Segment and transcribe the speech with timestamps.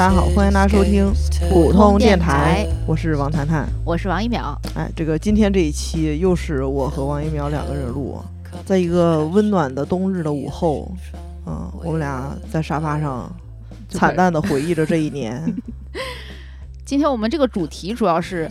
[0.00, 1.12] 大家好，欢迎大家收听
[1.50, 4.56] 普通电台，我是王谈谈，我是王一淼。
[4.74, 8.18] 哎，这个今天这一期又是我和王一淼两个人录，
[8.64, 10.90] 在一个温暖的冬日的午后，
[11.46, 13.30] 嗯，我们俩在沙发上
[13.90, 15.54] 惨淡的回忆着这一年。
[16.86, 18.50] 今天我们这个主题主要是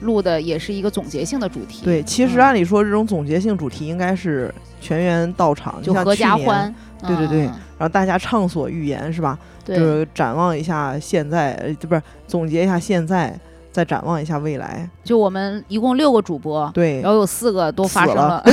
[0.00, 1.84] 录的，也是一个总结性的主题。
[1.84, 6.74] 对，其实按理说这种总结性主题应该是全员到场，就合家欢。
[7.06, 9.38] 对对对，然后大家畅所欲言是吧？
[9.64, 13.38] 就是展望一下现在，呃，不是总结一下现在，
[13.72, 14.88] 再展望一下未来。
[15.02, 18.44] 就我们一共六个主播，对，然后有四个都发生了，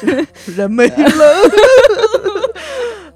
[0.56, 0.94] 人没了。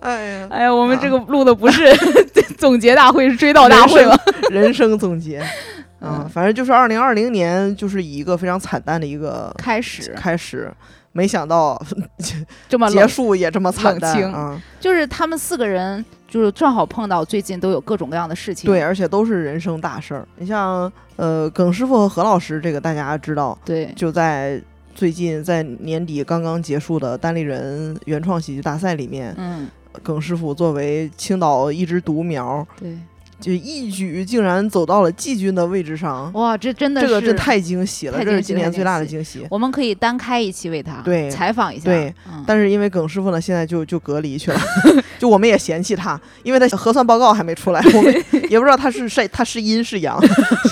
[0.04, 1.84] 哎呀，哎呀，我们这个录的不是
[2.56, 4.16] 总结大会，是追悼大会了，
[4.50, 5.42] 人生总结。
[6.00, 10.12] 嗯，反正就是二零二零年，就是以一个非常惨淡的一个开始。
[10.16, 10.70] 开始。
[11.16, 11.80] 没想到
[12.68, 14.60] 这么结束也这么惨淡啊！
[14.80, 20.26] 就是他们四个人，就是正好碰到最近都有各种各样的事情，对，而且都是人生大事儿。
[20.38, 24.60] 你像呃，耿师傅和何老师，这个大家知道，对，就在
[24.92, 29.68] 最近在年底刚刚结束的单立人原创喜剧大赛里面，嗯，
[30.02, 32.98] 耿师傅作为青岛一只独苗，对。
[33.40, 39.44] 就一举竟然走到了季军的位置上，哇，这真的这个这太惊喜了，这是今年最大的惊喜。
[39.50, 42.14] 我们可以单开一期为他对采访一下，对。
[42.46, 44.60] 但是因为耿师傅呢，现在就就隔离去了，
[45.18, 48.14] 就我们也嫌弃他，因为他核酸报告还没出来，我们
[48.48, 50.18] 也不知道他是晒他是阴是阳，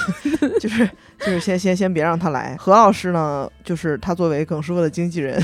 [0.59, 2.57] 就是就是先先先别让他来。
[2.59, 5.39] 何老师呢，就是他作为耿师傅的经纪人，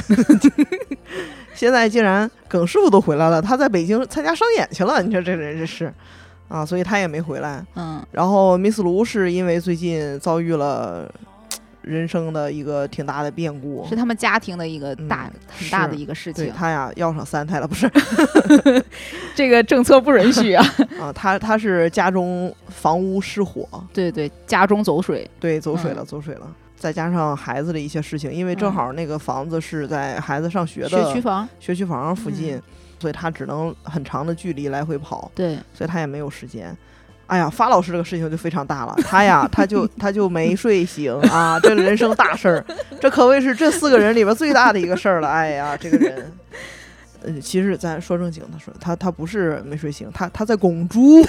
[1.59, 5.93] 现在竟然耿师傅都回来了，他在北京参加商演去了，你说这人这是。
[6.47, 7.63] 啊，所以他也没回来。
[7.75, 11.13] 嗯，然后 Miss 卢是因为最近遭遇了
[11.83, 16.47] 人生的一个挺大的变故，是他们家庭的一个大很大的一个事情。
[16.47, 17.91] 对他呀，要上三胎了，不是？
[19.37, 20.65] 这个政策不允许啊！
[20.99, 26.51] 啊，他他是家中房屋失火，对对，家中走水，对，走水了，走水了。
[26.78, 32.61] 再加上孩子的一些事情，因为正好那个房子是在孩子上学的学区房，学区房附近。
[33.00, 36.77] 所以他只能很长的距离来回跑，对，所以他也没有时间。
[37.28, 42.65] 哎呀，发老师这个事情就非常大了，他呀，他就他就没睡醒啊，这人生大事儿，
[43.00, 45.28] 这可谓是这四个人里边最大的一个事儿了。
[45.28, 46.33] 哎呀，这个人，
[47.22, 51.25] 呃，其实咱说正经的说，他他不是没睡醒，他他在拱猪。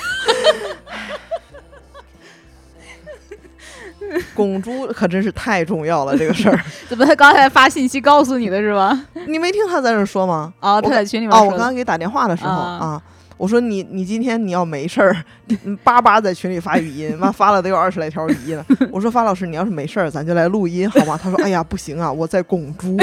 [4.35, 6.59] 拱猪可真是太重要了，这个事儿。
[6.89, 8.99] 怎么他刚才发信息告诉你的是吧？
[9.27, 10.53] 你没听他在那说吗？
[10.59, 11.35] 啊，他在群里面。
[11.37, 13.01] 哦，我刚刚给打电话的时候啊，
[13.37, 15.15] 我说你你今天你要没事儿，
[15.83, 18.65] 叭叭在群里发语音，妈发了得有二十来条语音了。
[18.91, 21.19] 我说发老师，你要是没事儿，咱就来录音好吗？
[21.21, 22.97] 他说，哎呀，不行啊，我在拱猪。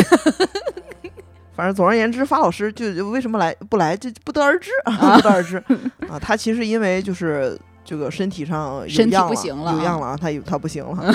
[1.54, 5.56] 反正总而言之，发老师就为什么来不来就不得而知啊，不得而知
[6.08, 6.18] 啊。
[6.20, 7.58] 他其实因为就是。
[7.86, 10.16] 这个身体上身体不行了，有样了啊！
[10.20, 11.14] 他他不行了，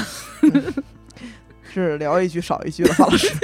[1.62, 3.36] 是聊一句少一句了，发老师。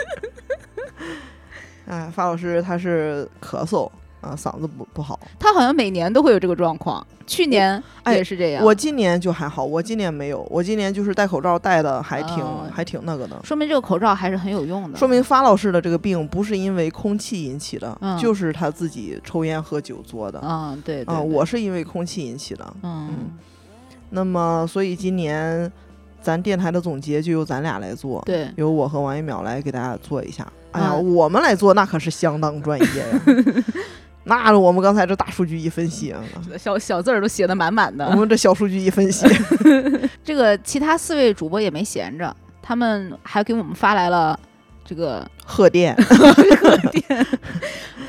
[1.88, 3.92] 哎，发老师他是咳嗽
[4.22, 5.20] 啊，嗓子不不好。
[5.40, 8.64] 他好像每年都会有这个状况，去年也是这样。
[8.64, 14.98] 我今年就还好，我今年没有，我今年就是戴口罩戴的还挺还挺那个的，说明这个口罩还是很有用的。
[14.98, 20.42] 说明发老师的这个病不是因为空气引起的，就是他自己抽烟喝酒做的。
[20.44, 22.74] 嗯，对，啊，我是因为空气引起的。
[22.82, 23.10] 嗯，
[24.10, 25.72] 那么所以今年
[26.22, 30.46] 咱电台的总结就由咱俩来做，对，由我和王一淼来给大家做一下。
[30.72, 33.22] 哎呀，我们来做那可是相当专业呀。
[34.27, 36.21] 那我们刚才这大数据一分析啊，
[36.59, 38.06] 小小字儿都写的满满的。
[38.07, 39.25] 我们这小数据一分析，
[40.24, 44.38] 这个其他四位主播也没闲着，他们还给我们发来了
[44.83, 47.25] 这个贺电， 贺电，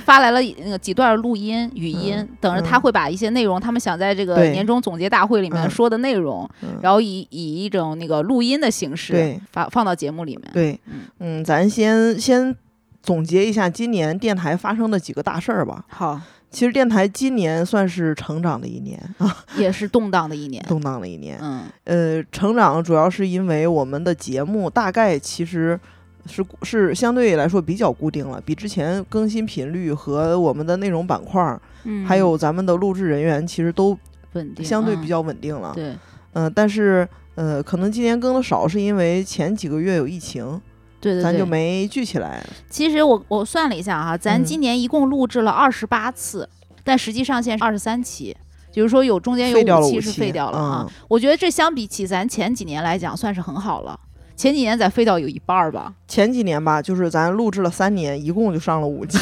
[0.05, 6.49] 发来了那个几段录音语音，等着他会把一些内容，他们想在这个年终总结大会里面说的内容，
[6.83, 10.51] 然后以以一种那个录音的形式发放到节目里面。
[10.53, 10.81] 对，
[11.21, 12.57] 嗯，咱先先。
[13.03, 15.85] 总结一下今年电台发生的几个大事儿吧。
[15.89, 21.39] 好，其实电台今年算是成长的一年啊， 也是动荡的一年，动荡的一年。
[21.41, 25.79] 嗯，呃，成长主要是因为我们的节目大概其实
[26.27, 33.97] 是是相对来说比较固定了，比之前更新频率和我们的内容板块，嗯，还有咱们的录制人员其实都
[34.33, 35.73] 稳定，相对比较稳定了。
[35.75, 35.97] 对，
[36.35, 40.61] 嗯，但是呃，可能今年更的少，是因为前几个月有疫情。
[41.01, 42.45] 对对对，咱就没聚起来。
[42.69, 46.49] 其实我我算了一下哈，咱今年一共录制了二十八次，
[46.83, 48.37] 但实际上线是二十三期，
[48.73, 50.91] 就是说有中间有五期是废掉了啊。
[51.09, 53.99] 我觉得这相比起咱前几年来讲，算是很好了。
[54.37, 55.93] 前几年咱废掉有一半儿吧。
[56.07, 59.19] 前几年吧，就是咱录制了三年，一共就上了五期。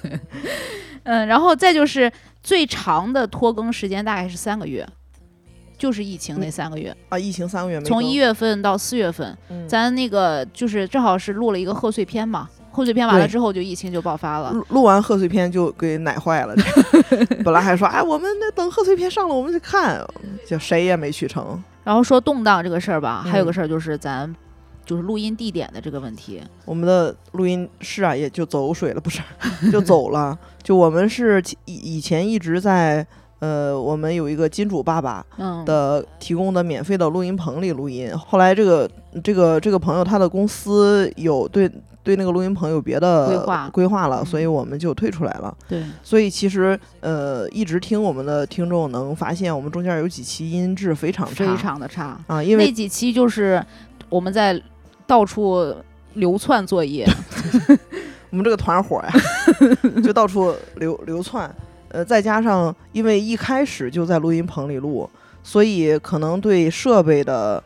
[1.04, 4.86] 嗯，然后再就是最长的拖更时间大概是三个月，
[5.78, 9.36] 就是疫情那三个月啊，疫情三个月，从一月份到四月份，
[9.68, 12.48] 咱那个就是正好是录了一个贺岁片嘛。
[12.70, 14.52] 贺岁片完了之后，就疫情就爆发了。
[14.68, 16.54] 录完贺岁片就给奶坏了。
[17.42, 20.06] 本来还说，哎，我们那等贺岁片上了，我们去看，
[20.46, 21.62] 就谁也没去成。
[21.84, 24.30] 然后说动荡这个事儿吧，还有个事儿就是咱
[24.84, 26.42] 就是录音地点的这个问题。
[26.66, 29.22] 我们的录音室啊，也就走水了，不是，
[29.72, 30.38] 就走了。
[30.62, 33.06] 就我们是以以前一直在
[33.38, 35.24] 呃，我们有一个金主爸爸
[35.64, 38.10] 的提供的免费的录音棚里录音。
[38.16, 38.90] 后来这个
[39.22, 41.70] 这个这个朋友他的公司有对。
[42.06, 45.52] 对那个录音棚有别的规划规划了，所以我们就退出来了。
[45.68, 53.60] 对，所以其实呃，一直听我们的听众能发现，我们中间有几期音质非常非常的差啊，因为那几期就是
[54.08, 54.56] 我们在
[55.04, 55.74] 到处
[56.14, 57.04] 流窜作业，
[58.30, 59.12] 我们这个团伙呀，
[60.00, 61.52] 就到处流流窜。
[61.88, 65.08] 呃，再加上因为一开始就在录音棚里录，
[65.42, 67.62] 所以可能对设备的。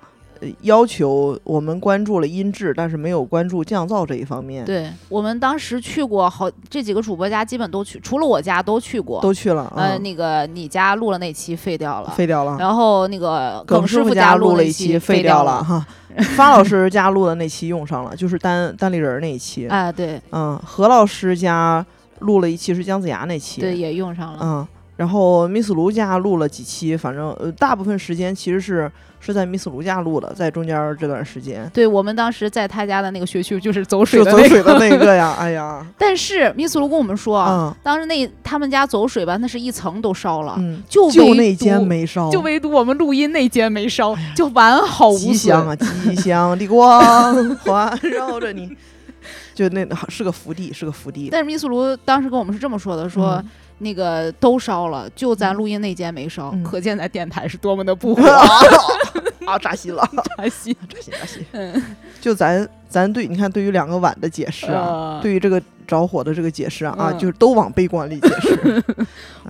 [0.63, 4.65] 要求我们关注了音质，但是没有关注降噪这一方面。
[4.65, 9.71] 对我们当时去过好这几个主播家，基本都去，除了我家都去过，都去了。
[9.77, 12.57] 呃，那个你家录了那期废掉了，废掉了。
[12.59, 15.87] 然后那个耿师傅家录了一期废掉了哈。
[16.35, 19.69] 发老师家录的那期用上了，就是单单立人那一期。
[19.69, 21.85] 啊，对，嗯，何老师家
[22.21, 24.39] 录了一期是姜子牙那期，对，也用上了。
[24.43, 28.91] 嗯，然后 Miss 卢家录了几期，反正呃，大部分时间其实是。
[29.23, 35.87] 是在 Miss 卢家录的，在中间这段时间，对我们当时在他家的那个学区就是走水的走水的那个呀， 哎呀！
[35.99, 40.59] 但是 Miss 卢跟我们说，当时那他们家走水吧，那是一层都烧了，
[40.89, 45.33] 就就那间没烧，就唯独我们录音那间没烧，就完好无损。
[45.33, 48.75] 吉祥啊，吉祥的光 环绕着你，
[49.69, 51.29] 就那是个福地，是个福地。
[51.31, 53.43] 但是 Miss 卢当时跟我们是这么说的，说。
[53.83, 58.23] 那个都烧了，就咱录音那间没烧，可见咱电台是多么的不 火
[59.49, 59.59] 啊！
[59.59, 61.47] 扎心了， 扎心，扎心，扎心。
[61.53, 61.83] 嗯，
[62.21, 68.85] 就咱咱对，你看，对于两个碗的解释啊，对于这个着火的这个解释啊，啊，就是都往悲观里解释。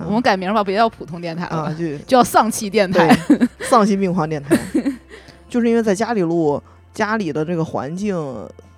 [0.06, 3.12] 我们改名吧，别叫普通电台了，就就叫丧气电台，
[3.62, 4.56] 丧心病狂电台。
[5.48, 6.62] 就是因为在家里录，
[6.94, 8.16] 家里的这个环境，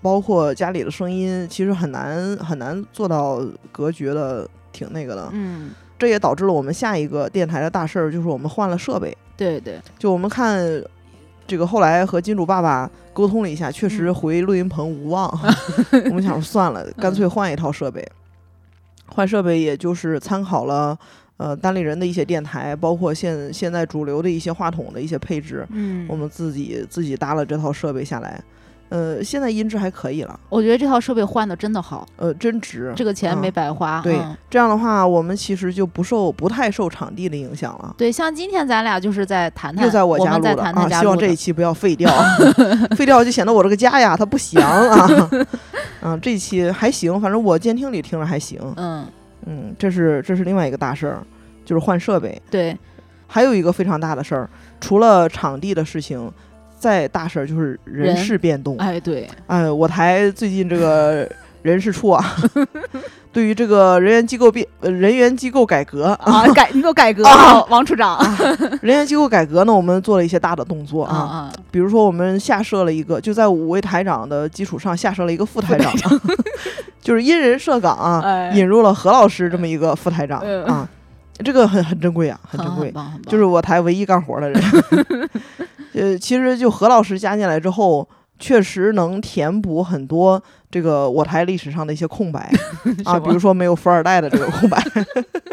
[0.02, 4.46] 包括家里的声音，其实很难很难做到隔绝的。
[4.74, 9.14] 挺那个的，嗯，这也导致了我们下一个电台的大事儿，就是我们换了设备。
[9.36, 10.66] 对对，就我们看
[11.46, 15.28] 这个后来和金主爸爸沟通了一下，确实回录音棚无望。
[16.08, 18.02] 我们想说算了，干脆换一套设备。
[19.08, 20.98] 换设备也就是参考了
[21.36, 25.66] 呃单立人的一些电台，包括现现在主流的一些话筒的一些配置。
[25.70, 28.42] 嗯，我们自己自己搭了这套设备下来。
[28.92, 30.38] 呃，现在音质还可以了。
[30.50, 34.02] 我觉得这套设备换的真的好，呃，真值，这个钱没白花。
[34.02, 34.20] 对，
[34.50, 37.94] 这样的话，我们其实就不受不太受场地的影响了。
[37.96, 42.12] 对，像今天咱俩就是在谈谈，又在我家录的啊，希望这一期不要废掉，
[42.94, 45.30] 废掉就显得我这个家呀它不祥啊。
[46.04, 48.60] 嗯，这一期还行，反正我监听里听着还行。
[48.76, 49.06] 嗯
[49.46, 51.22] 嗯，这是这是另外一个大事儿，
[51.64, 52.38] 就是换设备。
[52.50, 52.76] 对，
[53.26, 54.50] 还有一个非常大的事儿，
[54.82, 56.30] 除了场地的事情。
[56.82, 61.30] 再大事儿就是人事变动，哎，对，哎，我台最近这个
[61.62, 62.34] 人事处啊，
[63.32, 66.06] 对于这个人员机构变人员机构改革。
[66.20, 67.64] 啊，改你给我改革，啊。
[67.68, 68.18] 王处长，
[68.82, 75.92] 人员机构改革呢，我们做了一些大的动作啊，比如说我们下设了一个，就在五位台长的基础上下设了一个副台长，
[77.00, 80.88] 就是因人设岗啊，引入了何老师这么一个副台长啊，
[81.44, 82.92] 这个很很珍贵啊，很珍贵，
[83.26, 84.62] 就是我台唯一干活的人。
[85.94, 88.08] 呃，其实就何老师加进来之后，
[88.38, 92.50] 确实能填补很多这个我台历史上的一些空白
[93.04, 94.82] 啊，比如说没有富二代的这个空白，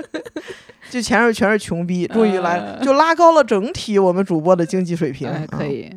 [0.89, 5.29] 就前面全是穷逼，终于来了，就拉高了整体我们主播的经济水平。
[5.48, 5.93] 可以，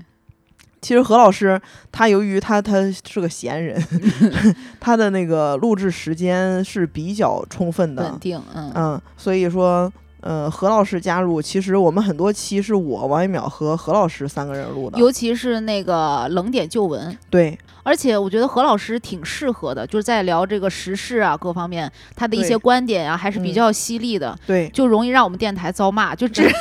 [0.83, 1.59] 其实何老师
[1.91, 3.83] 他由于他他是个闲人，
[4.79, 9.91] 他的那个录制时间是比较充分的，稳定，嗯嗯，所以说。
[10.25, 17.19] 呃，何老师加入，其实我们很多期是我王一淼和何老师三个人录的，尤其是那个冷点旧闻。
[17.29, 24.39] 对，而且我觉得何老师挺适合的，就是在聊这个时事啊，各方面他的一些观点啊，还是比较犀利的。
[24.47, 26.45] 对，就容易让我们电台遭骂，就这。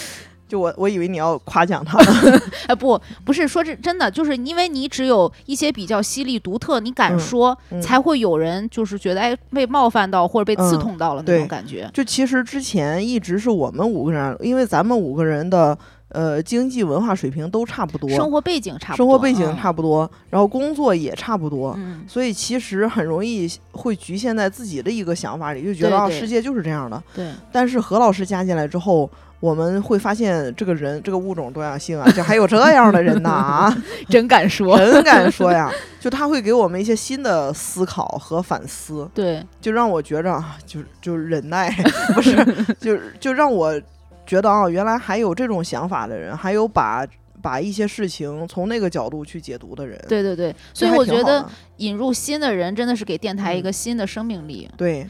[0.48, 1.98] 就我，我以为你要夸奖他，
[2.66, 11.88] 哎，不，不是说这真的，就是因为你只有一些比较犀利、独特，你敢说，才会有人就是觉得哎被冒犯到或者被刺痛到了那种感觉。
[11.92, 15.76] 就其实之前一直是我们五个人，因为咱们五个人的
[16.08, 27.02] 呃，经济文化水平都差不多，生活背景差不多，生活背景差不多，然后工作也差不多，嗯，所以其实很容易会局限在自己的一个想法里，就觉得啊世界就是这样的。
[27.14, 27.30] 对。
[27.52, 33.76] 但是何老师加进来之后，我们会发现这个人，这个物种多样性啊，就还有这样的人呢啊！
[34.10, 35.70] 真敢说，真敢说呀！
[36.00, 41.70] 就他会给我们一些新的思考和反思，对，就让我觉着啊，就就忍耐，
[42.14, 42.36] 不是，
[42.80, 43.80] 就就让我。
[44.26, 47.02] 觉得啊，原来还有这种想法的人，还有把
[47.40, 49.98] 把一些事情从那个角度去解读的人。
[50.06, 54.68] 对对对，所以我觉得引入新的人真的是给电台一个新的生命力。
[54.76, 55.08] 对，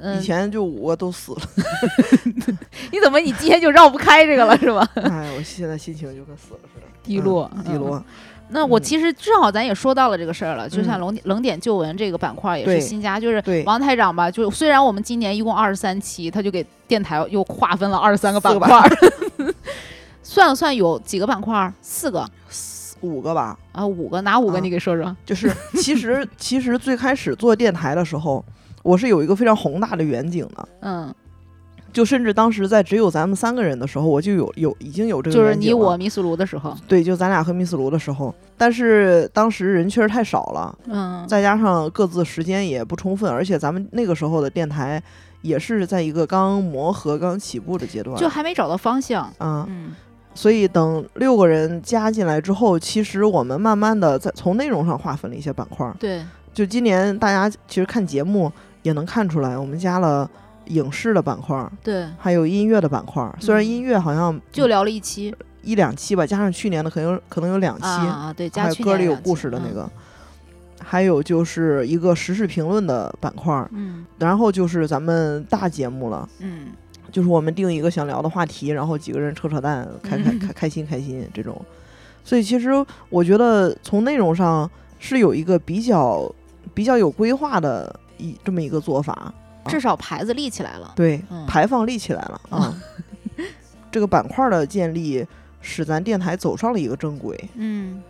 [0.00, 1.40] 以前就五个都死了。
[2.92, 4.88] 你怎么你今天就绕不开这个了是吧？
[5.02, 8.02] 哎，我现在心情就跟死了似的，低落，低落。
[8.50, 18.82] 那我其实正好咱也说到了这个事儿了，就像冷冷点旧闻这个板块也是新加，就是王台长吧，就虽然我们今年一共二十三期，他就给电台又划分了二十三个板块，
[20.22, 21.70] 算了算有几个板块？
[21.82, 22.26] 四个、
[23.02, 23.58] 五个吧？
[23.72, 24.58] 啊，五个哪五个？
[24.60, 25.14] 你给说说。
[25.26, 28.42] 就是其实其实最开始做电台的时候，
[28.88, 30.68] 我是有一个非常宏大的远景的。
[30.80, 31.14] 嗯。
[31.90, 38.32] 就甚至当时在只有咱们三个人的时候，我就有有已经有这个就是你我密斯卢的时候，对，就咱俩和密斯卢的时候。
[38.58, 45.02] 但是当时人确实太少了，嗯，再加上各自时间也不充分，而且咱们那个时候的电台
[45.40, 49.64] 也是在一个刚磨合、刚起步的阶段，就还没找到方向啊。
[49.68, 49.94] 嗯，
[50.34, 55.90] 所以等六个人加进来之后，其实我们慢慢的在从内容上划分了一些板块。
[55.98, 60.30] 对，就今年大家其实看节目也能看出来，我们加了。
[60.68, 63.26] 影视的板块，对，还有音乐的板块。
[63.40, 69.88] 虽然音乐好像就聊了一期、一两期吧，加上去年的可能可能有两期啊，对，加歌里有故事的那个。
[70.78, 76.66] 还有就是一个时事评论的板块，嗯，然后就是咱们大节目了，嗯，
[77.10, 81.58] 就是我们定一个想聊的话题，然后几个人扯扯淡，开开开开心开心这种。
[82.22, 82.68] 所以其实
[83.08, 86.30] 我觉得从内容上是有一个比较
[86.74, 89.32] 比较有规划的一这么一个做法。
[89.66, 92.74] 至少牌子立起来了，对，牌坊立起来了 啊！
[93.90, 95.26] 这个板块的建立，
[95.60, 97.38] 使咱电台走上了一个正轨。
[97.54, 98.02] 嗯，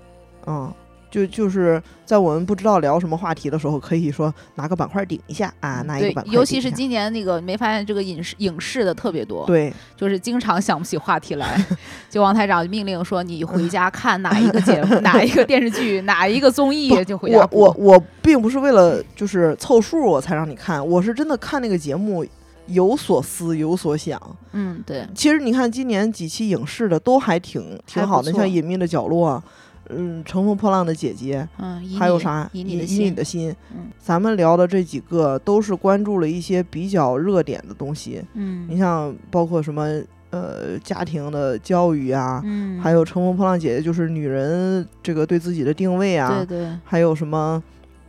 [0.46, 0.72] 嗯。
[1.10, 6.34] 就就是在我们不知道聊什么话题的时候，可以说拿个板块顶一下啊，拿一个板块。
[6.34, 9.46] 尤其是今年那个，没发现这个影视影视的特别多。
[9.46, 11.64] 对，就是经常想不起话题来，
[12.10, 22.24] 就王台长命令说：“你回家看哪 一个节目，哪一个电视剧，哪一个综艺，就回家。”我我我并不是为了就是凑数我才让你看，我是真的看那个节目
[22.66, 24.20] 有所思有所想。
[24.52, 25.06] 嗯，对。
[25.14, 29.42] 其实你看今年几期影视的都还挺挺好的，像《隐秘的角落》。
[29.90, 32.48] 嗯，乘风破浪的姐姐，嗯，还有啥？
[32.52, 32.78] 以你
[33.10, 47.62] 的心，嗯，咱们聊的这几个都是关注了一些比较热点的东西，嗯，你像包括什么呃家庭的教育啊，嗯，还有乘风破浪姐姐就是女人这个对自己的定位啊，对对，还有什么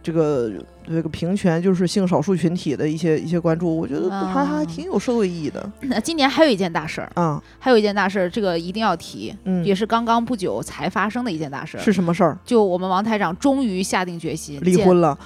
[0.04, 0.52] 这个。
[0.94, 5.64] 这个平权就是性少数群体的一些一些关注，我觉得还还挺有社会意义的。
[5.82, 11.82] 那今年还有一件大事儿啊，还有一件大事儿，这个一定要提，嗯，也是刚刚不久才发生的一件大事儿。
[11.82, 12.38] 是什么事儿？
[12.44, 15.18] 就我们王台长终于下定决心离婚了，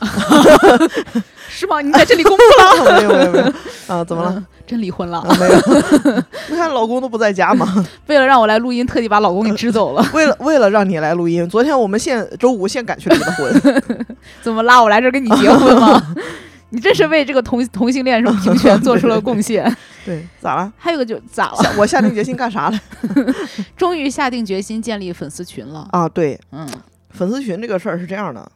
[1.50, 1.82] 是吗？
[1.82, 2.44] 你在这里公布
[2.84, 3.00] 了？
[3.00, 3.46] 没有没有没有
[3.88, 4.04] 啊？
[4.04, 4.46] 怎么了？
[4.66, 5.24] 真离婚了？
[5.40, 7.86] 没有， 你看老公都不在家吗？
[8.08, 10.06] 为了让我来录音，特地把老公给支走了。
[10.14, 13.94] 为了为了让你来录音，昨天我们现周五现赶去离的婚。
[14.42, 16.16] 怎么拉我来这跟你结婚吗？
[16.70, 19.64] 你这是为这个同同性恋什么平权做出了贡献？
[20.06, 20.74] 对，咋了？
[20.78, 21.76] 还有个就咋了？
[21.78, 22.80] 我下定决心干啥了？
[23.78, 26.10] 终于下定决心建立粉丝群了啊！
[26.10, 26.68] 对，嗯，
[27.12, 28.52] 粉丝群这个事儿是这样的，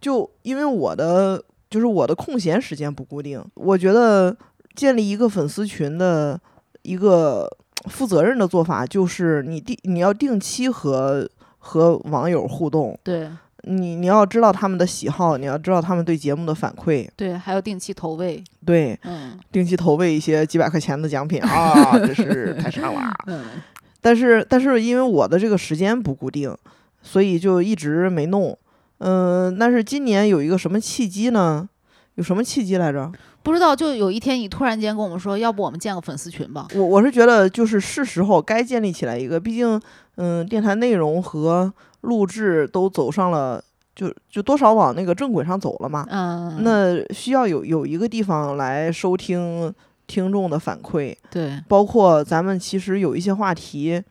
[0.00, 4.36] 就因为我的就是我的空闲时间不固定，我觉得。
[4.74, 6.40] 建立一个粉丝群的
[6.82, 7.50] 一个
[7.86, 13.28] 负责任的做法，就是你定你要定期和和网友互动，对
[13.64, 23.12] 你你要知道他们的喜好，你要知道他们对节目的反馈，对，还要定期投喂，对，嗯，定期投喂一些几百块钱的奖品 啊，真是太傻了。
[23.26, 23.44] 嗯，
[24.00, 26.56] 但是但是因为我的这个时间不固定，
[27.02, 28.56] 所以就一直没弄。
[28.98, 31.68] 嗯，但是今年有一个什么契机呢？
[32.14, 33.12] 有什么契机来着？
[33.44, 36.66] 不知道，就有一天你突然间跟我们说，要不我们建个粉丝群吧？
[36.74, 39.80] 我我是觉得就是是时候该建立起来一个，毕竟
[40.18, 41.72] 嗯，电台内容和
[42.02, 43.62] 录制都走上了，
[43.94, 46.04] 就就多少往那个正轨上走了嘛。
[46.10, 46.62] 嗯。
[46.62, 49.72] 那需要有有一个地方来收听
[50.08, 51.16] 听众的反馈。
[51.30, 51.62] 对。
[51.68, 54.02] 包括咱们其实有一些话题，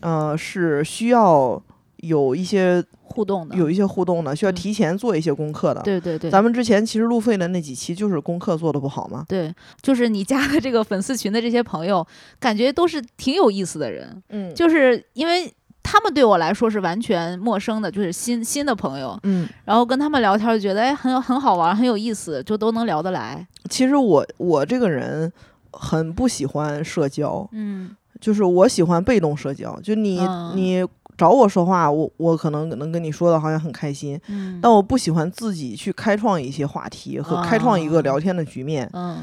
[0.00, 1.60] 呃，是需要
[2.02, 5.80] 有一些互动的，有一些互动的，需要提前做一些功课的。
[5.82, 9.24] 对对对，咱们之前其实路费的那几期就是功课做的不好嘛。
[9.28, 9.52] 对，
[9.82, 12.06] 就是你加的这个粉丝群的这些朋友，
[12.38, 14.22] 感觉都是挺有意思的人。
[14.28, 15.52] 嗯，就是因为
[15.82, 19.18] 他们对我来说是完全陌生的，就是新新的朋友。
[19.24, 23.46] 嗯，然后跟他们聊天就觉得哎很很好玩，很有意思，就都能聊得来。
[23.68, 25.30] 其实我我这个人
[25.72, 27.46] 很不喜欢社交。
[27.52, 30.20] 嗯，就是我喜欢被动社交，就你
[30.54, 30.86] 你。
[31.20, 39.18] 找我说话，我我可能能跟你说的好像很开心，嗯，但我不喜欢自己去开创一些话题和开创一个聊天的局面，嗯，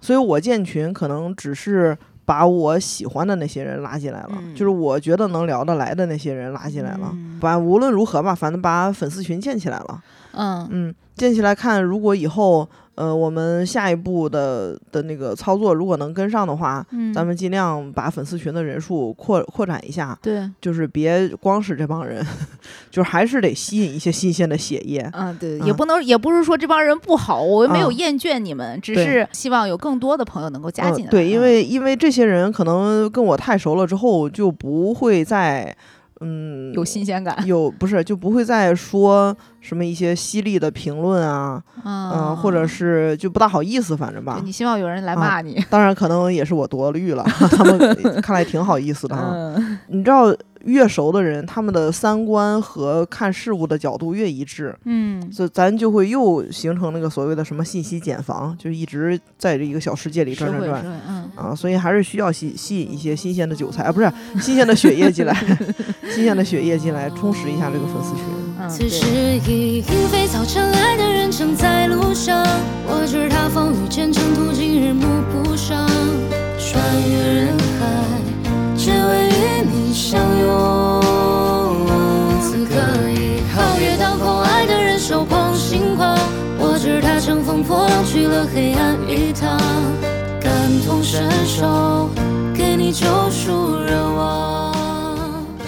[0.00, 10.00] 所以我建群可能只是把我喜欢的那些人拉进来了，就是我觉得能聊得来的那些人拉进来了，把无论如何吧，反正把粉丝群建起来了，
[10.34, 12.68] 嗯嗯，建起来看，如果以后。
[12.94, 20.18] 呃，我们下一步的的那个操作，如果能跟上的话，嗯，咱们尽量把粉丝群的人数扩扩展一下。
[20.22, 22.24] 对，就是别光是这帮人，
[22.90, 25.08] 就是还是得吸引一些新鲜的血液。
[25.14, 31.10] 嗯，对，也不能，也不是说这帮人不好，我又没有厌倦你们，只是希望有更多的朋友能够加进来。
[31.10, 35.74] 对，因为因为这些人可能跟我太熟了之后，就不会再。
[36.22, 44.40] 嗯，有新鲜感，有不是就不会再说什么一些犀利的评论啊，嗯，或者是就不大好意思，反正吧。
[44.44, 45.62] 你希望有人来骂你？
[45.68, 47.78] 当然，可能也是我多虑了， 他们
[48.22, 49.54] 看来挺好意思的哈。
[49.88, 50.34] 你知道。
[50.64, 61.30] 越熟的人，他们的三观和看事物的角度越一致，嗯，所以咱就会又形成那个所谓的什么信息茧房，就一直在这一个小世界里转转转，嗯。
[61.34, 63.84] 啊，所以还是需要吸吸引一些新鲜的韭菜。
[63.84, 65.34] 啊，不是新鲜的血液进来，
[66.10, 68.24] 新鲜的血液进来， 充实一下这个粉丝群。
[68.68, 69.06] 此时
[69.48, 72.46] 已莺飞草长，爱的人正在路上，
[72.86, 75.88] 我知他风雨兼程途，经日暮不赏，
[76.58, 78.31] 穿越人海，
[78.84, 81.00] 只为与你相拥。
[82.40, 82.74] 此刻
[83.10, 86.18] 已皓月当空，爱的人手捧星光，
[86.58, 89.56] 我知他乘风破浪去了黑暗一趟，
[90.40, 90.52] 感
[90.84, 92.10] 同身受，
[92.52, 94.71] 给你救赎热望。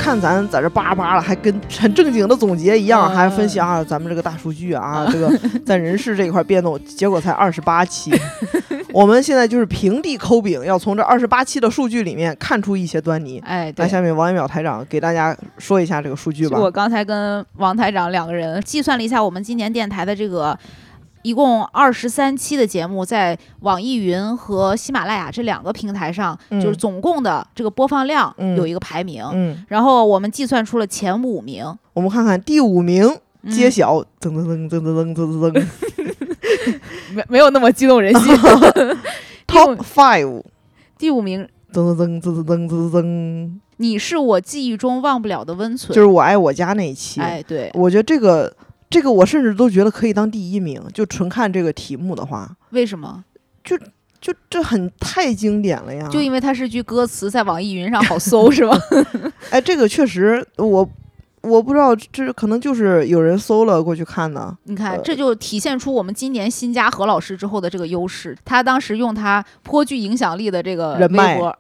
[0.05, 5.33] 看咱在这叭叭了，还跟很正经的总结一样，还分析啊，咱们这个大数据啊， 这个
[5.65, 8.13] 在人事这一块变动，结果才二十八期。
[8.93, 13.39] 我们现在就是平地抠饼，要从这二十八期的数据里面看出一些端倪。
[13.47, 16.59] 哎，那下面王一淼台长给大家说一下这个数据吧。
[16.61, 20.57] 我刚才跟王台长两个人计算了一下，我们今年电台的这个。
[21.25, 29.25] 一共二十三期的节目，在网易云和喜马拉雅这两个平台上，就是总共的这个播放量有一个排名。
[29.33, 31.65] 嗯，然后我们计算出了前五名。
[31.95, 33.11] 我们看看第五名
[33.51, 35.67] 揭晓，噔噔噔噔噔噔噔噔，
[37.15, 38.37] 没没有那么激动人心。
[39.49, 40.43] Top five，
[40.99, 47.23] 第五名，噔噔噔噔噔噔噔，你是我记忆中忘不了的温存，就是我爱我家那一期。
[47.23, 48.55] 哎，对，我觉得这个。
[48.91, 53.25] 这个我甚至都觉得可以当第一名，就纯看这个题目的话，为什么？
[53.63, 53.77] 就
[54.21, 56.09] 就这很太经典了呀！
[56.11, 58.79] 就因为它是句歌词，在网易云上好搜，是吧？
[59.51, 60.89] 哎，这个确实我。
[61.45, 64.57] 我不知道，这可能就是有人搜了过去看的。
[64.65, 68.37] 你看，这就体现出我们今年新加何老师之后的这个优势。
[68.45, 71.57] 他当时用他颇具影响力的这个微博，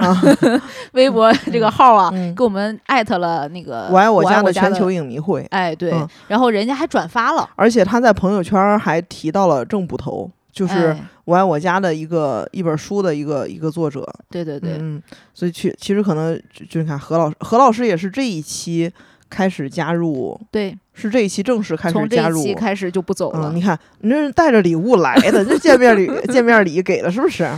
[0.92, 5.46] 微博这个号啊，给我们艾特了那个我爱我家的全球影迷会。
[5.50, 5.92] 哎，对，
[6.28, 14.06] 然后人家还转发了，而且他在朋友圈还提到了郑捕头，就是我爱我家的一个一本书的一个一个作者。
[14.30, 15.02] 对对对，嗯，
[15.34, 18.90] 所以去其实可能就你看何老师，何老师也是这一期。
[19.34, 23.52] 开始加入，对，是这一期正式开始加入，期开始就不走了。
[23.52, 27.48] 你看，你这是带着礼物来的，这见面礼 见面礼给的是不是？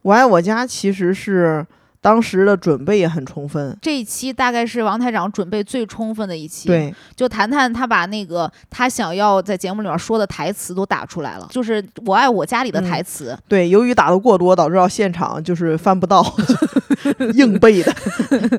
[0.00, 1.64] 我爱我家其实是。
[2.06, 6.68] 当时的准备也很充分，这一期大概是王台长准备最充分的一期。
[6.68, 13.36] 对，就谈谈他把那个他想要在节目里面说的台词都打出来了，就是我爱我家里的台词。
[13.48, 16.24] 对，由于打的过多，导致到现场就是翻不到，
[17.34, 17.92] 硬背的。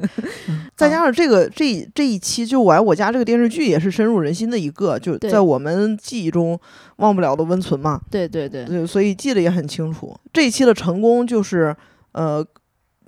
[0.75, 6.59] 再加上这个这这一期就我爱我家这个电视剧也是深入人心的一个，就在我们记忆中
[6.97, 8.01] 忘不了的温存嘛。
[8.11, 10.13] 对对对，所以记得也很清楚。
[10.33, 11.73] 这一期的成功就是
[12.11, 12.45] 呃。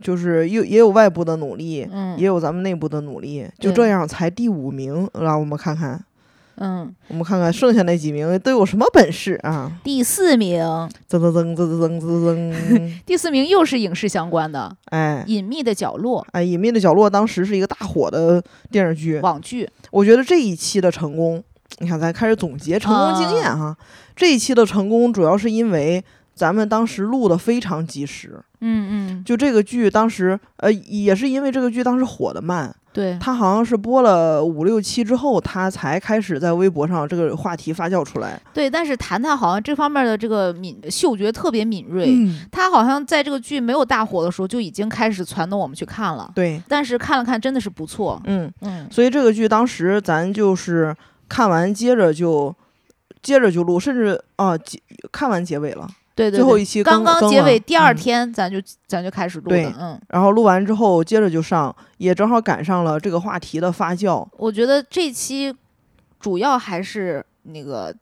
[0.01, 5.09] 就是也也有外部的努力，嗯，也有咱们内部的努力，就这样才第五名。
[5.19, 6.03] 让我们看看，
[6.55, 9.71] 嗯，我们看看剩下那几名都有什么本事啊？
[9.83, 10.63] 第四名，
[11.09, 19.69] 噔噔噔噔噔噔噔，第四名又是影视相关的，哎，隐秘的角落，哎，隐秘的角落当时是一个大火的电视剧，网剧。
[19.91, 21.43] 我觉得这一期的成功，
[21.79, 23.75] 你看咱开始总结成功经验哈，
[24.15, 26.03] 这一期的成功主要是因为。
[26.39, 38.41] 咱们当时录的非常及时，嗯嗯，就这个剧当时，呃，也是因为这个剧当时火的慢，对，他好像是播了五六期之后，他才开始在微博上这个话题发酵出来。
[38.53, 46.31] 对，但是谈谈好像这方面的这个敏嗅觉特别敏锐，嗯，他好像在这个剧没有大火的时候就已经开始传动我们去看了。
[46.33, 48.21] 对，但是看了看真的是不错。
[48.23, 50.95] 嗯嗯，所以这个剧当时咱就是
[51.27, 52.55] 看完接着就
[53.21, 54.79] 接着就录，甚至啊结
[55.11, 55.85] 看完结尾了。
[56.19, 59.73] 对对，最后一期刚刚结尾第二嗯天，咱就咱就开始录对的。
[59.79, 64.27] 嗯，然后录完之后接着就上，也正好赶上了这个话题的发酵。
[64.37, 65.55] 我觉得这期
[66.19, 67.95] 主要还是那个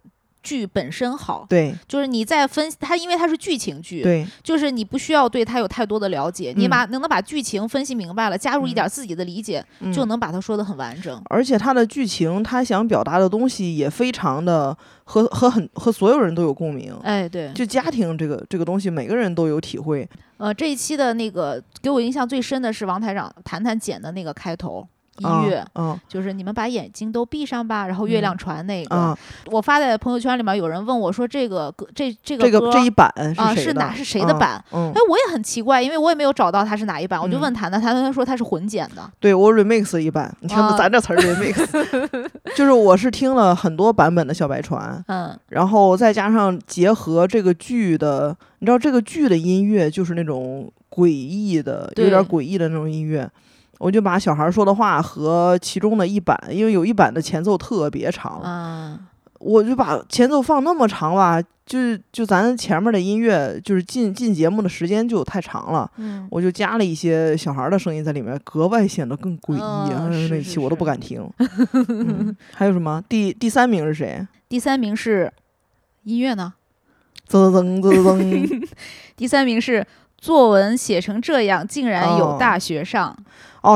[0.48, 11.22] 剧本身好，对就是你在分析它，因为它是剧情剧，对就是你不需要对它有太多的了解，你嗯把能能把剧情分析明白了，加入一点自己的理解，嗯就能把它说得很完整。
[11.30, 16.96] 而且它的剧情，它想表达的东西也非常的和和很和所有人都有共鸣。
[17.04, 20.08] 哎，对，就家庭这个这个东西，每个人都有体会。
[20.38, 33.72] 呃，这一期的那个给我印象最深的是王台长谈谈简的那个开头音啊乐，嗯就是你们把眼睛都闭上吧，然后月亮船那个，啊，我发在朋友圈里面，有人问我说这个歌这这个这个歌这一版啊谁的？
[33.72, 34.66] 是哪是谁的啊版？
[34.72, 39.10] 嗯哎，，我也很奇怪，因为我也没有找到它是哪一版，我就嗯问谭谭，谭谭说它是混剪的。
[39.20, 53.30] 对我 remix 一版，你听啊咱这词儿 remix，就是我是听了很多版本的小白船，嗯，然后再加上结合这个剧的，你知道这个剧的音乐就是那种诡异的，有点诡异的那种音乐。
[53.80, 59.00] 我就把小孩说的话和其中的一版，因为有一版的前奏特别长，啊，
[59.40, 61.78] 我就把前奏放那么长吧，就
[62.12, 69.60] 就咱前面的音乐，就是进进节目的时间就太长了，嗯，我就加了一些小孩的声音在里面，格外显得更诡异。
[69.60, 71.30] 嗯哎那是是期我都不是敢听。
[71.90, 73.04] 嗯，还有什么？
[73.10, 74.26] 第第三名是谁？
[74.50, 75.32] 第三名是
[76.04, 76.54] 音乐呢，
[77.30, 78.68] 噔噔噔噔噔。
[79.18, 79.86] 第三名是
[80.18, 83.18] 作文写成这样，竟然有哦大学上，哦，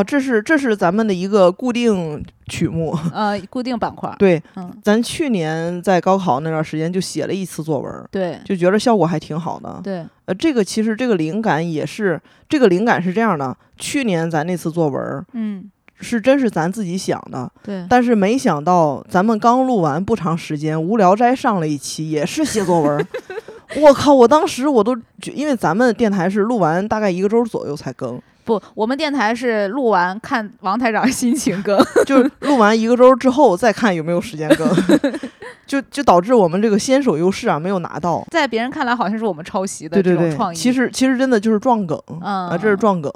[0.03, 2.95] 这是这是咱们的一个固定曲目。
[3.11, 4.13] 呃，固定板块。
[4.19, 9.81] 对，嗯，咱去年在高考那段时间就写了一次作文，对就觉得效果还挺好的。
[9.83, 23.05] 对，呃，这个其实这个灵感也是，这个灵感是这样的：去年咱那次作文嗯，是真是咱自己想的，对，但是没想到咱们刚录完不长时间，无聊斋上了一期，也是写作文。
[23.77, 24.13] 我靠！
[24.13, 34.67] 我当时我都觉，因为咱们电台是录完大概一个周左右才更，不，我们电台是录完看王台长心情更，就是录完一个周之后再看有没有时间更，
[35.65, 38.25] 就就导致我们这个先手优势啊没有拿到。
[38.31, 40.55] 在别人看来好像是我们抄袭的这种创，意。
[40.55, 43.11] 其实其实真的就是撞梗、嗯啊，这是撞梗。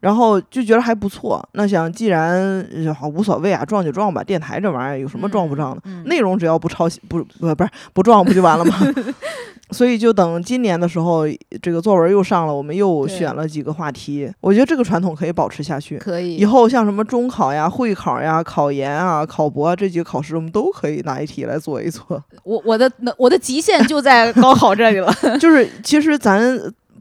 [0.00, 2.64] 然后就觉得还不错，那想既然
[3.12, 5.82] 无所谓啊，撞就撞吧，电台这玩意儿有什么撞不撞的？
[5.86, 8.76] 嗯，内容只要不抄袭，不不不是不撞不就完了吗？
[9.70, 11.24] 所以就等今年的时候，
[11.60, 14.30] 这个作文又上了，我们又选了几个话题。
[14.40, 15.98] 我觉得这个传统可以保持下去。
[15.98, 22.22] 可以以后像什么中考呀、会考呀、考研啊、考博啊这几个考试，我们都可以拿一题来做一做。
[22.44, 25.12] 我我的我的极限就在高考这里了。
[25.38, 26.40] 就是其实咱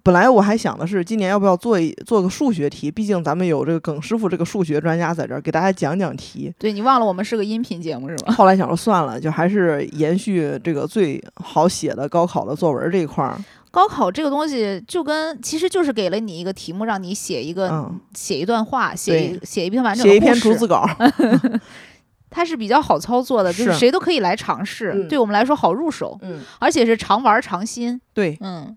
[0.08, 2.89] 本来我还想的是，今年要不要做一做个数学题？
[2.89, 6.50] 毕竟咱们有这个耿师傅这个数学专家在这儿，给大家讲讲题。
[6.58, 8.32] 对你忘了我们是个音频节目是吧？
[8.32, 13.38] 后来想说算了，就还是延续这个最好写的高考的作文这一块儿。
[13.70, 20.88] 高考这个东西就跟其实就是给了你一个题目，让你写一个、嗯写一段话，写一写一篇完整写一篇逐字稿，
[22.32, 28.00] 它是比较好操作的，就是是谁都可以来尝试，嗯对我们来说好入手，嗯，而且是常玩常新。
[28.13, 28.74] 对，嗯，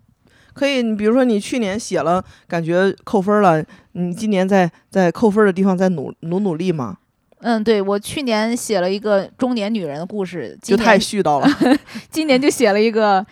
[0.53, 0.81] 可以。
[0.81, 6.97] 你比如说，你去年写了，感觉扣分了，你今年在在扣分的地方再努努努力嘛，
[7.39, 11.47] 嗯，对我去年写了一个中年女人的故事，就太絮叨了。
[12.09, 13.25] 今年就写了一个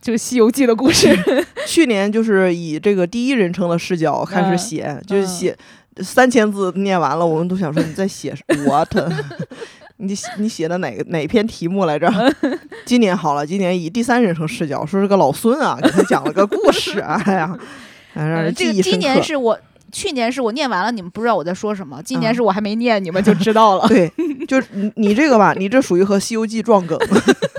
[0.00, 1.16] 就《西游记》的故事。
[1.66, 5.56] 去年就是以这个第一人称的视角开始嗯写，就是写
[6.02, 8.34] 三千字念完了，我们都想说你在写
[8.66, 8.88] what？
[9.98, 12.10] 你写你写的哪个哪篇题目来着？
[12.84, 17.58] 今年好了，今年以第三人称视角，说是个老孙啊，给他讲了个故事，哎呀，
[18.14, 18.98] 哎让人嗯这个今记忆深刻。
[18.98, 19.58] 年是我。
[19.92, 22.02] 去年是我念完了，你们不知道我在说什么。
[22.04, 23.86] 今年嗯是我还没念，你们就知道了。
[23.86, 24.12] 对，
[24.46, 26.98] 就是你你这个吧，你这属于和《西游记》撞梗。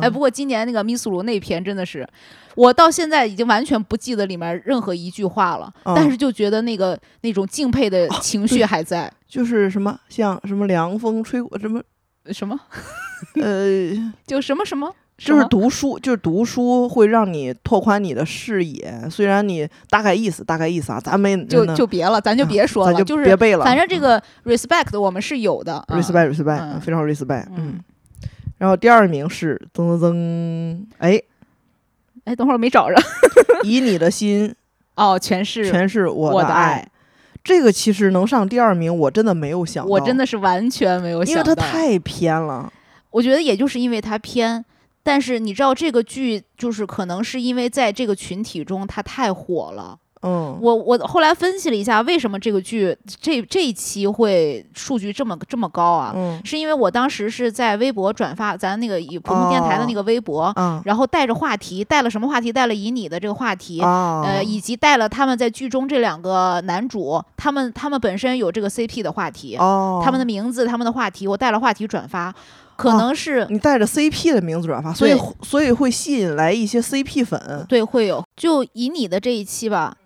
[0.00, 2.06] 哎，不过今年那个密苏鲁那篇真的是，
[2.54, 9.10] 我到现在已经完全不记得里面任何一句话了，嗯但是就觉得那个那种敬佩的情绪还在。
[9.28, 11.80] 就是什么像什么凉风吹过什么
[12.32, 12.58] 什么？
[13.40, 13.90] 呃，
[14.26, 14.92] 就什么什么？
[15.18, 19.06] 就是读书，就是读书会让你拓宽你的视野。
[19.10, 23.62] 虽然你大概意思，大概意思啊，咱没就就别了，咱就别说了，咱就是别背了。
[23.62, 25.84] 反正这个 respect 我们是有的。
[25.88, 27.78] 嗯 respect respect，、嗯非常 respect，嗯。
[28.60, 31.20] 嗯，然后第二名是曾曾曾，哎，
[32.24, 32.96] 哎，等会儿没找着。
[33.64, 34.54] 以你的心
[34.94, 36.88] 哦，全是全是我我的爱爱。
[37.42, 42.70] 这个其实能上第二名，我真的没有想到，我真的是完全没有想到，因为它太偏了。
[43.10, 44.64] 我觉得也就是因为它偏，
[45.02, 49.98] 但是你知道这个剧就是可能是因为在这个群体中它太火了。
[50.22, 56.12] 嗯，我我后来分析了一下，为什么这个剧这这一期会数据这么这么高啊？
[56.14, 60.52] 嗯，是因为我当时是在微博转发咱那个以普通电台的那个微博，
[60.84, 62.52] 然后带着话题，带了什么话题？
[62.52, 72.34] 带了以你的这个话题，呃，以及带了他们在剧中这两个男主，他们他们本身有这个 CP 的话题，他们的名字，他们的话题，我带了话题转发，
[72.76, 78.22] 可能是你带着 CP 的名字转发，所以所以会吸引来一些 CP 粉，对，会有。
[78.36, 79.96] 就以你的这一期吧。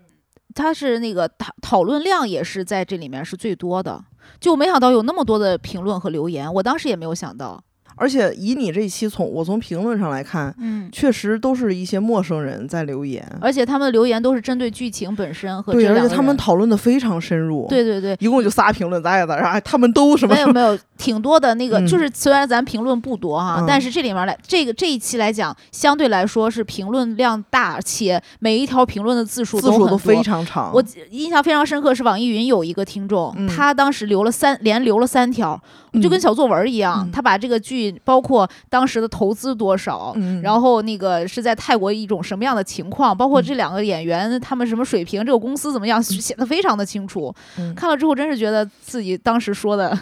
[0.55, 4.05] 他是那个讨讨论量也是在这里面是最多的，
[4.41, 7.63] 就没想到有那么多的评论和留言，我当时也没有想到。
[7.97, 17.67] 而且以你这一期从我从评论上来看，嗯，确实都是一些陌生人在留言，而且他们的留言都是针对剧情本身和对，而且他们讨论的非常深入。
[17.69, 20.35] 对对对，一共就仨评论，咱也在啥，他们都什么？
[20.35, 30.73] 没有没有， 挺多的那个，就是虽然咱评论不多哈，但是这里面来这个这一期来讲，相对来说是评论量大，且每一条评论的字数字数都非常长。
[30.73, 35.61] 我印象非常深刻是网易云有一个听众，他当时留了三连留了三条。
[36.03, 47.35] 就跟小作文一样，他把这个剧包括当时的投资多少，然后那个是在泰国一种什么样的情况，包括这两个演员他们什么水平，这个公司怎么样， 写的非常的清楚。
[47.75, 49.99] 看了之后，真是觉得自己当时说的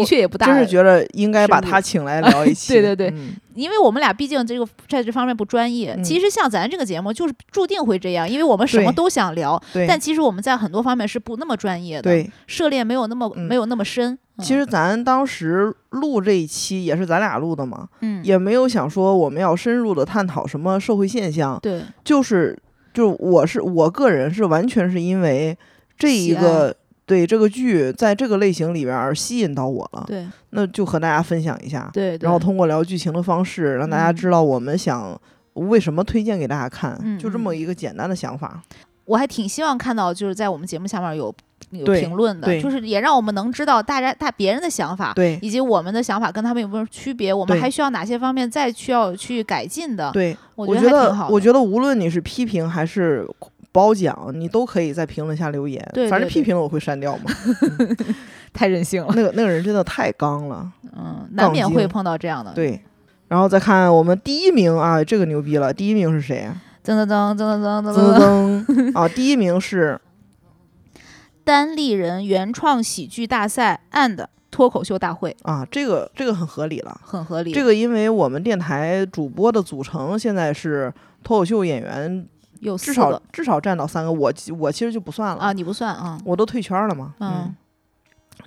[0.00, 2.72] 的确也不大，真是觉得应该把他请来 聊一期。
[2.72, 3.14] 对对对，
[3.54, 5.98] 因为我们俩毕竟这个在这方面不专业。
[6.02, 14.18] 其实像咱这个节目就是注定会这样，因为我们什么都想聊，但其实我们在很多方面是不那么专业的，涉猎没有那么没有那么深。
[14.38, 22.58] 其实咱当时录这一期也是咱俩录的嘛，嗯，也没有想说我们要深入的探讨什么社会现象，对，就是
[22.92, 25.56] 就我是我个人是完全是因为
[25.96, 26.74] 这一个
[27.06, 35.20] 对这个剧在这个类型里边儿吸引到我了，对，那就和大家分享一下，对，然后通过聊剧情的方式让大家知道我们想
[35.54, 38.62] 为什么推荐给大家看，就这么一个简单的想法。
[39.04, 41.34] 我还挺希望看到就是在我们节目下面有。
[41.70, 50.12] 有评论的，就是也让我们能知道大家大别人的想法，对，以及我们的想法跟他们有没有区别，我们还需要哪些方面再需要去改进的。
[50.12, 53.26] 对，我觉得我觉得无论你是批评还是
[53.74, 55.84] 褒奖，你都可以在评论下留言。
[55.92, 57.24] 对，反正批评了我会删掉嘛。
[58.54, 60.72] 太任性了，那个那个人真的太刚了。
[60.96, 62.52] 嗯，难免会碰到这样的。
[62.52, 62.80] 对，
[63.26, 66.48] 然后再看我们第一名啊，这个牛逼了，第一名是谁？
[66.84, 70.00] 噔噔噔噔噔噔噔噔啊，第一名是。
[71.42, 77.52] 单立人原创喜剧大赛 and 脱口秀大会啊，这个这个很合理了，很合理。
[77.52, 82.26] 这个因为我们电台主播的组成现在是脱口秀演员，
[82.64, 87.54] 有至少至少占到三个，我我其实就不算了啊，你不算啊，我都退圈了嘛，嗯，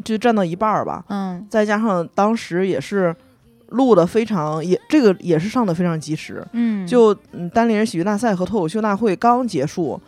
[0.04, 3.16] 就占到一半儿吧，嗯，再加上当时也是
[3.70, 7.14] 录的非常也这个也是上的非常及时，嗯，就
[7.54, 10.02] 单立人喜剧大赛和脱口秀大会刚结束，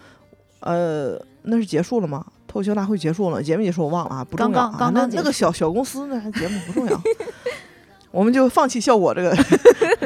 [0.61, 2.25] 呃，那是结束了吗？
[2.47, 4.89] 脱口秀大会结束了，节目结束我忘了啊，不重要啊。
[4.91, 6.99] 那那个小小公司那节目不重要，
[8.09, 9.37] 我们就放弃效果这个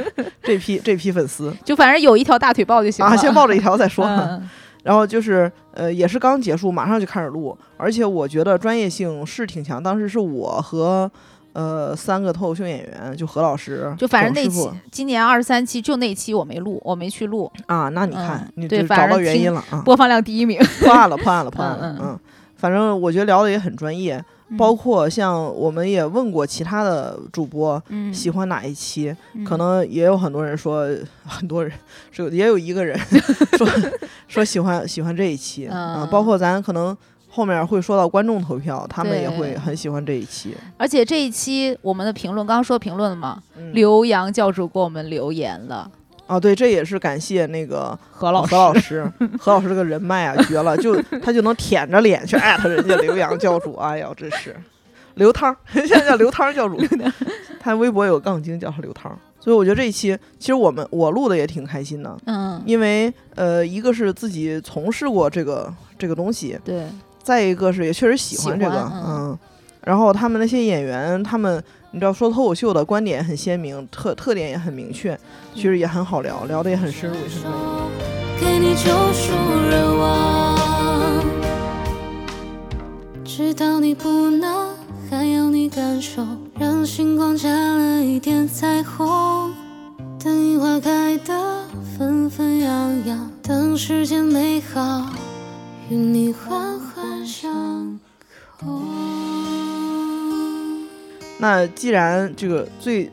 [0.44, 4.06] 这批这批粉丝， 就反正有一条大腿抱就行了，先抱着一条再说。
[4.84, 9.82] 然后就是呃，也是刚结束，马上就开始录，而且我觉得专业性是挺强。
[9.82, 11.10] 当时是我和
[11.54, 17.88] 呃三个脱口秀演员，就何老师，就反正那期今年二十三期就那期我没录，我没去录啊。
[17.90, 22.20] 那你看，你对，找到原因了啊，播放量第一名， 破案了，破案了，破案了，嗯。
[22.58, 24.24] 反正我觉得聊的也很专业，
[24.58, 27.82] 包括像我们也问过其他的主播
[28.14, 30.88] 喜欢哪一期，可能也有很多人说，
[31.26, 31.72] 很多人
[32.12, 32.98] 是也有一个人
[33.58, 33.68] 说
[34.28, 36.96] 说喜欢喜欢这一期，嗯，包括咱可能
[37.30, 40.56] 后面会说到观众投票，他们也会很喜欢这一期。
[40.78, 45.90] 而且这一期我们的评论，刚刚说评论了嘛，刘洋教主给我们留言了。
[46.34, 54.56] 哦，对，这也是感谢那个何老何老师，何老师这个人脉啊，绝了，就 他就能舔着脸去艾特人家刘洋教主，哎呀，真是
[55.14, 56.76] 刘汤， 现在叫刘汤教主，
[57.60, 66.88] 他微博有杠精叫他刘汤，所以我觉得这一期其实我们我录的也挺开心的，嗯，因为呃，一个是自己从事过这个这个东西，对，
[67.22, 69.38] 再一个是也确实喜欢这个，嗯，
[69.84, 71.64] 然后他们那些演员，他们。
[71.96, 75.16] 你知道说脱口秀的观点很鲜明，特特点也很明确，
[75.54, 77.60] 其实也很好聊，聊的也很深入，也很专业。
[83.24, 84.76] 直到你不能，
[85.08, 86.26] 还要你感受，
[86.60, 89.54] 让星光加了一点彩虹。
[90.18, 91.64] 等樱花开的
[91.96, 95.12] 纷纷扬扬，等世间美好
[95.92, 98.00] 与你环环相
[98.60, 98.82] 扣。
[101.44, 103.12] 那既然这个最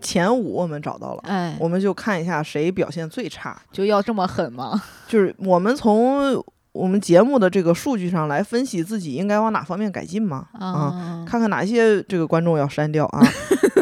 [0.00, 4.80] 前五我们找到了，哎，我们就看一下谁表现最差，就要这么狠吗？
[5.08, 10.46] 就是我们从我们节目的这个数据上来分析自己应该往哪方面改进嘛？
[10.52, 13.20] 啊，看看哪些这个观众要删掉啊？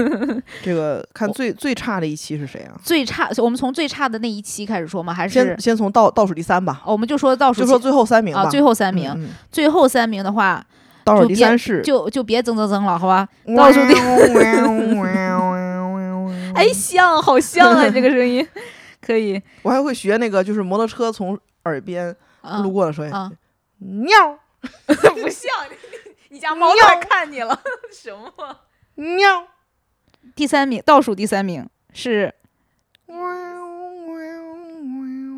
[0.64, 2.72] 这个看最最差的一期是谁啊？
[2.82, 5.12] 最差，我们从最差的那一期开始说吗？
[5.12, 6.80] 还是先先从倒倒数第三吧？
[6.86, 10.64] 我们就说倒数，就说最后三名啊，最后三名，最后三名的话。
[11.04, 13.28] 倒数第三是就就别增增增了，好吧？
[13.56, 13.94] 倒数第，
[16.54, 18.46] 哎，像，好像啊，这个声音
[19.00, 19.40] 可以。
[19.62, 22.14] 我还会学那个，就是摩托车从耳边
[22.62, 23.12] 路过的声音，
[23.78, 24.38] 喵，
[24.86, 25.52] 不像，
[26.30, 27.60] 你家猫在看你了，
[27.92, 28.30] 什么？
[28.94, 29.48] 喵。
[30.34, 32.34] 第三名，倒数第三名是。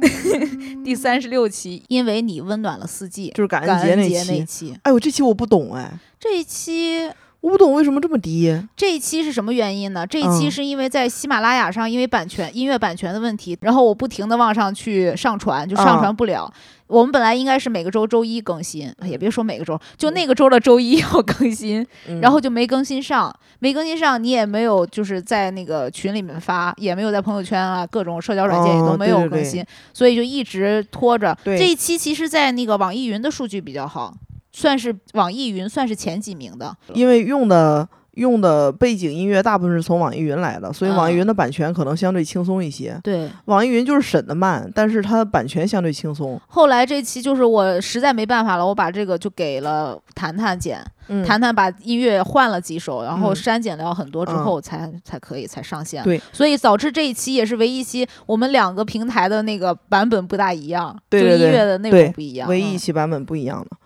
[0.85, 4.77] 第三十六期，因为你温暖了四季，就是感恩节那期。
[4.83, 7.11] 哎呦，这期我不懂哎，这一期
[7.47, 8.61] 我不懂为什么这么低。
[8.77, 10.05] 这一期是什么原因呢？
[10.05, 16.53] 这一期是因为在喜马拉雅上，因为版权音乐版权的问题，然后我不停的往上去上传，就上传不了。
[16.89, 21.87] 我们本来应该是每个周周一更新，也别说每个周，就那个周的周一要更新，
[22.21, 31.37] 然后就没更新上，没更新上，你也没有就是在那个群里面发，也没有在朋友圈啊各种社交软件也都没有更新，所以就一直拖着。
[31.45, 34.13] 这一期其实，在那个网易云的数据比较好，
[34.57, 37.87] 算是网易云算是前几名的，因为用的。
[38.17, 42.99] 用的背景音乐大部分是从网易云来的，所以网易云的版权可能相对轻松一些。
[43.05, 46.41] 对，网易云就是审的慢，但是它的版权相对轻松。
[46.47, 50.83] 后来这期就是我实在没办法了，我把这个就给了谈谈剪，
[51.27, 56.03] 谈谈把音乐换了几首，然后删减掉很多之后才才可以才上线。
[56.03, 63.77] 对，所以导致这一期也是唯一一期我们两个平台的那个版本不大一样，就音乐的内容不一样，唯一一期版本不一样的。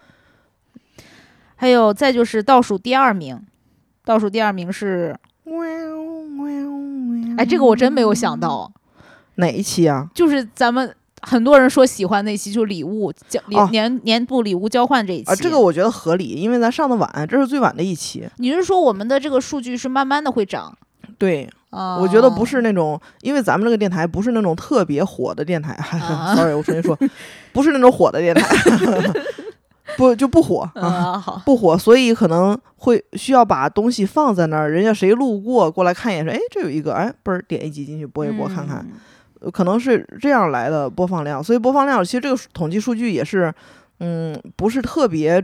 [1.61, 3.39] 还有再就是倒数第二名。
[4.03, 5.15] 倒数第二名是，
[7.37, 8.73] 哎，这个我真没有想到，
[9.35, 10.09] 哪一期啊？
[10.15, 13.39] 就是咱们很多人说喜欢那期，就礼物交
[13.71, 15.35] 年年度礼物交换这一期啊。
[15.37, 18.27] 这个我觉得合理，因为咱上的晚，这是最晚的一期。
[18.39, 20.75] 你是说我们的这个数据是慢慢的会涨？
[21.19, 25.79] 对，我觉得不是那种，因为咱们这个电台不是那种特别火的电台。
[26.35, 26.99] Sorry，我重新说，
[27.53, 28.43] 不是那种火的电台。
[29.97, 31.19] 不就不火啊？
[31.21, 38.87] 好，不火，所以可能会需要把东西放在那儿，人家谁路过过来看一眼，说：“哎，这有一个，哎，嘣儿点一集进去播一播看看。”
[39.53, 43.53] 可能是这样来的播放量，所以播放量其实这个统计数据也是，
[44.01, 45.43] 嗯，不是特别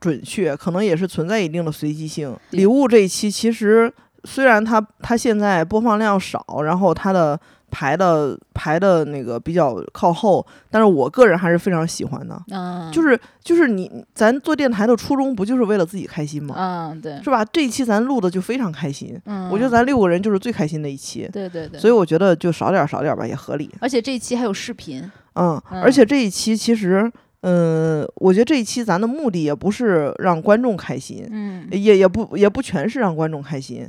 [0.00, 2.34] 准确，可能也是存在一定的随机性。
[2.50, 3.92] 礼物这一期其实
[4.24, 7.38] 虽然它它现在播放量少，然后它的。
[7.70, 12.40] 排的排的那个比较靠后，但是我个人还是非常喜欢的。
[12.50, 16.54] 嗯，就是就是你咱做电台的初衷不就是为了自己开心吗？
[16.56, 17.44] 嗯，对，是吧？
[17.44, 19.20] 这一期咱录的就非常开心。
[19.26, 21.28] 嗯，我觉得咱六个人就是最开心的一期。
[21.32, 21.80] 对对对。
[21.80, 23.70] 所以我觉得就少点少点吧，也合理。
[23.80, 25.10] 而且这一期还有视频。
[25.34, 33.84] 嗯，而且这一期其实，嗯，我觉得这一期咱的目的也不是让观众开心，嗯，也也不也不全是让观众开心。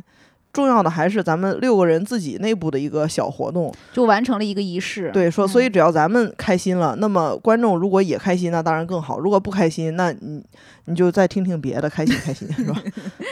[0.56, 5.12] 重要的还是咱们六个人自己内部的一个小活动，就完成了一个仪式。
[5.12, 9.20] 对，说所以只要咱们开心了，那么观众如果也开心，那当然更好。
[9.20, 10.42] 如果不开心，那你
[10.86, 12.82] 你就再听听别的，开心开心，是吧？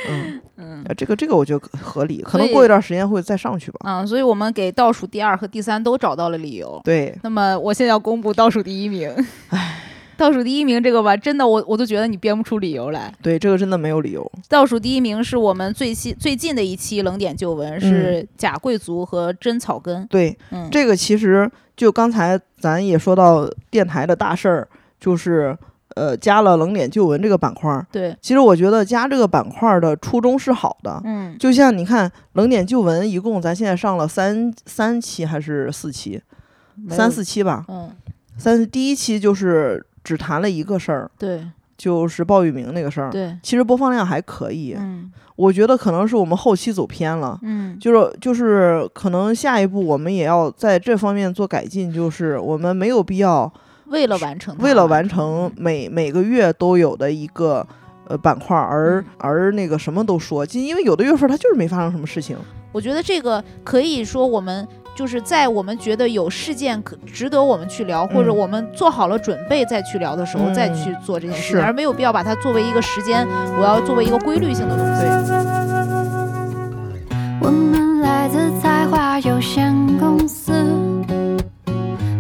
[0.10, 3.80] 嗯 嗯，这个这个我觉得合理，可能过一段时间会再上去吧。
[3.86, 6.82] 嗯，所以我们给倒数第二和第三都找到了理由。
[6.84, 9.10] 对，那么我现在要公布倒数第一名。
[9.50, 9.80] 唉。
[10.16, 13.14] 倒数第一名这个吧，真的我我都觉得你编不出理由来。
[13.22, 14.32] 对，这个真的没有理由。
[14.48, 20.06] 倒数第一名是我们最新最近的一期冷点旧闻，是假贵族和真草根。
[20.08, 24.68] 对，嗯，这个其实就刚才咱也说到电台的大事儿，
[25.00, 25.58] 就是
[25.96, 27.86] 呃加了冷点旧闻这个板块。
[27.92, 31.02] 对，其实我觉得加这个板块的初衷是好的。
[31.06, 36.22] 嗯，就像你看冷点旧闻，一共咱现在上了三三期还是四期？
[36.90, 37.66] 三四期吧。
[37.68, 37.90] 嗯，
[38.38, 39.84] 三第一期就是。
[40.04, 41.48] 只谈了一个事儿，对，
[41.78, 53.52] 就是鲍玉明那个事儿，对，其实播放量还可以，嗯，我觉得可能是我们后期走偏了，嗯，就是就是可能下一步我们也要在这方面做改进，就是我们没有必要
[53.86, 57.66] 为了完成为了完成每每个月都有的一个
[58.08, 62.38] 呃板块而而那个什么都说，就因为有的月份它就是没发生什么事情，
[62.72, 64.68] 我觉得这个可以说我们。
[64.96, 73.28] 就是在我们觉得有事件可值得我们去聊，或者我们做好了准备再去聊的时候，再去做这件事，而没有必要把它作为一个时间，
[73.58, 75.04] 我要作为一个规律性的东西。
[77.42, 80.54] 我们来自才华有限公司，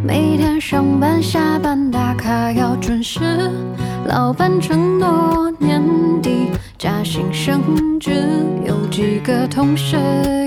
[0.03, 3.19] 每天上班下班打卡要准时。
[4.05, 5.81] 老板承诺年
[6.21, 8.11] 底加薪升职，
[8.65, 9.95] 有几个同事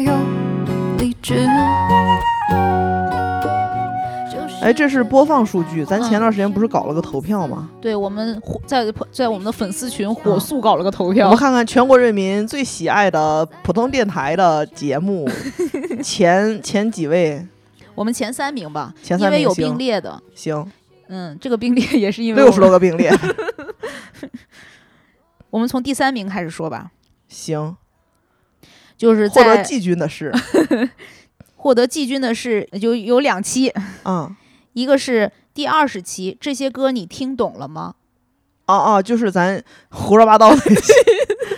[0.02, 0.12] 又
[4.62, 5.84] 哎，这是播放数据。
[5.84, 7.68] 咱前段时间不是搞了个投票吗？
[7.80, 11.26] 对，我们在在我们的粉丝群火速搞了个投票。
[11.26, 15.28] 我们看看全国人民最喜爱的普通电台的节目
[16.02, 17.44] 前前几位。
[17.94, 20.22] 我们前三名吧，前三名因为有并列的。
[20.34, 20.70] 行。
[21.08, 23.12] 嗯，这个并列也是因为六十多个并列。
[25.50, 26.90] 我们从第三名开始说吧。
[27.28, 27.76] 行。
[28.96, 30.32] 就是 获得季军的是，
[31.56, 33.72] 获得季军的是就有两期。
[34.04, 34.34] 嗯。
[34.72, 37.94] 一个是第二十期，这些歌你听懂了吗？
[38.66, 40.92] 哦哦，就是咱胡说八道那期，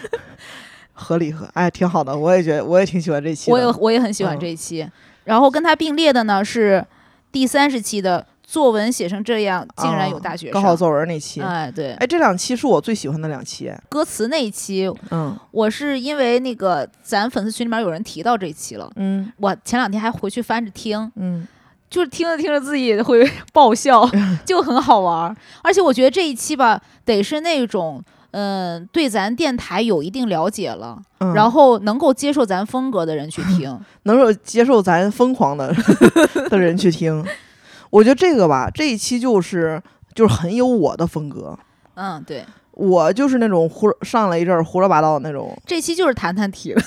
[0.93, 4.89] 合理合，哎，挺好的，我也觉得，我也挺喜欢这期，我也我也很喜欢这一期。
[5.25, 6.87] 然后跟他并列的呢是
[7.33, 10.55] 第三十期的作文写成这样，竟然有大学生。
[10.55, 21.47] 高考作文那期，哎对，哎这两期是我最喜欢的两期，歌词那一期，嗯，我是因为那个咱粉丝群里面有人提到这一期了，嗯，我前两天还回去翻着听，嗯。
[21.91, 24.07] 就是听着听着自己也会爆笑，
[24.45, 25.35] 就很好玩儿。
[25.63, 31.01] 而且我觉得这一期吧，得是那种，嗯，对咱电台有一定了解了，
[31.35, 33.75] 然后能够接受咱风格的人去听，
[34.05, 35.75] 能够接受咱疯狂的
[36.51, 37.25] 的人去听。
[37.91, 39.83] 我觉得这个吧，这一期就是
[40.15, 41.59] 就是很有我的风格。
[41.95, 45.57] 嗯，对，我就是那种胡上了一阵胡说八道的那种。
[45.67, 46.83] 这期就是谈谈题了。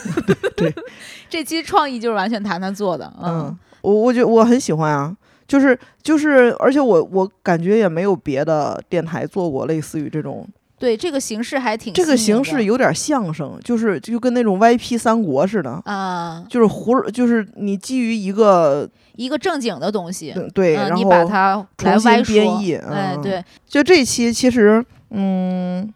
[0.56, 0.74] 对，
[1.30, 3.12] 这期创意就是完全谈谈做的。
[3.22, 3.58] 嗯。
[3.82, 10.48] 我我觉得我很喜欢啊，就是就是，而且我我感觉也没有别的电台做过类似于这种。
[10.82, 11.94] 对，这个形式还挺。
[11.94, 25.94] 这个形式有点相声，就是就跟那种 YP 三国似的啊，就是胡，就是你基于一个一个正经的东西，对，然后你把它重新编译，哎，对，就这期其实，嗯，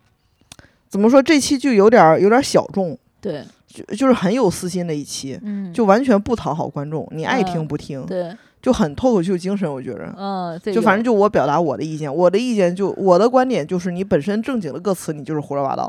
[0.88, 1.20] 怎么说？
[1.20, 3.44] 这期就有点有点小众，对。
[3.68, 8.34] 就就是很有私心的一期，嗯，就完全不讨好观众，你爱听不听，对，
[8.66, 15.88] 就很脱口秀精神，我觉着，嗯，就反正就我表达我的意见，我的意见就我的观点就是你本身正经的歌词你就是胡说八道，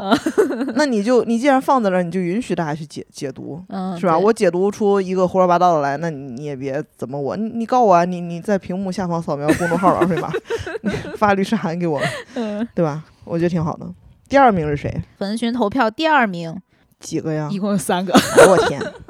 [0.74, 4.18] 那你就你既然放在那儿，你就允许大家去解解读，嗯，是吧？
[4.18, 10.31] 我解读出一个胡说八道的来，那你也别怎么我，你你告我啊，你你在屏幕下方扫描公众号二维码，
[11.16, 11.99] 发律师函给我，
[12.35, 13.05] 嗯，对吧？
[13.24, 13.87] 我觉得挺好的。
[14.29, 15.03] 第二名是谁？
[15.16, 16.55] 粉丝群投票第二名。
[17.01, 17.49] 几个呀？
[17.51, 18.12] 一共有三个。
[18.49, 18.81] 我天！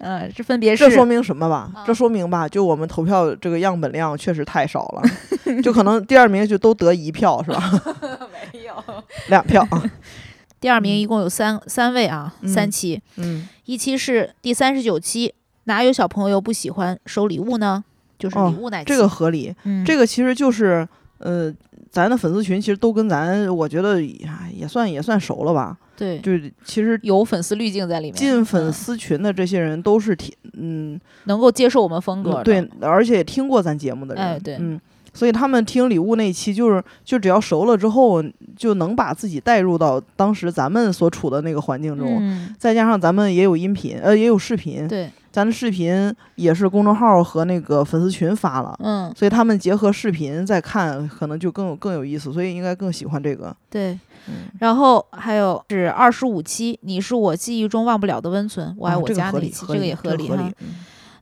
[0.00, 0.84] 嗯，这分别是。
[0.84, 1.84] 这说明什么吧？
[1.86, 5.02] 这说明吧，就我们投票这个样本量确实太少了，
[5.62, 7.70] 就可能第二名就都得一票是吧？
[8.52, 8.74] 没有，
[9.28, 9.82] 两票啊。
[10.60, 13.00] 第二名一共有三三位啊，三期。
[13.16, 13.48] 嗯。
[13.64, 15.32] 一期是第三十九期，
[15.64, 17.84] 哪有小朋友不喜欢收礼物呢？
[18.18, 18.84] 就是礼物那期。
[18.86, 19.54] 这个合理。
[19.64, 19.84] 嗯。
[19.84, 20.86] 这个其实就是
[21.18, 21.52] 呃。
[21.92, 25.76] 咱的粉丝群其实都跟咱，我觉得也算也算熟了吧。
[26.00, 28.14] 对，就是其实有粉丝滤镜在里面。
[28.14, 32.42] 进粉丝群的这些人都是挺嗯，能够接受我们风格的。
[32.42, 34.24] 对，而且也听过咱节目的人。
[34.24, 34.80] 哎，对，嗯，
[35.12, 38.24] 所以他们听礼物那一期，就是就只要熟了之后，
[38.56, 42.50] 就能把自己带入到当时咱们所处的那个环境中。
[42.58, 44.88] 再加上咱们也有音频，呃，也有视频。
[44.88, 45.10] 对。
[45.32, 53.56] 咱的视频也是公众号和那个粉丝群发了，嗯，所以他们结合视频再看，可能就更有更有意思，所以应该更喜欢这个。
[53.68, 53.98] 对，
[54.58, 60.50] 然后还有是二十五期，你是我记忆中忘不了的温存，我爱我家那一期，这个也合理哈。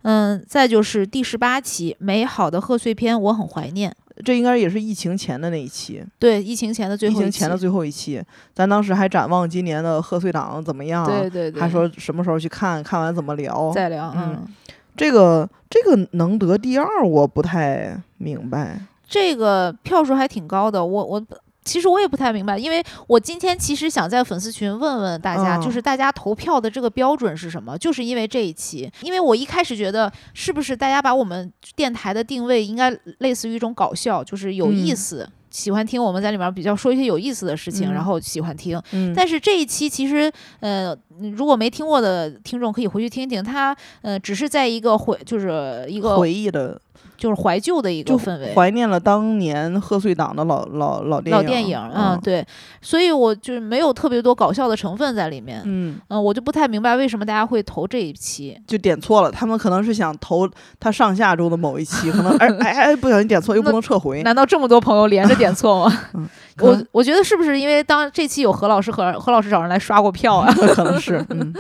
[0.02, 3.94] 嗯，再就是第十八期，美好的贺岁片，我很怀念。
[4.24, 8.22] 这应该也是疫情前的那一期，对，疫情前的最后疫情前的最后一期，
[8.54, 14.46] 咱当时还展望今年的贺岁档怎么样，对对对，还说什么时候去看看完怎么聊，再聊，嗯，
[14.96, 21.22] 这个这个能得第二，我不太明白，这个票数还挺高的，我我。
[21.68, 27.76] 其实我也不太明白，因为我今天其实想在粉丝群问问大家，就是大家投票的这个标准是什么？
[27.76, 38.80] 就是因为这一期，因为我一开始觉得是不是大家把我们电台的定位应该类似于一种搞笑，就是有意思，喜欢听我们在里面比较说一些有意思的事情，然后喜欢听。
[39.14, 40.96] 但是这一期其实，呃，
[41.36, 46.80] 如果没听过的听众可以回去听听，它呃只是在一个回，就是一个回忆的。
[47.18, 51.36] 就是怀旧的一个氛围，怀念了当年贺岁档的老老老电影。
[51.36, 52.46] 老电影，嗯，对，
[52.80, 55.60] 所以我就是没有特别多搞笑的成分在里面。
[55.64, 59.30] 嗯嗯，我就不太明白为什么大家会投这一期，就点错了。
[59.32, 60.48] 他们可能是想投
[60.78, 64.22] 他上下周的某一期，可能 哎哎哎，不小心点错又不能撤回。
[64.22, 66.00] 难道这么多朋友连着点错吗？
[66.62, 70.52] 我我觉得是不是因为当这期有何老师何何老师找人来刷过票啊？
[70.72, 71.52] 可能是，嗯。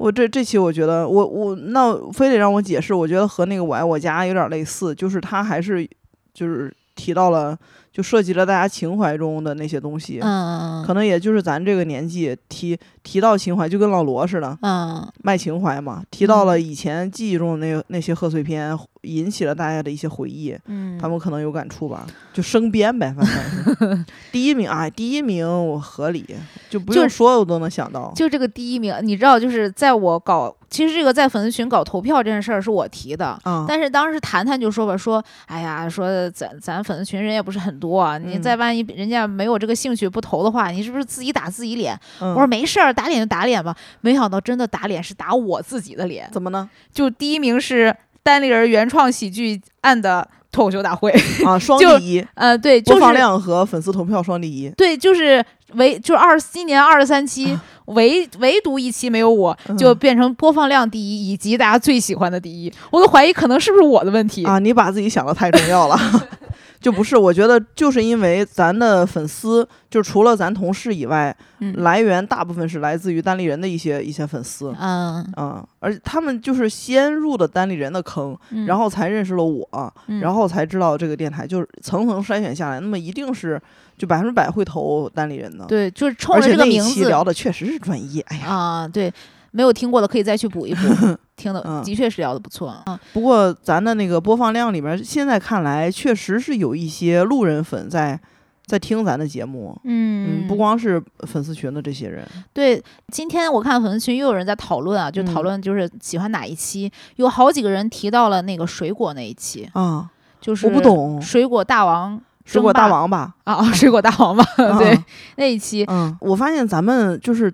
[0.00, 5.86] 我这这期我觉得我我那非得让我解释，我觉得和那个我爱我家有点类似，就是他还是
[6.32, 7.54] 就是提到了，
[7.92, 10.18] 就涉及了大家情怀中的那些东西。
[10.22, 16.02] 嗯，可能也就是咱这个年纪提提到情怀，就跟老罗似的，嗯，卖情怀嘛。
[16.10, 20.56] 提到了以前记忆中的那那些贺岁片，引起了大家的一些回忆。
[20.66, 26.24] 嗯，他们可能有感触吧，就生编呗，反正是 第一名啊，第一名我合理，
[26.68, 28.12] 就不用说我都能想到。
[28.14, 30.54] 就这个第一名，你知道，就是在我搞。
[30.68, 33.36] 其实这个在粉丝群搞投票这件事儿是我提的，
[33.66, 41.98] 但是当时谈谈就说吧，说哎呀，说咱咱粉丝群人也不是很多，你再万一人家没有这个兴趣不投的话，你是不是自己打自己脸？
[42.20, 43.74] 我说没事儿，打脸就打脸吧。
[44.00, 46.68] 没想到真的打脸是打我自己的脸，怎么呢？
[46.92, 51.10] 就第一名是单立人原创喜剧案的脱口秀大会
[51.44, 57.58] 啊，双 第一，呃，对，播放量和粉丝投票双第一，对，就是唯就是二今年二十三期。
[57.86, 62.72] 唯唯独一期没有我，就变成播放量第一，以及大家最喜欢的第一。
[62.88, 64.60] 我都怀疑可能是不是我的问题啊！
[64.60, 65.98] 你把自己想的太重要了，
[66.80, 67.16] 就不是。
[67.16, 71.36] 我觉得就是因为咱的粉丝，就除了咱同事以外，
[71.74, 74.74] 来源大部分是来自于单立人的一些一些粉丝。
[74.80, 83.60] 嗯嗯，而且他们就是先入的单立人的坑，然后才认识了我，然后才知道这个电台，就是层层筛选下来，那么一定是。
[83.98, 88.22] 就百分之百会投单立人的，对，就是冲着这个名字聊的确实是专业。
[88.28, 89.12] 哎呀啊，对，
[89.50, 90.88] 没有听过的可以再去补一补，
[91.40, 93.00] 听的的确是聊的不错啊。
[93.12, 98.20] 不过咱的那个播放量里边，现在看来确实是有一些路人粉在
[98.66, 99.76] 在听咱的节目。
[99.84, 102.26] 嗯，不光是粉丝群的这些人。
[102.52, 110.10] 对，今天我看粉丝群又有人在讨论啊，就讨论就是喜欢哪一期，有好几个人提到了那个水果那一期啊，
[110.40, 112.20] 就是我不懂水果大王。
[112.42, 114.98] 水果大王吧， 啊，水果大王吧，对，
[115.36, 117.52] 那一期，嗯，我发现咱们就是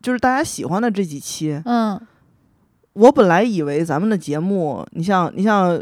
[0.00, 2.00] 就是大家喜欢的这几期，嗯，
[2.94, 5.80] 我本来以为咱们的节目，你像你像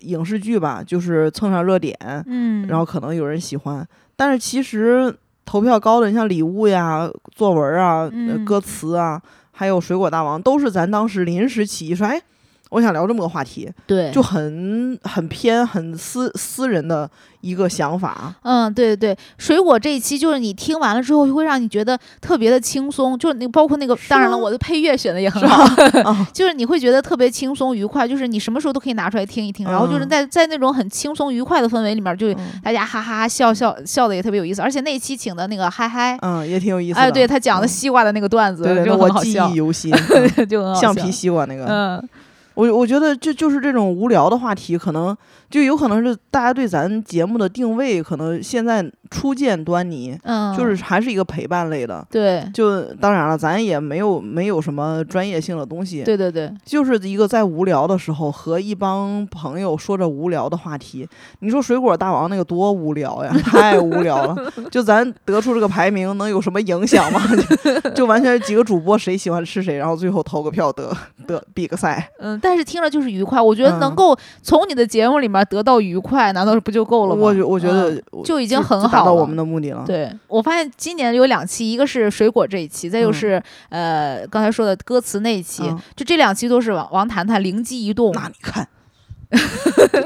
[0.00, 3.86] 影视剧吧，就是蹭上热点，嗯，然后可能有人喜欢，
[4.16, 8.10] 但是其实投票高的，你像礼物呀、作文啊、
[8.44, 9.20] 歌词啊，
[9.50, 12.22] 还有水果大王，都是咱当时临时起意说，哎。
[12.70, 17.08] 我想聊这么个话题，对，就很很偏、很私私人的
[17.40, 18.34] 一个想法。
[18.42, 23.16] 嗯，对对对，水果这一期就是你听完了之后，会让你觉得特别的轻松。
[23.18, 25.64] 就是那包括那个，当然了，我的配乐选的也很好，
[26.34, 29.64] 就是你会觉得特别轻松愉快，就是你什么时候都可以拿出来听一听。
[29.66, 34.60] 然后就是在在那种很轻松愉快的氛围里面，就大家哈哈哈笑笑笑的也特别有意思。
[34.60, 36.98] 而且那一期请的那个嗨嗨，嗯，也挺有意思。
[36.98, 39.92] 哎，对他讲的西瓜的那个段子，就我记忆犹新，
[40.48, 40.92] 就很好笑。
[40.92, 42.08] 橡皮西瓜那个，嗯。
[42.56, 45.16] 我我觉得就就是这种无聊的话题，可能
[45.48, 48.84] 就有可能是大家对咱节目的定位，可能现在。
[49.08, 61.08] 初见端倪，嗯，就是还是一个陪伴类的，对，就当然了，咱也没有没有什么专业性的东西，对对对，就是一个在无聊的时候和一帮朋友说着无聊的话题。
[61.38, 64.52] 你说水果大王那个多无聊呀，太无聊了。
[64.72, 67.20] 就咱得出这个排名能有什么影响吗？
[67.94, 70.92] 就完全几个主播谁喜欢吃谁，然后最后投个票得
[71.28, 72.10] 得比个赛。
[72.18, 77.22] 嗯， 但是听了就是愉快，我觉得能够从你的节目里面得到愉快，难道不就够了吗？
[77.22, 78.98] 我我觉得就已经很好。
[79.00, 79.82] 达到我们的目的了。
[79.84, 85.64] 对我发现今年有两期，一个是水果这一期，再就是呃刚才说的歌词那一期，
[85.96, 88.12] 就这两期都是王王谈谈灵机一动。
[88.12, 88.68] 那你看，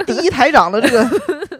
[0.06, 1.04] 第一台长的这个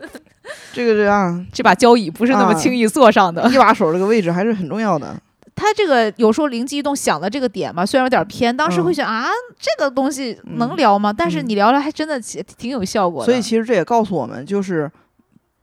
[0.73, 5.15] 这个这样，这把交椅不是那么轻易坐上的，一把手这个位置还是很重要的。
[5.55, 9.29] 他这个有时候灵机一动想的这个点嘛，虽然有点偏，当时会想啊，
[9.59, 11.13] 这个东西能聊吗？
[11.13, 13.27] 但是你聊了还真的挺有效果的。
[13.31, 14.91] 所以其实这也告诉我们，就是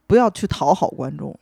[0.05, 1.37] 不要去讨好观众。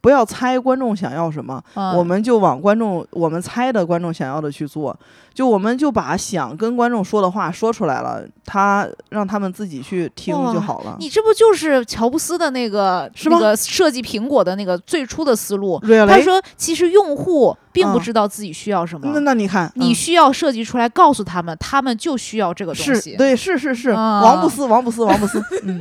[0.00, 1.62] 不要猜观众想要什么，
[1.96, 4.96] 我们就往观众我们猜的观众想要的去做。
[5.32, 10.96] 就我们就把想跟观众说的话说出来了，他让他们自己去听就好了。
[10.98, 15.80] 你这不就是乔布斯的那个是那个设计苹果的那个最初的思路？
[15.80, 19.08] 他说，其实用户并不知道自己需要什么。
[19.14, 23.16] 那那你看，你需要设计出来告诉他们，他们就需要这个东西。
[23.16, 25.80] 对，是是是，王布斯，王布斯，王布斯，嗯。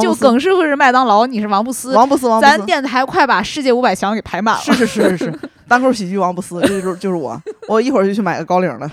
[0.00, 1.94] 就耿师傅是麦当劳，你是王不思。
[1.94, 2.50] 王不思，王布斯。
[2.50, 4.60] 咱电台快把世界五百强给排满了。
[4.60, 7.40] 是是是是是，单口喜剧王不思，这就是就是我。
[7.68, 8.90] 我一会儿就去买个高领的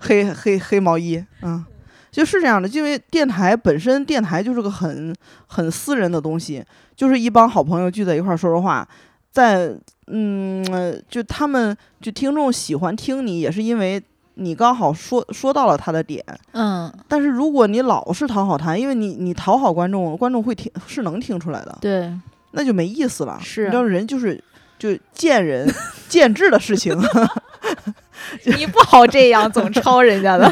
[0.00, 1.24] 黑黑黑毛衣。
[1.42, 1.64] 嗯，
[2.10, 5.14] 就是这样的，因为电台本身，电台就是个很
[5.46, 6.64] 很私人的东西，
[6.96, 8.86] 就是一帮好朋友聚在一块儿说说话，
[9.30, 9.74] 在
[10.08, 14.02] 嗯，就他们就听众喜欢听你，也是因为。
[14.34, 22.12] 你刚好说说到了他的点，嗯，但是如果你老是讨好他，因为你你讨好观众，观众会听是能听出来的，对，
[22.52, 23.38] 那就没意思了。
[23.42, 24.42] 是，你知道人就是
[24.78, 25.68] 就见仁
[26.08, 26.98] 见智的事情，
[28.58, 30.46] 你不好这样总抄人家的，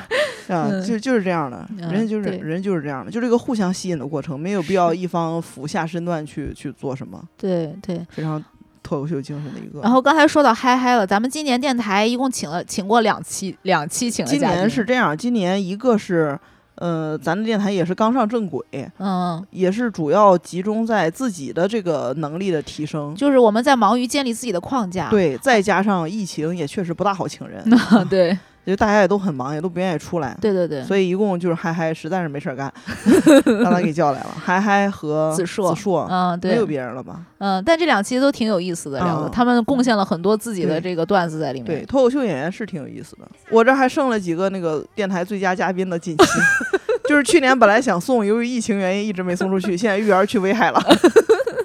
[0.48, 7.22] 啊，就就是这样的，人就是人就是这样的，就这个互相吸引的过程，没有必要一方俯下身段去去做什么。
[7.36, 8.42] 对对，非常
[8.90, 9.80] 脱口秀精神的一个。
[9.80, 14.26] 然后刚才说到嗨嗨了，咱们今年电台一共请了请过两期，两期请。
[14.26, 16.38] 今年是这样，今年一个是。
[16.76, 18.64] 呃，咱的电台也是刚上正轨，
[18.98, 27.62] 嗯，也是主要集中在自己的这个能力的提升，就是我们在忙于建立自己的框架，对，再加上疫情也确实不大好请人，
[28.08, 28.38] 对。
[28.66, 30.36] 就大家也都很忙，也都不愿意出来。
[30.40, 30.82] 对对对。
[30.84, 32.72] 所以一共就是嗨嗨，实在是没事儿干，
[33.62, 34.34] 让他给叫来了。
[34.40, 37.20] 嗨嗨和子硕，子硕，嗯，对，没有别人了吧？
[37.38, 41.66] 嗯，但这两期都挺有意思的，聊的，他们贡献了很多自己的这个段子在里面。
[41.66, 43.22] 对，脱口秀演员是挺有意思的。
[43.50, 46.24] 我这还剩了几个那个电台最佳嘉宾的锦旗，
[47.08, 50.80] 就是去年本来想送，由于疫情原因一直没送出去，现在玉儿去威海了，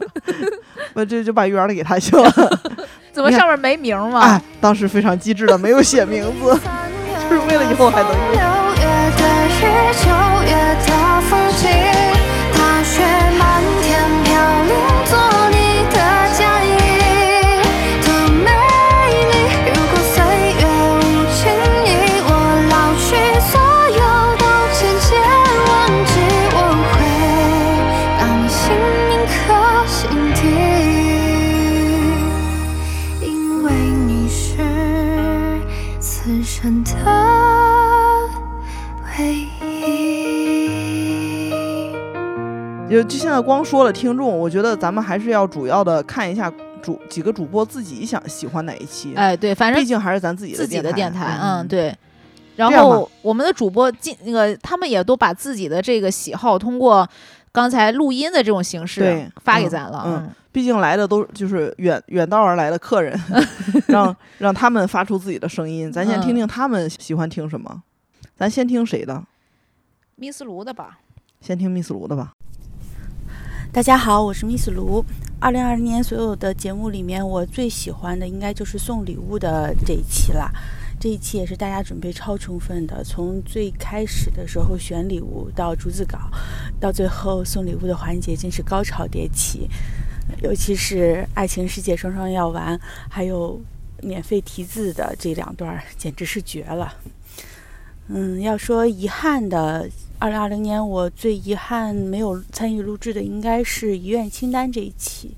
[0.95, 2.31] 我这就把玉儿的给他去了。
[3.15, 4.19] 怎么上面没名吗？
[4.19, 6.59] 哎，当时非常机智的，没有写名字。
[7.29, 8.54] 就是为了以后还能用。
[42.95, 49.13] 就就现在光说了听众，我觉得咱们还是要主要的看一下主几个主播自己想喜欢哪一期。
[49.15, 51.95] 哎，对，反正毕竟还是咱自己的自己的电台，嗯，对。
[52.55, 57.05] 然后我们的主播进那个，他们也都把自己的这个喜好通过
[57.51, 60.03] 刚才录音的这种形式发给咱了。
[60.05, 63.19] 嗯，毕竟来的都就是远远道而来的客人，
[63.87, 65.91] 让让他们发出自己的声音。
[65.91, 67.83] 咱先听听他们喜欢听什么。
[68.37, 69.21] 咱先听谁的？
[70.15, 70.99] 密斯卢的吧。
[71.41, 72.31] 先听密斯卢的吧。
[73.75, 75.03] 大家好，我是 Miss 卢。
[75.37, 80.49] 二零二零年所有的节目里面，我最喜欢的应该就是送礼物的这一期了。
[80.97, 86.17] 这一期也是大家准备超充分的，从最开始的时候选礼物到逐字稿，
[86.79, 89.69] 到最后送礼物的环节，真是高潮迭起。
[90.41, 93.59] 尤其是爱情世界双双要完，还有
[94.01, 96.93] 免费题字的这两段，简直是绝了。
[98.07, 99.89] 嗯，要说遗憾的。
[100.17, 105.35] 二零二零年，我最遗憾没有参与录制的应该是遗愿清单这一期，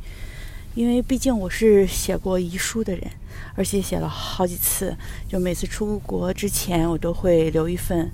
[0.76, 3.10] 因为毕竟我是写过遗书的人，
[3.56, 4.96] 而且写了好几次，
[5.28, 8.10] 就每次出国之前我都会留一份，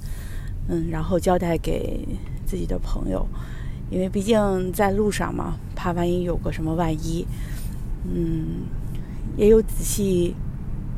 [0.70, 2.08] 嗯，然后交代给
[2.46, 3.28] 自己的朋友，
[3.92, 7.28] 因为毕竟在路上嘛，怕万一有个什么万一，
[8.06, 8.64] 嗯，
[9.36, 10.34] 也有仔细，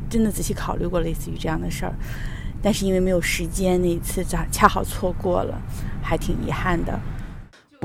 [0.09, 1.95] 真的仔细考虑过类似于这样的事儿。
[2.65, 5.61] 但是因为没有时间，那一次恰恰好错过了，
[6.01, 6.99] 还挺遗憾的。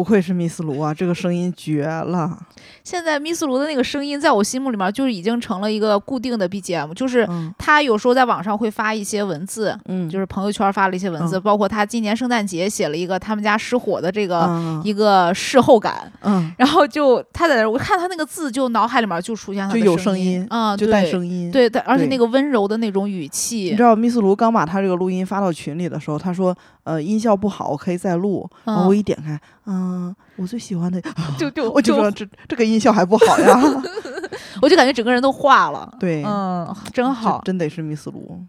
[0.00, 2.38] 不愧是密斯卢啊，这个声音绝了。
[2.82, 7.28] 现在密斯卢的那个声音，在我心目里面就是已经成了一个固定的 BGM，就是
[7.58, 23.64] 他有时候在网上会发一些文字，嗯，就是朋友圈发了一些文字，包括他今年圣诞节写了一个他们家失火的这个一个事后感，嗯，然后就他在那，我看他那个字，就脑海里面就出现他就有声音，嗯，就带声音，对，而且那个温柔的那种语气。
[23.64, 26.56] 你知道密斯卢刚把他这个录音发到群里的时候，他说。
[26.84, 28.48] 呃，音效不好，我可以再录。
[28.64, 31.00] 我一点开，嗯，我最喜欢的，
[31.38, 33.60] 就就我就说这这个音效还不好呀，
[34.62, 35.92] 我就感觉整个人都化了。
[36.00, 38.40] 对，嗯，真好，真得是密斯卢。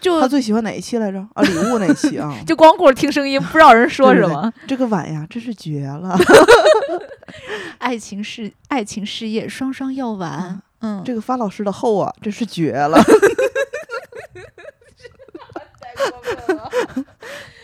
[0.00, 1.18] 就他最喜欢哪一期来着？
[1.32, 2.34] 啊，礼物那期啊。
[2.46, 4.52] 就光顾着听声音，不知道人说什么。
[4.66, 6.14] 这个碗呀，真是绝了。
[7.78, 10.60] 爱情事，爱情事业双双要完。
[10.80, 12.98] 嗯，这个发老师的后啊，真是绝了。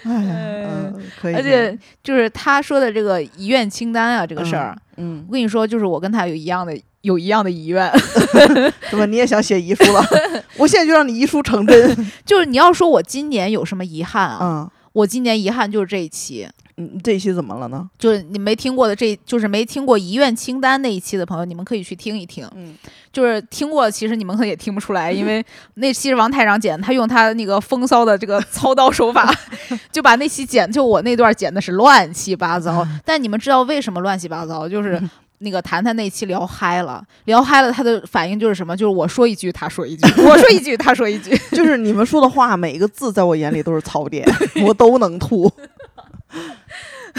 [0.05, 1.35] 哎，可以。
[1.35, 7.91] 而且就是他说的这个遗愿清单啊，这个事儿，嗯，我跟你说，就是我跟他有一样的，有一样的遗愿。
[8.91, 10.05] 怎么你也想写遗书了？
[10.57, 11.97] 我现在就让你遗书成真。
[12.25, 14.71] 就是你要说我今年有什么遗憾啊？
[14.93, 16.49] 我今年遗憾就是这一期。
[16.77, 17.87] 嗯，这一期怎么了呢？
[17.99, 22.49] 就是你没听过的，这就是没听过遗愿清单那一期的朋友，你们可以去听一听。
[22.57, 22.75] 嗯，
[23.13, 29.31] 就是听过，其实你们可能也听不出来，因为 那期是王太长剪，他用他那个风骚的这个操刀手法，
[29.93, 32.87] 就把那期剪，就我那段剪的是乱七八糟。
[33.05, 34.67] 但你们知道为什么乱七八糟？
[34.67, 34.99] 就是
[35.43, 38.77] 那个谈谈那期聊嗨了，聊嗨了，他的反应就是什么？
[38.77, 44.27] 就是我说一句，他说一句，我说一句，他说一句， 就是你们说的话，每一个字在我眼里都是槽点，
[44.67, 45.51] 我都能吐。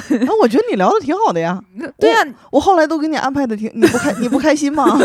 [0.09, 1.59] 那 我觉得你聊的挺好的呀，
[1.99, 2.19] 对呀，
[2.49, 4.97] 我后来都给你安排的挺，你不开你不开心吗？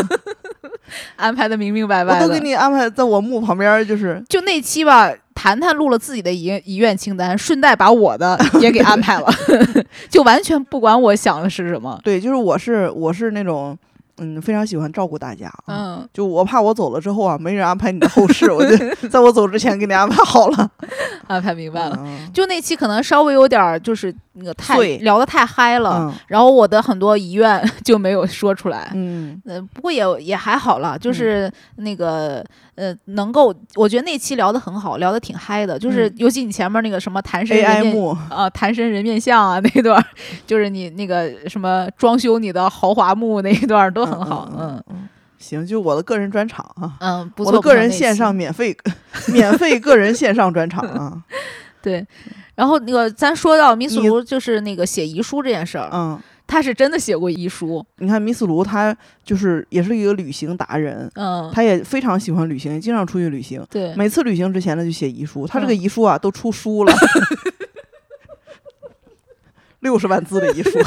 [1.17, 9.31] 安排的明明白白，我都给你安排在我墓旁边，就是就那期吧，谈谈录了自己的遗遗愿清单，顺带把我的 也给安排了，
[10.09, 11.99] 就完全不管我想的是什么。
[12.03, 13.77] 对，就是我是我是那种。
[14.19, 15.47] 嗯，非常喜欢照顾大家。
[15.67, 20.67] 嗯，就我怕我走了之后啊，没人安排你的后事， 我就在我走之前给你安排好了。
[21.27, 21.99] 安排明白了。
[22.33, 28.89] 就那期可能稍微有点就是那个太聊得太嗨了，然后我的很多遗愿就没有说出来。
[28.95, 32.43] 嗯，呃，不过也也还好了，就是那个。
[32.77, 40.01] 呃，能够，我觉得那期聊得很好，聊得挺嗨的，就是尤其你前面那个什么谈身人面啊，谈身人面像啊 那段，
[40.45, 45.09] 就是你那个什么装修你的豪华墓那一段都很好，嗯嗯，
[45.39, 48.77] 行，就我的个人专场啊，嗯，我的个人线上免费
[49.33, 51.23] 免费个人线上专场啊，
[51.81, 52.05] 对，
[52.53, 56.19] 然后那个咱说到米苏就是那个写遗书这件事儿，嗯。
[56.47, 57.85] 他是真的写过遗书。
[57.97, 63.63] 你看，米斯卢他就是也是一个旅行达人，嗯，他也非常喜欢旅行，也经常出去旅行。
[63.69, 65.45] 对，每次旅行之前呢，就写遗书。
[65.45, 66.93] 他这个遗书啊，都出书了，
[69.81, 70.79] 六十万字的遗书，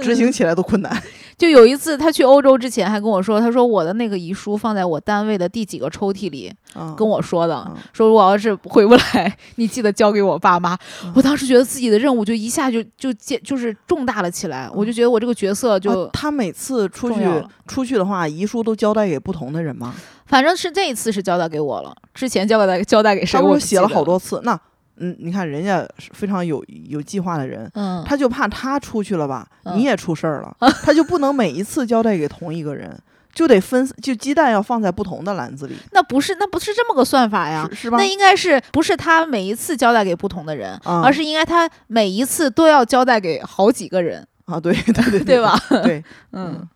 [0.00, 1.02] 执行起来都困难。
[1.36, 6.52] 就有一次，他去欧洲之前还跟我说：“他说我的那个遗书放在我单位的第几个抽屉里，
[6.96, 10.78] 跟我说的，说我要是回不来，你记得交给我爸妈。”
[11.16, 17.26] 我当时觉得自己的任务就一下就就接就是重大了起来，我就觉得我这个角色就他每次出去
[17.66, 19.92] 出去的话，遗书都交代给不同的人吗？
[20.26, 23.40] 反正是这一次是交代给我了，之前交代交代给谁？
[23.40, 24.58] 我写了好多次那。
[24.96, 32.96] 嗯，你看人家是非常有有计划的人，嗯，他就怕他出去了吧，你也出事儿了，他就不能每一次交代给同一个人，
[33.34, 35.74] 就得分，就鸡蛋要放在不同的篮子里。
[35.92, 37.96] 那不是，那不是这么个算法呀，是吧？
[37.96, 44.60] 那应该是不是他每一次交代给不同的人，而是应该他每一次都要交代给好几个人啊？
[44.60, 45.58] 对对对对吧？
[45.82, 46.68] 对， 嗯，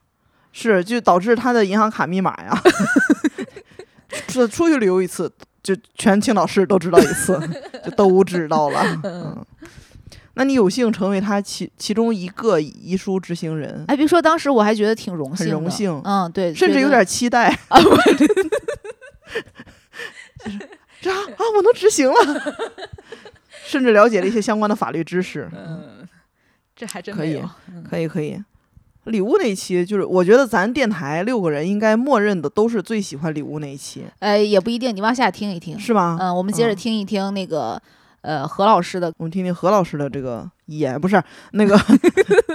[0.53, 2.63] 是就导致他的银行卡密码呀，
[4.29, 5.31] 出出去旅游一次。
[5.67, 7.37] 就全青岛市都知道一次，
[7.85, 9.01] 就都知道了。
[9.03, 9.45] 嗯，
[10.35, 13.85] 那你有幸成为他其其中一个遗书执行人？
[13.89, 16.01] 哎，别说当时我还觉得挺荣幸，很荣幸。
[16.05, 17.49] 嗯，对，甚至有点期待。
[17.67, 17.81] 啊，
[21.01, 22.17] 这啊，我能执行了，
[23.65, 25.51] 甚至了解了一些相关的法律知识。
[25.53, 26.07] 嗯，
[26.77, 27.43] 这还真可以，
[27.91, 28.41] 可以，可以。
[29.07, 34.05] 礼物那一期，就是我觉得咱电台六个人应该默认的都是最喜欢礼物那一期。
[34.19, 36.19] 呃，也不一定，你往下听一听，是吗？
[36.21, 37.81] 嗯，我们接着听一听那个
[38.23, 41.79] 呃何老师的，我们听听何老师的这个言，不是那个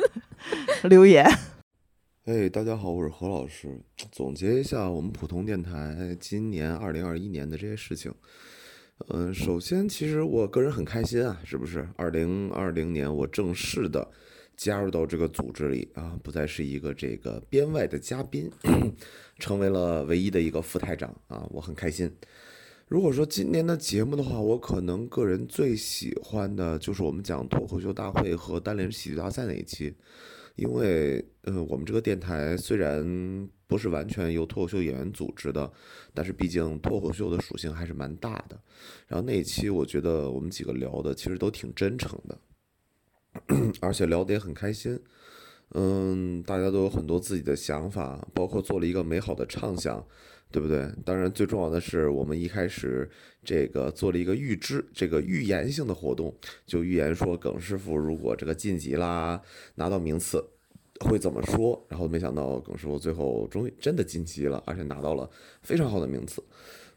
[0.84, 1.26] 留言。
[2.26, 3.82] 哎，大家好，我是何老师。
[4.12, 8.14] 总结一下我们普通电台今年二零二一年的这些事情。
[9.08, 11.88] 嗯，首先，其实我个人很开心啊，是不是？
[11.96, 14.06] 二零二零年我正式的。
[14.56, 18.52] 加入到这个组织里啊，不再是一个这个编外的嘉宾，
[19.40, 22.12] 成为了唯一的一个副台长啊，我很开心。
[22.88, 29.96] 如果说今年的节目的话，我可能个人最喜欢的就是我们讲脱口秀大会和单联喜剧大赛那一期，
[30.58, 35.72] 因为呃，我们这个电台虽然不是完全由脱口秀演员组织的，
[36.14, 38.60] 但是毕竟脱口秀的属性还是蛮大的。
[39.08, 42.38] 然后那一期我觉得我们几个聊的其实都挺真诚的。
[43.80, 45.00] 而且聊得也很开心，
[45.74, 50.06] 嗯，大家都有很多自己的想法，包括做了一个美好的畅想，
[50.52, 50.92] 对不对？
[51.06, 53.10] 当然，最重要的是我们一开始
[53.44, 59.42] 这个做了一个预知，这个预言性的活动，就预言说耿师傅如果这个晋级啦，
[59.76, 60.44] 拿到名次
[61.06, 61.82] 会怎么说？
[61.88, 65.30] 然后没想到耿师傅最后终于真的晋级了，而且拿到了
[65.62, 66.44] 非常好的名次。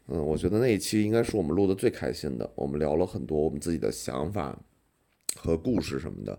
[0.07, 4.59] 嗯，我觉得那一期应该是我们录的最开心的，我们聊了很多我们自己的想法。
[5.45, 6.37] 和故事什么的，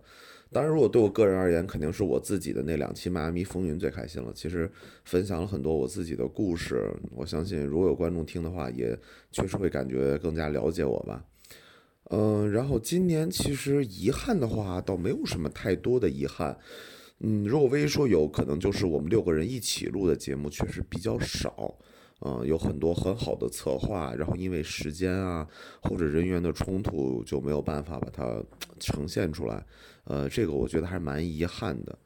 [0.53, 4.33] 当然，如果对我个人而言，肯定是我自己的那两期《迈阿密风云》最开心了。
[4.35, 4.71] 其实
[5.05, 8.99] 分享了很多我自己的故事，我相信如果有观众听的话，也
[9.31, 11.25] 确实会感觉更加了解我吧。
[12.11, 16.57] 嗯，然后今年其实遗憾的话，倒没有什么太多的遗憾。
[17.21, 21.77] 嗯，如果唯一说有可能，就是我们六个人一起录的节目确实比较少。
[22.21, 25.47] 嗯，有很多很好的策划，然后因为时间啊
[25.83, 28.43] 或者人员的冲突，就没有办法把它
[28.81, 29.65] 呈现出来。
[30.05, 31.99] 呃，这个我觉得还是蛮遗憾的。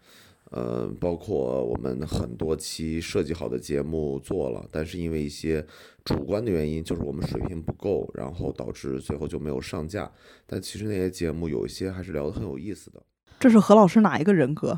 [0.51, 5.65] 呃，包括我们很多期设计好的节目做了，但是因为一些
[6.05, 10.11] 主观的原因，就是我们水平不够，然后导致最后就没有上架。
[10.45, 13.01] 但其实那些节目有一些还是聊得很有意思的。
[13.39, 14.77] 这是何老师哪一个人格？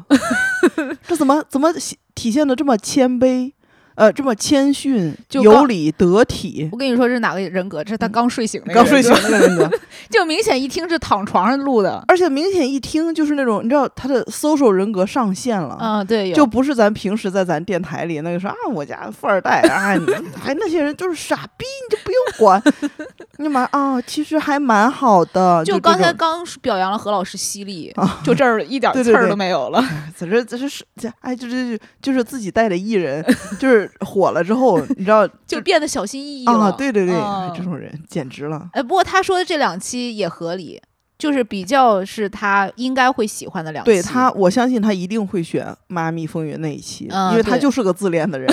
[1.09, 1.73] 这怎么怎么
[2.15, 3.55] 体现的这么谦卑？
[3.95, 6.69] 呃，这么谦逊、就有礼、得体。
[6.73, 7.83] 我跟你说，这是哪个人格？
[7.85, 9.71] 这是他刚睡醒那个刚睡醒那个人格，
[10.11, 15.79] 就明显一听是躺床上录的，而且明显一听就是那种，你知道他的 social 人格上线了。
[15.81, 20.07] 嗯，对，就不是咱平时在咱电台里那个说啊，我家富二代啊，你
[20.45, 22.63] 哎那些人就是傻逼，你就不用管。
[23.39, 25.65] 你妈啊，其实还蛮好的。
[25.65, 29.85] 就刚才刚表扬了何老师犀利，就这儿一点刺儿都没有了。
[30.15, 33.25] 在这这是这哎，就是就是自己带的艺人，
[33.59, 36.73] 就是火了之后，你知道 就变得小心翼翼了。
[36.73, 37.15] 对对对，
[37.57, 38.69] 这种人简直了。
[38.73, 40.81] 哎，不过他说的这两期也合理。
[41.23, 48.53] 就是比较是他应该会喜欢的两期，对他，我相信他一定会选《妈咪风云》那一期，因为他就是个自恋的人，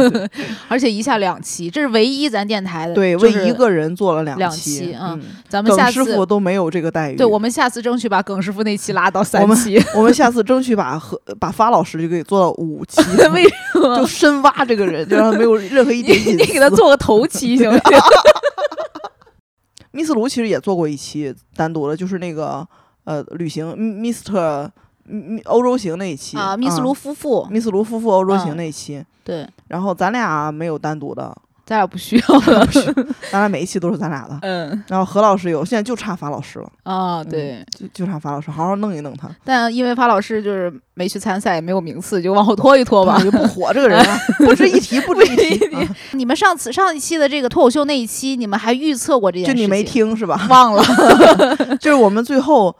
[0.68, 13.02] 而且一下两期，这是唯一咱电台的，对，为一个人做了两期，嗯，咱们下次师傅都没有这个待遇，对，我们下次争取把耿师傅那期拉到三期，我们下次争取把和把发老师就给做到五期，
[13.34, 13.98] 为什么？
[13.98, 17.98] 就深挖这个人，就让他没有任何一点隐私，你给他做个头期行不行？
[19.90, 22.66] 密斯卢其实也做过一期单独的，就是那个
[23.04, 24.70] 呃旅行，Mr.
[25.44, 31.34] 欧洲行那一期啊，密斯卢夫妇，密斯卢夫妇欧洲行那一期，对，然后咱俩没有单独的。
[31.68, 32.66] 咱俩不需要了，
[33.30, 34.38] 咱俩每一期都是咱俩的。
[34.40, 36.72] 嗯，然后何老师有，现在就差法老师了。
[36.82, 39.28] 啊，对，就就差法老师，好好弄一弄他。
[39.44, 43.20] 但因为法老师就是没去参赛，也没有名次，就往后拖一拖吧。
[43.22, 44.02] 就不火这个人，
[44.40, 45.68] 不值一提，不值一提。
[46.12, 49.52] 你们上次上一期的这个脱口秀那一期，你们还预测过这件事？
[49.52, 50.46] 就你没听是吧？
[50.48, 50.82] 忘了。
[51.78, 52.74] 就是我们最后。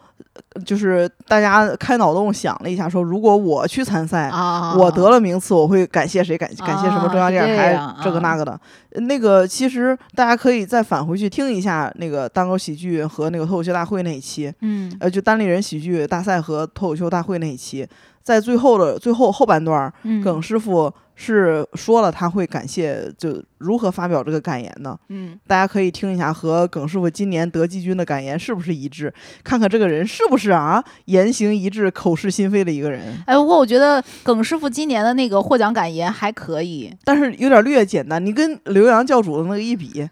[0.64, 4.30] 就是大家开脑洞想了一下，说如果我去参赛，
[4.76, 6.36] 我得了名次，我会感谢谁？
[6.36, 8.58] 感感谢什么中央电视台这个那个的。
[8.94, 17.86] 那个其实大家可以再返回去听一下那个单口喜剧和那个脱口秀大会那一期，嗯，呃，就单立人喜剧大赛和脱口秀大会那一期，
[18.28, 19.90] 在最后的最后后半段，
[20.22, 20.92] 耿师傅。
[21.20, 24.96] 是说了他会感谢，就如何发表这个感言呢？
[25.08, 29.12] 嗯，大家可以听一下和耿师傅今年得季军的感言是不是一致，
[29.42, 33.20] 看看这个人是不是啊言行一致、口是心非的一个人。
[33.26, 38.24] 哎，不过我觉得耿师傅今年的那个获奖感言还可以，但是有点略简单。
[38.24, 40.08] 你跟刘洋教主的那个一比。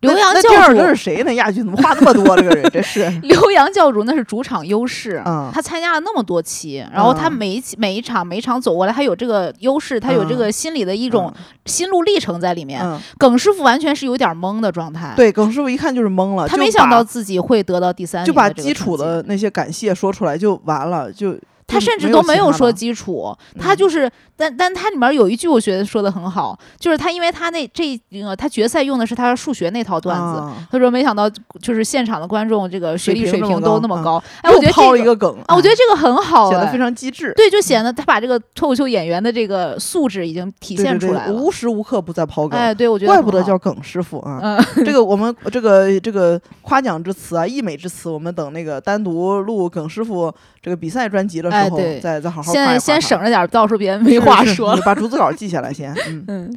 [0.00, 1.32] 刘洋教主这是谁呢？
[1.34, 2.36] 亚军怎么话那么多？
[2.36, 5.22] 这个人这是 刘洋教主，那是主场优势。
[5.24, 11.32] 嗯，他参加了那么多期，然后他每一期每一场每一场走过来，他有这个优势，他有这个心理的一种
[11.64, 12.84] 心路历程在里面。
[13.18, 15.14] 耿师傅完全是有点懵的状态。
[15.16, 21.36] 对，耿师傅一看就是懵了，他没想到自己会得到第三，就把基础的那些感谢说出来就完了，就。
[21.68, 31.28] 他甚至都没有说基础，他就是，但但他里面有一句我觉得说的很好，就是他因为他那这个他决赛用的是他数学那套段子，他说没想到
[31.60, 50.30] 就是现场的观众这个学历水平都那么高，哎，我觉得抛一个梗啊，我觉得这个很好，显得非常机智，对，就显得他把这个脱口秀演员的这个素质已经体现出来了，无时无刻不在抛梗，哎，对我觉得怪不得叫耿师傅啊，这个我们这个这个夸奖之词啊，溢美之词，我们等那个单独录耿师傅
[50.60, 52.26] 这个比赛专辑的时候再再。
[52.42, 54.76] 先先省着点，到时候别人没话说。
[54.84, 55.94] 把 逐字稿记下来先。
[56.28, 56.52] 嗯，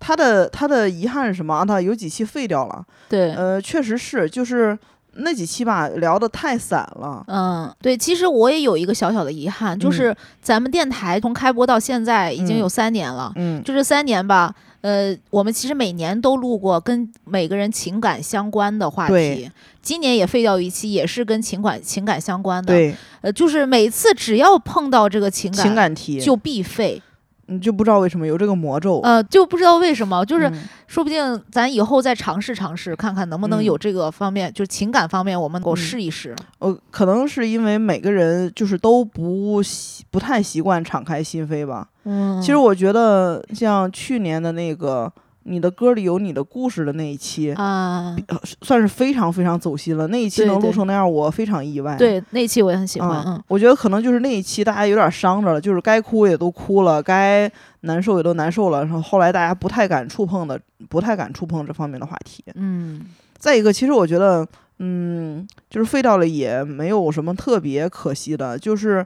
[0.00, 1.64] 他的他的遗憾是什么啊？
[1.64, 2.84] 他有几期废掉了。
[3.08, 4.78] 对，呃，确实是，就是
[5.14, 7.24] 那几期吧，聊的太散了。
[7.26, 13.32] 嗯，对，其实我也有一个小小的遗憾，就是咱们电台从开播到现在已经有三年了。
[13.36, 19.50] 嗯，就这三年吧，呃，我们其实每年都录过跟每个人情感相关的话题。
[19.82, 22.74] 今年也废掉一期，也是跟情感情感相关的。
[22.74, 27.02] 对，呃，就是每次只要碰到这个情感情感题，就必废。
[27.48, 29.00] 你就不知道为什么有这个魔咒。
[29.00, 30.50] 呃，就不知道为什么，就是
[30.86, 36.36] 说不定咱以后再尝试尝试，看看能不能有这个方面，就是情感方面，我们够试一试。
[36.60, 41.88] 呃，可能是因为每个人就是都不习不太习惯敞开心扉吧。
[42.04, 45.12] 嗯，其实我觉得像去年的那个。
[45.48, 48.14] 你的歌里有你的故事的那一期啊，
[48.62, 50.06] 算是非常非常走心了。
[50.08, 51.96] 那一期能录成那样，我非常意外。
[51.96, 53.24] 对，那一期我也很喜欢。
[53.26, 58.84] 嗯，我觉得可能就是那一期大家有点伤着了，就是该哭也都哭了，该难受也都难受了。
[58.84, 62.44] 然后后来大家不太敢触碰的，不太敢触碰这方面的话题。
[62.54, 63.06] 嗯，
[63.38, 64.46] 再一个，其实我觉得，
[64.78, 68.58] 嗯，就是废掉了也没有什么特别可惜的。
[68.58, 69.04] 就是，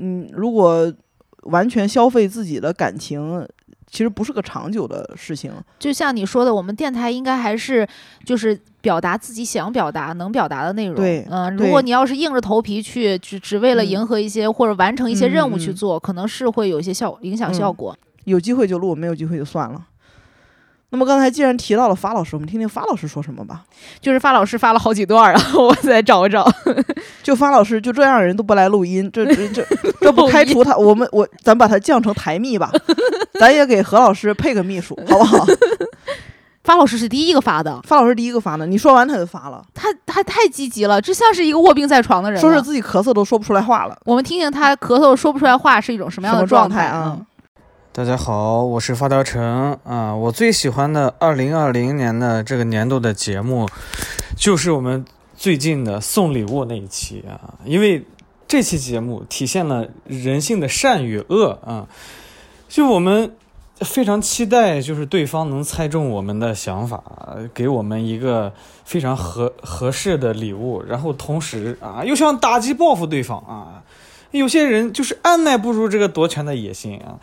[0.00, 0.92] 嗯，如果
[1.44, 3.46] 完全消费自己的感情。
[3.94, 7.86] 其实不是个长久的事情，就像你说的，我们电台应该还是
[8.26, 10.96] 就是表达自己想表达、能表达的内容。
[10.96, 17.96] 对，嗯，如果你要是硬着头皮去只只为了迎合一些或者完成一些任务去做，可能是会有一些效影响效果。
[18.24, 19.80] 有机会就录，没有机会就算了。
[20.94, 23.64] 那么刚才既然提到了发老师，我们听听发老师说什么吧。
[24.00, 26.48] 就是发老师发了好几段，然后 我再找找。
[27.20, 29.66] 就发老师就这样人都不来录音，这这这
[30.00, 30.76] 这不开除他？
[30.76, 32.70] 我们我咱把他降成台秘吧，
[33.40, 35.44] 咱也给何老师配个秘书，好不好？
[36.62, 38.64] 发老师是第一个发的，发老师第一个发的。
[38.64, 43.98] 你说完他就发了，他他太积极了，这像是一个卧病在床的人，说是自己咳嗽都说不出来话了。
[44.04, 47.18] 我们听听他咳嗽说不出来话是一种什么样的状态啊？
[47.96, 50.12] 大家好，我是发条城啊。
[50.16, 53.68] 我最喜欢的二零二零年的这个年度的节目，
[54.36, 55.04] 就是我们
[55.36, 58.04] 最近的送礼物那一期啊，因为
[58.48, 61.86] 这期节目体现了人性的善与恶啊，
[62.68, 63.32] 就我们。
[63.80, 67.02] 非常期待，就是对方能猜中我们的想法，
[67.52, 68.52] 给我们一个
[68.84, 73.82] 非常合合适的礼物，然后同时啊，又想打击报复对方啊。
[74.30, 77.18] 有些人就是按耐不住这个夺权的野心啊，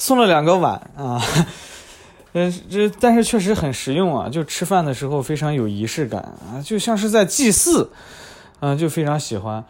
[0.00, 1.20] 送了两个碗啊，
[2.32, 7.92] 呃，这但是确实很实用啊，就吃饭的时候非常有仪式感啊，就像是在祭祀，
[8.60, 9.62] 嗯，就非常喜欢。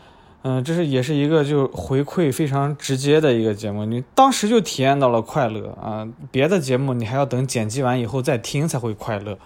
[0.42, 6.06] 嗯，这是也是一个就回馈非常直接的一个节目，你当时就体验到了快乐啊！
[6.30, 9.36] 别的节目你还要等剪辑完以后再听才会快乐。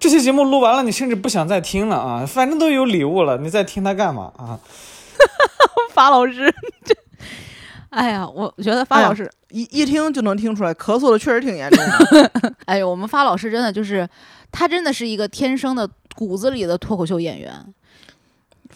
[0.00, 2.26] 这些节目录完了，你甚至不想再听了啊！
[2.26, 4.58] 反正都有礼物了，你再听它干嘛啊？
[5.94, 6.52] 法老师，
[6.84, 6.94] 这，
[7.90, 12.54] 哎呀，我觉得发老师一一听就能听出来，咳嗽的确实挺严重的。
[12.66, 14.08] 哎呦，我们发老师真的就是，
[14.52, 17.52] 他真的是一个天生的骨子里的脱口秀演员。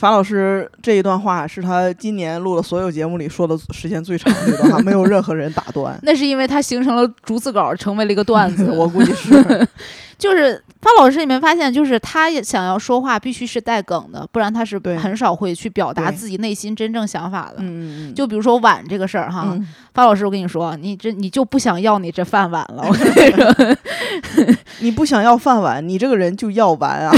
[0.02, 5.96] 法老师这一段话是他今年录的所有节目里说的时间最长的一段话，没有任何人打断。
[6.02, 8.68] 那是因为他形成了逐字稿，成为了一个段子。
[8.76, 9.30] 我估计是，
[10.18, 17.58] 就是法老师，你没发现，就是他想要说话必须是带梗的，不然他是很少会去表达自己内心真正想法的。
[17.58, 19.56] 嗯嗯就比如说碗这个事儿哈，
[19.94, 22.82] 法老师，我跟你说，你这你就不想要你这饭碗了。
[22.88, 27.12] 我跟你说，你不想要饭碗，你这个人就要完啊。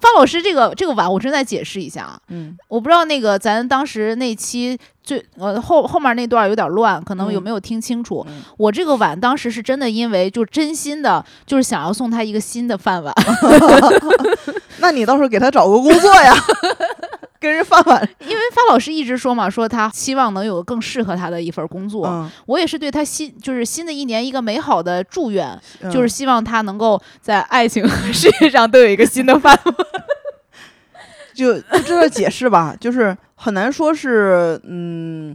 [0.00, 8.26] 方老师，这个这个碗我正在解释一下啊，嗯，我不知道那个咱当时那期最呃后后面那段有点乱，可能有没有听清楚？
[8.56, 13.14] 我这个碗当时是真的，因为就真心的，就是想要送他一个新的饭碗。
[14.80, 16.34] 那你到时候给他找个工作呀。
[17.40, 22.30] 跟人饭碗， 因为发老师一直说嘛，说他希望能有更适合他的一份工作。
[22.44, 25.58] 我也是对他新，就是新的一年一个美好的祝愿，
[25.90, 29.74] 就是希望他能够在爱情和事业上都有一个新的饭碗。
[31.34, 35.34] 就这个解释吧， 就是很难说是，嗯，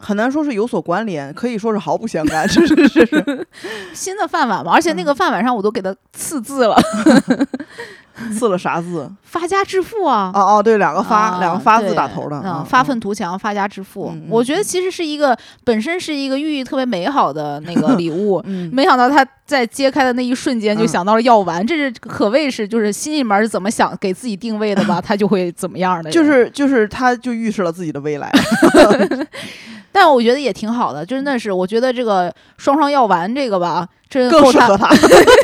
[0.00, 2.48] 很难说是有所关联，可以说是毫不相干。
[2.48, 3.46] 是是是，
[3.94, 6.76] 新的饭碗嘛，而且那个饭碗上我都给他刺字了。
[8.32, 9.10] 刺了啥字？
[9.22, 10.30] 发家致富啊！
[10.34, 12.40] 哦哦，对，两个发，两个发字打头的。
[12.44, 14.14] 嗯，发愤图强，发家致富。
[14.28, 18.42] 我觉得其实是一个本身是一个寓意特别美好的那个礼物。
[18.46, 26.10] 嗯， 没想到他在揭开的那一瞬间就想到了药丸，这是可谓是就是心里面是怎么想给自己定位的吧，他就会怎么样的。
[26.10, 28.32] 就是就是，他就预示了自己的未来。
[29.90, 34.88] 但我觉得也挺好的，真的是，我觉得这个双双药丸这个吧，这更适合他，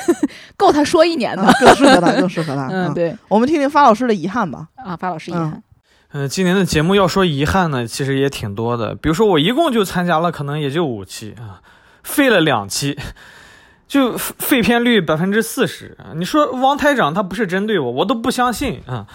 [0.57, 2.69] 够他说一年的，更适合他，更适合他。
[2.71, 4.69] 嗯，对，我们听听发老师的遗憾吧。
[4.77, 5.63] 啊，发老师遗憾。
[6.13, 8.95] 嗯，今年的节目要说遗憾呢，其实也挺多的。
[8.95, 11.61] 比如说我一共就参加了，可能也就五期啊，
[12.05, 12.97] 废了两期，
[13.89, 15.97] 就废片率百分之四十。
[16.15, 19.07] 你说王台长他不是针对我，我都不相信啊。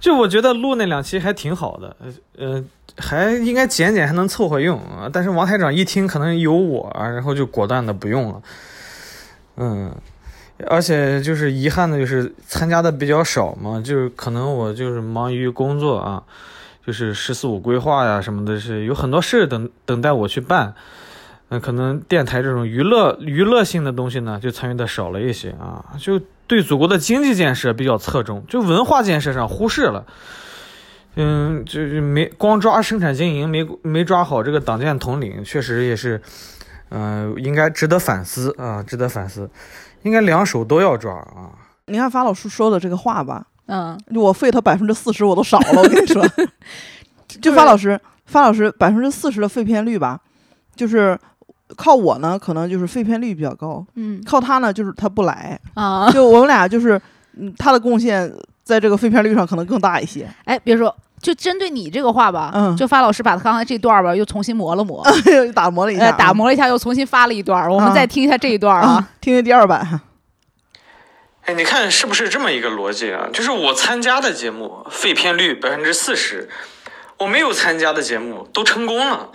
[0.00, 1.96] 就我觉得录那两期还挺好的，
[2.36, 2.62] 呃，
[2.96, 5.08] 还应该剪剪还能凑合用啊。
[5.12, 8.42] 但是王台长一听可能有我，然后就果断的不用了。
[9.56, 9.94] 嗯，
[10.66, 16.22] 而且就是遗憾的就是参加的比较少嘛，就是可能我就是忙于工作啊，
[16.86, 20.74] 就是“十四五”规划呀什么的，是有很多事等等待我去办。
[21.48, 26.20] 嗯，可能电台这种娱乐娱乐性的东西呢，就参与的少了一些啊，就。
[26.46, 30.04] 对祖国的经济建设比较侧重，就文化建设上忽视了。
[31.16, 36.20] 嗯，就是没光抓生产经营，没没抓好这个党建统领，确实也是，
[36.90, 39.48] 嗯，应该值得反思啊，值得反思，
[40.02, 41.50] 应该两手都要抓啊。
[41.86, 46.26] 你看法老师说的这个话吧，嗯，我费他百分之四十我都少了，我跟你说，
[47.40, 50.20] 就法老师，法老师百分之四十的废片率吧，
[50.74, 51.18] 就是。
[51.76, 53.84] 靠我呢，可能就是废片率比较高。
[53.94, 56.10] 嗯，靠他呢，就是他不来啊。
[56.12, 57.00] 就我们俩就是，
[57.38, 58.30] 嗯，他的贡献
[58.64, 60.28] 在这个废片率上可能更大一些。
[60.44, 65.06] 哎，别说，就针对你这个话吧，嗯，就发老师把他刚才这段吧又重新磨了磨，
[65.54, 67.70] 打磨了一下，打磨了一下又重新发了一段。
[67.70, 70.00] 我们再听一下这一段啊，听听第二版。
[71.46, 73.28] 哎，你看是不是这么一个逻辑啊？
[73.30, 76.48] 就是我参加的节目废片率百分之四十，
[77.18, 79.28] 我没有参加的节目都成功了。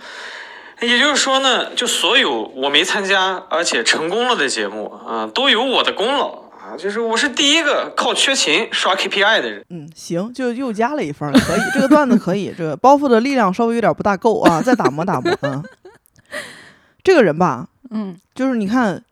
[0.80, 6.39] 也就是说呢，就所有我没参加而且成功了的节目啊，都有我的功劳
[6.70, 9.64] 啊，就是我是第一个靠缺勤刷 KPI 的人。
[9.70, 15.60] 嗯，行，就又加了一分，可以，这个段子可以，这个包袱的力量稍微有点不大够啊，再打磨打磨啊。
[17.02, 19.02] 这个人吧，嗯，就是你看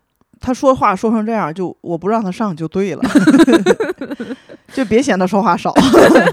[0.40, 3.02] 他说话说成这样，就我不让他上就对了，
[4.72, 5.74] 就别嫌他说话少。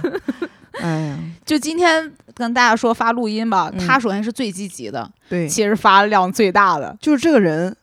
[0.79, 7.75] 哎呀，就今天跟大家说发录音吧，他首先是最积极的，对，其实发量最大的，就是这个人。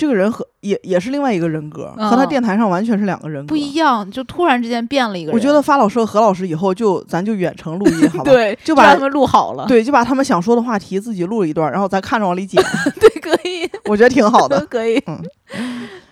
[0.00, 5.34] 这个人和也也是另外一个人格，和他电台上完全是两个人格，不一样，就突然之间变了一个人。
[5.34, 8.24] 我觉得发老师和何老师以后就咱就远程录音，好吧？
[8.32, 9.66] 对，就把他们录好了。
[9.66, 12.64] 对， 就把他们想说的话题自己录了一段，然后咱看着往里剪。
[12.98, 14.98] 对，可以，我觉得挺好的，可以。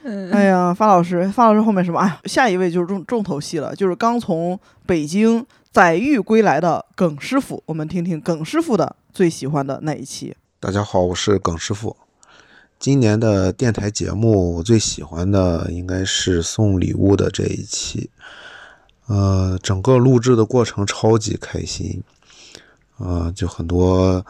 [0.04, 1.98] 嗯，哎呀，发老师，发老师后面什么？
[1.98, 10.36] 哎，下一位就是重重头戏了，就是刚从北京载誉归来的耿师傅，我们听听耿师傅的最喜欢的那一期。
[10.60, 11.96] 大家好，我是耿师傅。
[12.78, 18.08] 今年的电台节目，我最喜欢的应该是送礼物的这一期。
[19.06, 22.00] 呃，整个录制的过程超级开心，
[22.98, 24.24] 啊，就很多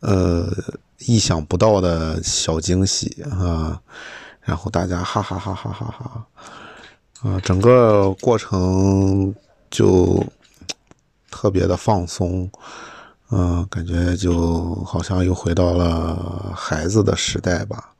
[0.00, 0.52] 呃
[0.98, 3.80] 意想不到的小惊喜啊，
[4.40, 6.26] 然后大家哈哈哈哈哈哈，
[7.30, 9.32] 啊，整个过程
[9.70, 10.26] 就
[11.30, 12.50] 特别的放松。
[13.30, 17.92] 嗯，感觉就好像又回到了孩子的时代吧。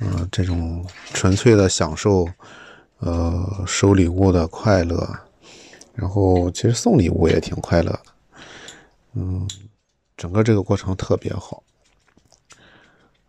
[0.00, 0.84] 嗯，这种
[1.14, 2.26] 纯粹的享受，
[2.98, 5.08] 呃，收礼物的快乐，
[5.94, 7.96] 然后其实送礼物也挺快乐。
[9.14, 9.48] 嗯，
[10.16, 11.62] 整个这个过程特别好。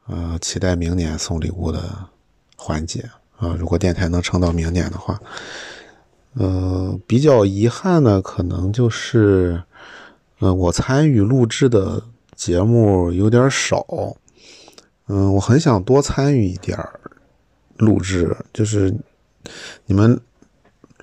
[0.08, 2.08] 呃，期待明年送礼物的
[2.56, 3.08] 环节
[3.38, 5.22] 啊，如果电台能撑到明年的话，
[6.34, 9.62] 呃，比较遗憾的可能就是。
[10.46, 12.04] 嗯，我参与录制的
[12.36, 13.86] 节目有点少，
[15.08, 16.78] 嗯，我很想多参与一点
[17.78, 18.94] 录制，就是
[19.86, 20.20] 你们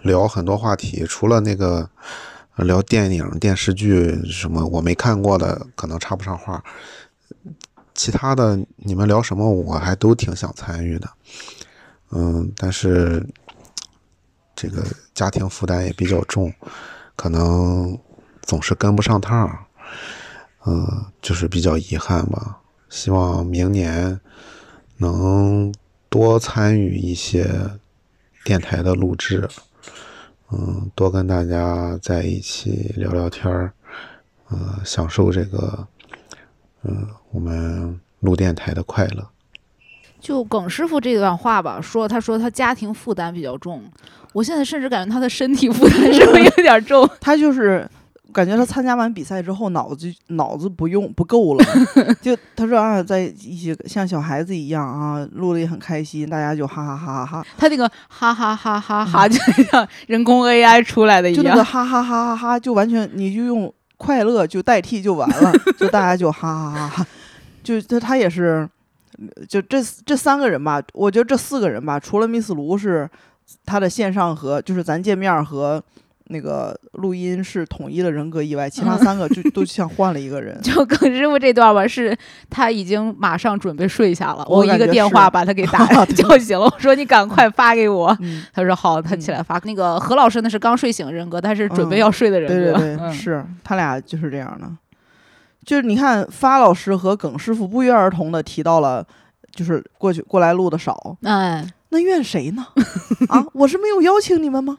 [0.03, 1.88] 聊很多话题，除了那个
[2.57, 6.62] 聊电影、电视剧什么我没看过的，可能插不上话，
[7.95, 11.09] 其他的你们聊什么我还都挺想参与的，
[12.11, 13.26] 嗯，但是
[14.55, 14.84] 这个
[15.14, 16.53] 家庭负担也比较重，
[17.16, 17.99] 可能。
[18.43, 19.66] 总是跟不上趟，
[20.66, 22.59] 嗯，就是比较遗憾吧。
[22.88, 24.20] 希望明年
[24.97, 25.72] 能
[26.09, 27.49] 多参与一些
[28.45, 29.49] 电台的录制，
[30.51, 33.72] 嗯，多跟大家在一起聊聊天儿，
[34.51, 35.86] 嗯，享受这个，
[36.82, 39.24] 嗯，我们录电台的快乐。
[40.18, 43.82] 就耿师傅这段话吧，说他说他家庭负担比较重，
[44.32, 47.09] 我现在甚至感觉他的身体负担是不是有点重？
[47.20, 47.88] 他就是。
[48.32, 51.64] 感觉他参加完比赛之后，脑子脑子不用不够了。
[52.22, 57.46] 就他说啊，在一起像小孩子一样啊，录的也很开心，大家就哈哈哈哈哈。
[57.58, 61.42] 他那个哈哈哈哈哈，就像人工 AI 出来的一样。
[61.42, 67.06] 就那个哈哈哈哈哈，就完全你就用快乐就代替就完了， 就大家就哈哈哈哈。
[67.62, 68.68] 就他他也是，
[69.48, 73.08] 就这这三个人吧，我觉得这四个人吧，除了 Miss 卢是
[73.66, 75.82] 他的线上和就是咱见面和。
[76.30, 80.58] 那个录音是统一的人格以外，其他三个就都像换了一个人。
[80.62, 82.16] 就耿师傅这段吧，是
[82.48, 86.64] 他已经马上准备睡下了，我一个电话把他给打 叫醒了。
[86.64, 88.16] 我说你赶快发给我，
[88.54, 89.60] 他说好，他起来发。
[89.64, 92.78] 那个何老师那是刚睡醒人格，他是准备要睡的人格。
[92.78, 94.70] 对对对，是他俩就是这样的。
[95.64, 99.06] 就是你看发老师和耿师傅不约而同的提到了，
[99.52, 101.16] 就是过去过来录的少。
[101.22, 102.66] 哎，那怨谁呢？
[103.28, 104.78] 啊，我是没有邀请你们吗？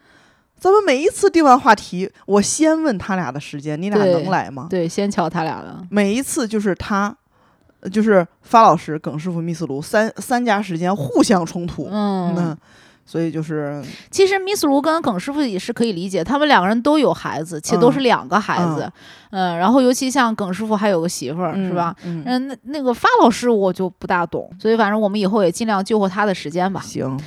[0.62, 4.68] 咱们每一次定完话题，我先问他俩的时间，你俩能来吗？
[4.70, 5.84] 对，先瞧他俩的。
[5.90, 7.14] 每一次就是他，
[7.92, 11.90] 就是发老师、耿师傅、密斯卢三三家时间互相冲突。
[11.92, 12.56] 嗯。
[13.06, 18.90] 所以就是，其实 Miss 卢跟耿师傅也是可以理解，他们两个人都有孩子，且都是两个孩子，
[19.32, 21.96] 嗯，然后尤其像耿师傅还有个媳妇儿，是吧？
[22.04, 26.80] 嗯，那那个发老师我就不大懂，所以反正我们以后也尽量救活他的时间吧。
[26.82, 27.20] 行，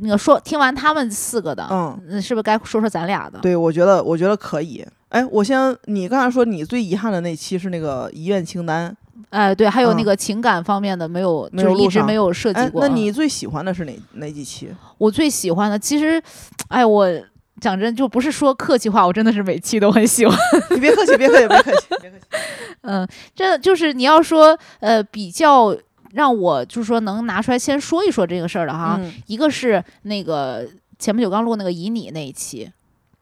[0.00, 3.38] 那个说听完他们四个的，嗯，是不是该说说咱俩的？
[3.40, 4.84] 对，我觉得我觉得可以。
[5.08, 8.94] 哎，我先，你刚才说你最遗憾的那期是那个遗愿清单。
[9.30, 12.80] 哎，对，还有那个情感方面的没有，就是一直没有涉及过。
[12.80, 14.68] 那你最喜欢的是哪哪几期？
[14.98, 16.22] 我最喜欢的，其实，
[16.68, 17.08] 哎，我
[17.60, 20.36] 讲真，就不是说客气话，我真的是每期都很喜欢。
[20.70, 22.24] 你别客气，别客气，别客气，别客气。
[22.82, 25.76] 嗯，这就是你要说，呃，比较
[26.12, 29.00] 让我就是说能拿出来先说一说这个事儿的哈。
[29.26, 30.68] 一个是那个
[30.98, 32.70] 前不久刚录那个以你那一期。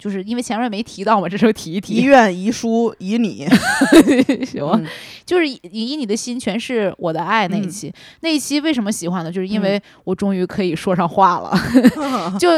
[0.03, 1.95] 就是因为前面没提到嘛，这时候提一提。
[1.95, 3.47] 遗愿遗书以你，
[4.45, 4.83] 行吗？
[5.25, 9.31] 就是以以你的心全是我的爱那一期，那一期为什么喜欢呢？
[9.31, 11.57] 就是因为我终于可以说上话了，
[12.37, 12.49] 就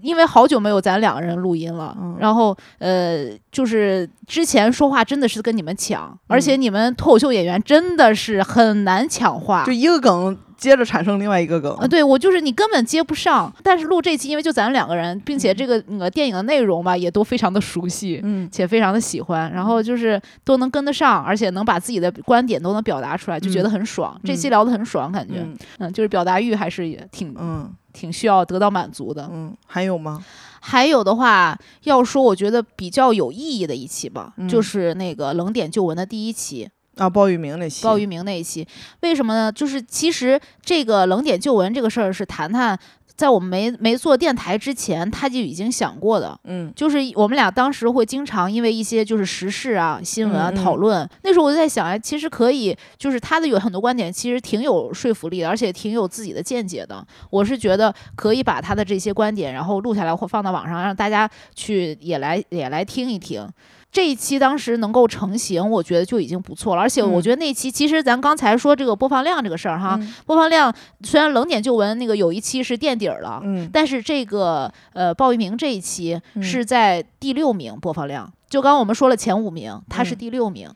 [0.00, 10.34] 因为好久没有咱两个人录音了，然后呃，就是之前说话真的是跟你们抢，而且你们脱口秀演员真的是很难抢话，就一个梗。
[10.60, 13.50] 接着产生另外一个梗啊，对我就是你根本接不上。
[13.62, 24.20] 但是录这期，因为就咱两个人，并且这个那个电影的内容吧，也都非常的熟悉，嗯，且非常的喜欢，然后就是都能跟得上，而且能把自己的观点都能表达出来，就觉得很爽。
[24.22, 25.46] 这期聊得很爽，感觉，
[25.78, 29.30] 嗯，就是表达欲还是也挺，嗯，挺需要得到满足的。
[29.32, 30.22] 嗯，还有吗？
[30.60, 36.68] 还有的话，要说我觉得比较有意义的一期吧，就是那个冷点旧闻的第一期。
[36.96, 38.66] 啊，鲍玉明那期，鲍玉明那一期，
[39.00, 39.50] 为什么呢？
[39.50, 42.78] 就是其实这个冷点旧闻这个事儿是谈谈
[43.16, 51.06] 在我们没没做电台之前他就已经想过的，嗯，就是我们俩当时会经常因为一些就是时事啊、新闻啊讨论。
[51.22, 57.06] 那时候我就在想，哎，其实可以，就是他的有很多观点其实挺有说服力的，而且挺有自己的见解的。
[57.28, 63.46] 我是觉得可以把他的这些观点然后录下来或放到网上，让大家去也来也来听一听。
[63.92, 66.80] 这一期当时能够成型，我觉得就已经不错了。
[66.82, 70.72] 而且我觉得那期其实咱刚才说这个播放量这个事儿哈，播放量
[71.02, 78.32] 虽然冷点旧闻那个有一期是垫底儿了，嗯，但是这个呃鲍玉明这一期是在第六名播放量。
[78.48, 80.70] 就刚刚我们说了前五名，他是第六名，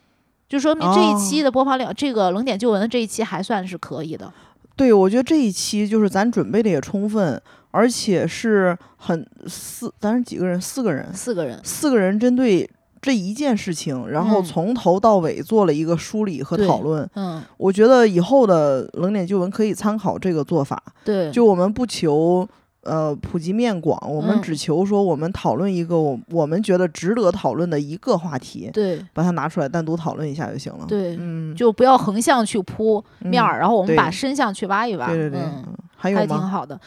[0.49, 4.33] 就说明这一期的播放量，这个冷点旧闻的这一期还算是可以的。
[4.75, 10.61] 对，我觉得这一期就是咱准备的也充分，而且是很四，咱是几个人？
[10.61, 12.69] 四个人，四个人，四个人针对。
[13.05, 17.07] 这一件事情，然后从头到尾做了一个梳理和讨论。
[17.17, 20.83] 嗯，我觉得以后的冷点旧闻可以参考这个做法。
[21.05, 22.49] 对，就我们不求
[22.81, 28.71] 呃普及面广，我们只求说我们讨论一个我我们觉得值得讨论的一个话题。
[28.73, 30.87] 对，把它拿出来单独讨论一下就行了。
[30.89, 35.09] 对，嗯，就不要横向去铺面儿，然后我们把深向去挖一挖。
[35.09, 35.43] 对对对，
[35.95, 36.81] 还有挺好的。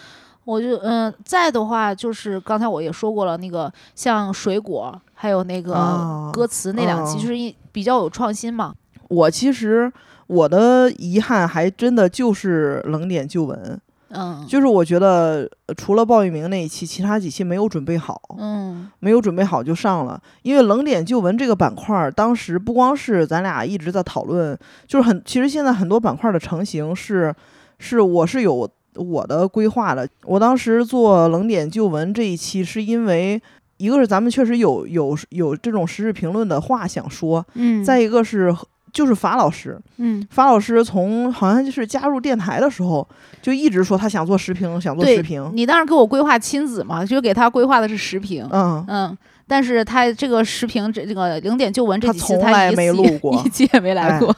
[0.46, 8.72] 我就嗯，再的话就是刚才我也说过了，那个像水果，还有那个歌词那两期，就是一比较有创新嘛。
[9.10, 9.92] 我其实
[10.28, 20.22] 我的遗憾还真的就是冷点旧闻，嗯，就是我觉得除了鲍玉明那一期，其他几期没有准备好，嗯，没有准备好就上了。
[20.44, 27.34] 因为冷点旧闻这个板块，当时不光是咱俩一直在讨论，就是很其实现在很多板块的成型是
[27.80, 28.70] 是我是有。
[28.98, 33.40] 我的规划的，我当时做冷点旧闻这一期，是因为
[33.78, 38.54] 一个是咱们确实有有有这种时事评论的话想说，嗯，再一个是
[38.92, 43.08] 就是法老师，嗯，法老师从好像就是加入电台的时候，
[43.42, 45.50] 就一直说他想做时评，想做时评。
[45.54, 54.36] 你当时给我规划亲子嘛，就给他规划的是时评，嗯嗯，但是他这个时评这这个零点旧闻这几期他从来没录过， 一期也没来过。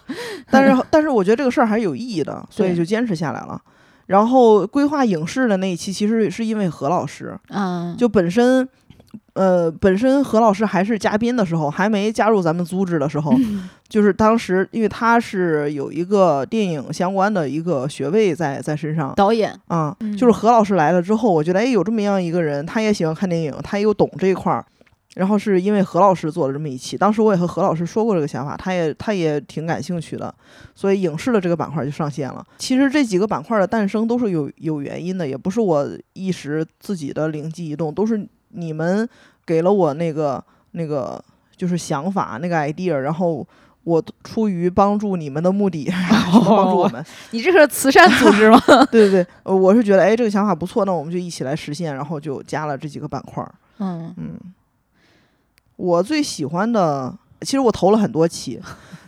[0.50, 3.62] 但是 但是我觉得这个事儿还是有意义的，所以就坚持下来了。
[4.08, 8.68] 然后规划影视的那一期，其实是因为何老师，嗯，就本身，
[9.40, 13.34] 呃，本身何老师还是嘉宾的时候，还没加入咱们组织的时候，
[13.88, 24.66] 就是当时，因为他是有一个电影相关的一个学位在在身上，导演啊，就是何老师来了之后，我觉得，哎，有这么样一个人，他也喜欢看电影，他又懂这一块儿。
[25.16, 30.34] 然后是因为何老师做了这么一期，当时我也和何老师说过这个想法，他也他也挺感兴趣的，
[30.76, 32.46] 所以影视的这个板块就上线了。
[32.58, 39.08] 其实这几个板块的诞生都是有有原因的，也不是我一时自己的灵机一动，都是你们
[39.50, 40.44] 给了我那个
[40.74, 41.20] 那个
[41.58, 43.44] 就是想法那个 idea，然后
[43.84, 45.90] 我出于帮助你们的目的，
[46.46, 47.04] 帮助我们。
[47.32, 48.62] 你这是慈善组织吗？
[48.92, 53.44] 对对对，我是觉得哎这个想法不错，那我们就一起来实现，然后就加了这几个板块。
[53.80, 54.38] 嗯嗯。
[55.78, 57.12] 我最喜欢的，
[57.42, 58.62] 其实我投了很多期，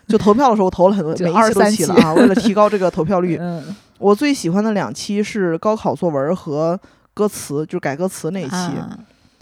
[0.07, 2.13] 就投票的时候投了很多，每一期都期了啊。
[2.15, 3.39] 为了提高这个投票率，
[3.99, 6.79] 我最喜欢的两期是高考作文和
[7.13, 8.71] 歌词，就是改歌词那一期。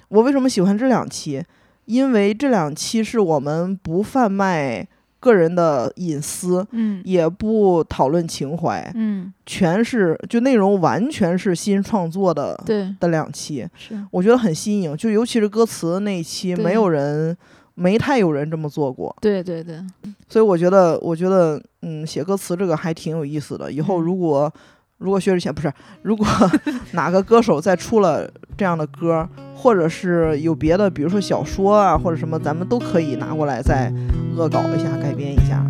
[0.09, 1.43] 我为什么喜欢这两期？
[1.85, 4.87] 因为这两期是我们不贩卖
[5.19, 17.37] 个人的隐私，嗯，也不讨论情怀，嗯，全是就内容完全是新创作的，对的两期，是我觉得很新颖，就尤其是歌词那一期，没有人。
[17.75, 19.79] 没太有人这么做过，对对对，
[20.27, 23.71] 所以我觉得，我觉得，嗯，写歌词这个还挺有意思的。
[23.71, 24.53] 以后如果
[24.99, 26.27] 如果薛之谦不是，如果
[26.91, 33.91] 哪个歌手再出了这样的歌，或者是有别的，比如说小说啊，或者什么，咱们都可以拿过来再
[34.35, 35.65] 恶搞一下，改编一下。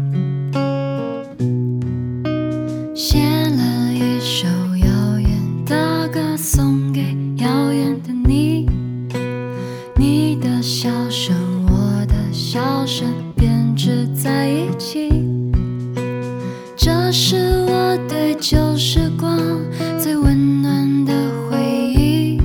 [2.95, 4.47] 写了一首
[4.77, 8.67] 遥远的歌，送给遥远的你，
[9.95, 10.49] 你的。
[10.59, 11.33] 的笑声，
[11.67, 13.07] 我的笑声
[18.07, 19.37] 对旧时光
[19.99, 21.13] 最温暖的
[21.49, 22.39] 回忆。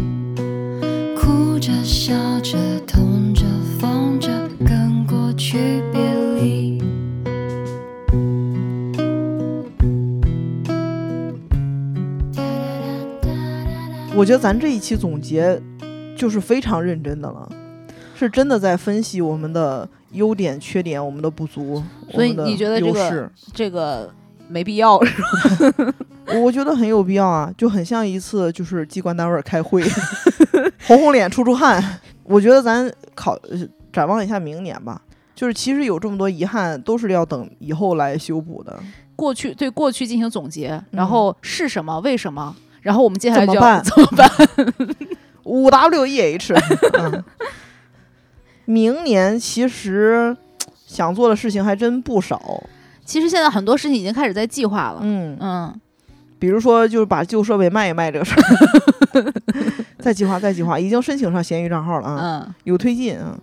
[1.16, 2.56] 哭着、笑着、
[2.86, 3.44] 痛着、
[3.78, 4.28] 疯着，
[4.66, 6.02] 跟过去别
[6.40, 6.82] 离。
[14.16, 15.60] 我觉得咱这一期总结
[16.16, 17.50] 就是非常认真的了，
[18.14, 21.82] 是真的在分析我们的优点、缺点、我们的不足。
[22.12, 24.14] 所以你觉得这个这个
[24.48, 25.94] 没必要是吧？
[26.42, 29.82] 我觉得很有必要啊，就很像一次就是机关单位开会，
[30.86, 32.00] 红红脸、出出汗。
[32.24, 33.38] 我觉得咱考
[33.92, 35.02] 展望一下明年吧，
[35.34, 38.78] 就是其实有这么多遗憾，都是要等以后来修补的。
[39.16, 42.00] 过去对过去进行总结，然后是什么？
[42.00, 42.56] 为什么？
[42.80, 44.30] 然后我们接下来就要 怎么办？
[45.44, 46.54] 五 W E H。
[48.64, 50.34] 明年其实
[50.86, 52.62] 想做的事情还真不少。
[53.04, 55.00] 其实现在很多事情已经开始在计划了。
[55.02, 55.36] 嗯。
[55.40, 55.80] 嗯，
[56.38, 59.32] 比如说就是把旧设备卖一卖这个事儿，
[60.00, 62.44] 再计划再计划，已经申请上闲鱼账号了啊。
[62.46, 63.38] 嗯，有推进啊。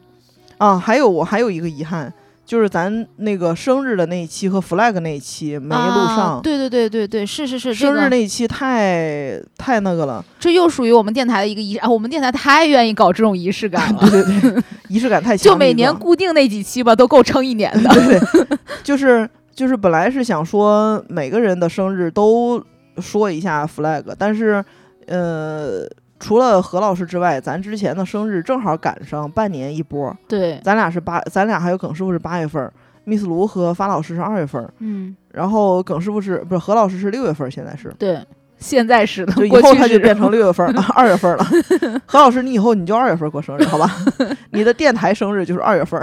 [0.57, 2.11] 啊，还有我还有一个遗憾。
[2.43, 19.29] 就是咱那个生日的那一期和 flag 那一期没录上，对对对对对，是是是，生日那一期太太那个了，这又属于我们电台的一个仪啊，我们电台太愿意搞这种仪式感了， 对对对，仪式感太强，就每年固定那几期吧，都够撑一年的，对对，就是
[19.61, 22.63] 就是本来是想说每个人的生日都
[22.97, 24.63] 说一下 flag，但是
[25.07, 25.87] 呃。
[26.23, 30.15] 除了何老师之外，咱之前的生日正好赶上半年一波。
[30.27, 32.71] 对，咱俩是八，咱俩还有耿师傅是八月份
[33.07, 34.63] ，Miss 卢和发老师是二月份。
[34.77, 37.49] 嗯，然后耿师傅是不是何老师是六月份？
[37.49, 38.19] 现在是对，
[38.59, 40.63] 现在是的，就以后他就变成六月份
[40.93, 41.43] 二月份了。
[42.05, 43.89] 何老师，你以后你就二月份过生日，好吧？
[44.53, 45.99] 你的电台生日就是二月份。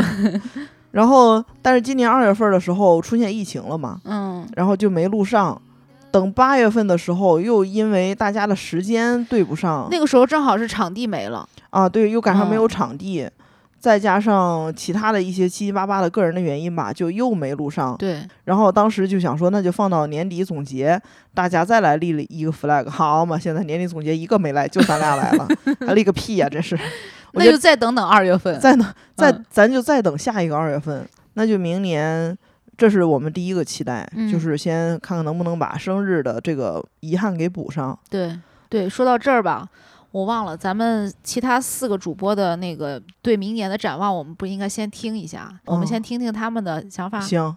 [0.90, 4.00] 然后，但是今年二月份的时候出现疫情了嘛？
[4.04, 5.60] 嗯，然后就没录上。
[6.10, 13.28] 等八月份的时候，又因为大家的时间对不上，那个时候正好是场地没了啊，对，又赶上没有场地，
[13.78, 17.96] 再加上其他的一些七七八八的个人的原因吧，就又没录上。
[17.96, 21.00] 对，然后当时就想说，那就放到年底总结，
[21.32, 25.48] 大家再来立了一个 flag，好嘛，现在年底总结一个没来，就咱俩来了，
[25.86, 26.78] 还立个屁呀，真是。
[27.34, 32.36] 那就再等等二月份，再等，再咱就再等下一个二月份，那就明年。
[32.76, 37.98] 这是我们第一个期待，就是先看看能不能把生日的这个遗憾给补上。
[38.08, 38.38] 对
[38.68, 39.66] 对，说到这儿吧，
[40.10, 45.60] 我忘了咱们其他四个主播的那个对明年的展望，我们不应该先听一下？
[45.66, 47.20] 我们先听听他们的想法。
[47.20, 47.56] 行，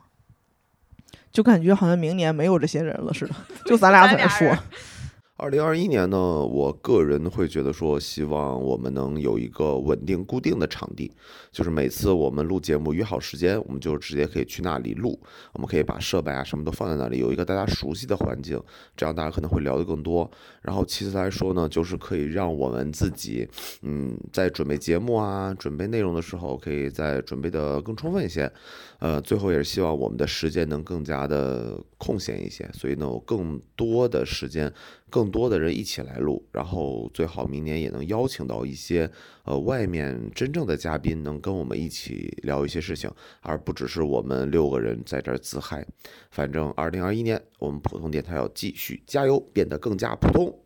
[1.32, 3.34] 就感觉好像明年没有这些人了似的，
[3.65, 4.56] 就咱俩在那说。
[5.42, 11.12] 二零二一年呢，我个人会觉得说，希望我们能有一个稳定固定的场地，
[11.52, 15.20] 就是每次我们录节目约好时间，我们就直接可以去那里录，
[15.54, 18.62] 我们可以把设备啊什么都放在那里，有一个大家熟悉的环境，
[18.96, 20.30] 这样大家可能会聊得更多。
[20.62, 23.50] 然后其次来说呢，就是可以让我们自己，
[23.82, 28.52] 嗯，在准备节目啊、准备内容的时候，可以再准备的更充分一些。
[29.00, 34.72] 呃，最后也是希望我们的时间能更加的空闲一些，所以呢，有更多的时间，
[35.12, 39.08] 更多的人一起来录，然后最好明年也能邀请到一些
[39.44, 43.12] 呃外面真正的嘉宾，能跟我们一起聊一些事情，
[43.42, 45.86] 而不只是我们六个人在这儿自嗨。
[46.32, 50.58] 反正二零二一年，我们普通电台要继续加油，变得更加普通。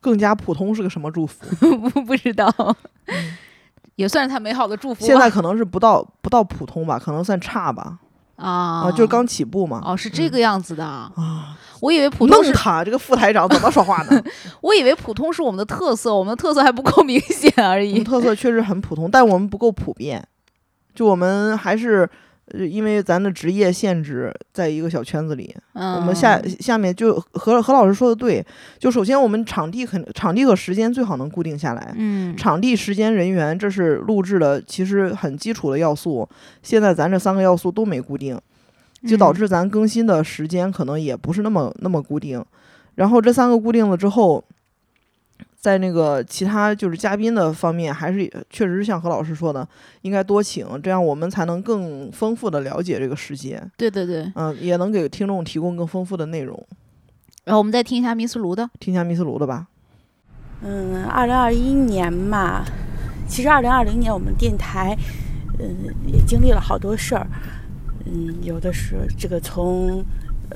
[0.00, 1.46] 更加普通是个什么祝福？
[1.90, 2.76] 不 不知道。
[3.94, 5.06] 也算是他美好的祝福。
[5.06, 8.00] 现在可能是不到不到普通吧，可能算差吧。
[8.42, 9.80] 啊啊，就是刚起步嘛。
[9.84, 11.56] 哦，是这个样子的啊。
[11.80, 14.22] 我以为普通是他这个副台长怎么说话呢？
[14.60, 18.04] 我以为普通是我们的特色，我们的特色还不够明显而已。
[18.04, 20.26] 特色确实很普通，但我们不够普遍。
[20.94, 22.08] 就我们还是。
[22.52, 28.44] 呃，因为咱的职业限制，在一个小圈子里，我们下下面就何何老师说的对，
[28.78, 36.28] 就首先我们场地很场地和时间最好能固定下来，嗯，场地、时间、人员，这是录制的其实很基础的要素。
[36.62, 38.38] 现在咱这三个要素都没固定，
[39.08, 42.44] 就导致咱更新的时间可能也不是那么那么固定。
[42.96, 44.44] 然后这三个固定了之后。
[45.62, 49.66] 在那个其他就是嘉宾的方面，还是确实是像何老师说的，
[50.00, 53.62] 应该多请，这样我们才能更丰富的了解这个世界。
[53.76, 56.60] 对对对，嗯，也能给听众提供更丰富的内容。
[57.44, 59.68] 然后我们再听一下密斯卢的，听一下密斯卢的吧。
[60.62, 62.64] 嗯，二零二一年嘛，
[63.28, 64.98] 其实二零二零年我们电台，
[65.60, 67.24] 嗯，也经历了好多事儿。
[68.04, 70.04] 嗯，有的是这个从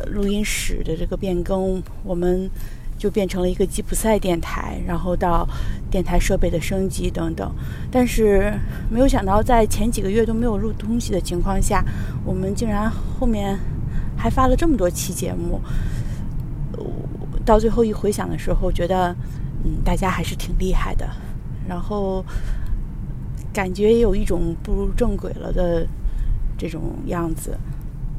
[0.08, 2.50] 录音室的这个变更，我们。
[2.98, 5.46] 就变成了一个吉普赛电台，然后到
[5.90, 7.50] 电台设备的升级等等。
[7.90, 8.52] 但是
[8.90, 11.84] 没有想到，在前几个月都没有录东西的情况下，
[12.24, 13.58] 我们竟然后面
[14.16, 15.60] 还发了这么多期节目。
[17.44, 19.14] 到最后一回想的时候，觉得
[19.64, 21.08] 嗯，大家还是挺厉害的。
[21.68, 22.24] 然后
[23.52, 25.86] 感觉也有一种步入正轨了的
[26.58, 27.56] 这种样子。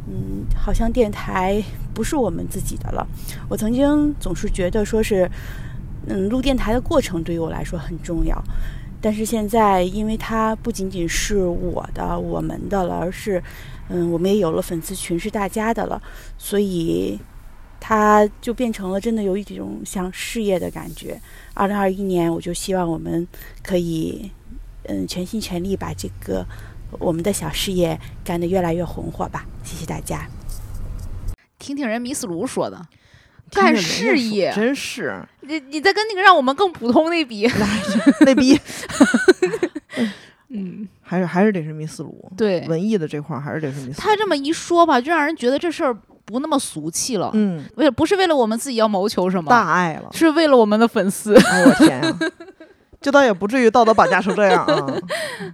[0.08, 1.62] 嗯，好像电台
[1.98, 3.08] 不是我们自己的了。
[3.50, 5.28] 我曾经总是觉得说是，
[6.06, 8.40] 嗯，录电台的过程对于我来说很重要。
[9.02, 13.42] 但是现在，因为它不仅仅是我的、我们的了，而是，
[13.90, 16.00] 嗯，我们也有了粉丝群，是大家的了，
[16.38, 17.20] 所以
[17.80, 21.20] 它就变成了真的有一种像事业的感觉。
[21.56, 23.28] 二零二一年，我就希望我们
[23.64, 24.30] 可以，
[24.84, 26.46] 嗯，全心全力把这个。
[27.00, 29.46] 我们的小事业干得越来越红火吧！
[29.62, 30.26] 谢谢大家。
[31.60, 32.80] 听听人米斯卢说的，
[33.52, 37.50] 干事业真是你你再跟那个让我们更普通那比，
[38.26, 38.60] 那比，
[40.50, 42.32] 嗯，还是还是得是米斯卢。
[42.38, 44.00] 对，文艺的这块还是得是米斯。
[44.00, 45.94] 他这么一说吧，就让人觉得这事儿
[46.26, 47.32] 不那么俗气了。
[47.34, 51.36] 嗯，为不是为了我们自己要谋求什么大爱了，是为了我们的粉丝。
[51.36, 52.20] 哎我天啊！
[53.00, 54.98] 这倒也不至于道德绑架成这样啊。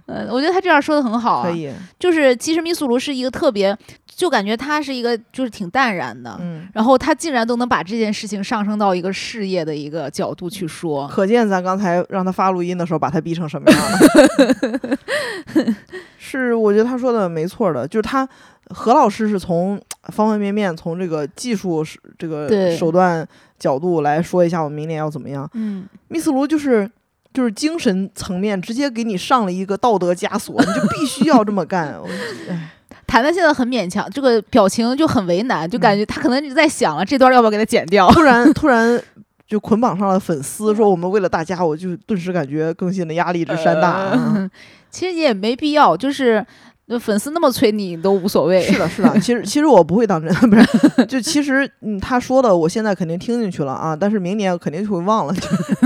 [0.06, 1.42] 嗯， 我觉得他这样说的很好。
[1.42, 3.76] 可以，就是其实米苏卢是一个特别，
[4.14, 6.36] 就感觉他是一个就是挺淡然的。
[6.40, 6.68] 嗯。
[6.72, 15.74] 然后他竟然都能把这件事情上升到一个事业的一个角度去说，可见咱刚才让他发录音的时候，把他逼成什么样了。
[16.18, 18.28] 是，我觉得他说的没错的，就是他
[18.70, 21.84] 何老师是从方方面面，从这个技术
[22.18, 23.26] 这个手段
[23.58, 25.48] 角度来说一下，我们明年要怎么样。
[25.54, 25.86] 嗯。
[26.08, 26.90] 密斯卢就是。
[27.34, 32.00] 就是精神层面直接给你上了一个道德枷锁，你就必须要这么干。
[32.00, 32.06] 我
[32.48, 32.70] 哎，
[33.14, 38.10] 谈谈现在很勉强，这个表情就很为难，就感觉他可能就在想了这段要不要给他剪掉。
[38.10, 39.00] 突然， 突然
[39.46, 44.50] 就捆绑上了粉丝，说我们为了大家，我就顿时感觉更新的压力之山大。
[44.90, 46.44] 其实你也没必要，就是。
[46.86, 48.62] 那粉丝那么催你都无所谓。
[48.62, 49.18] 是的，是的。
[49.20, 51.06] 其实其实我不会当真， 不是。
[51.06, 53.96] 就其实嗯，他说的，我现在肯定听进去了啊。
[53.96, 55.34] 但是明年肯定就会忘了。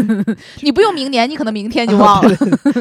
[0.62, 2.36] 你不用明年，你可能明天就忘了。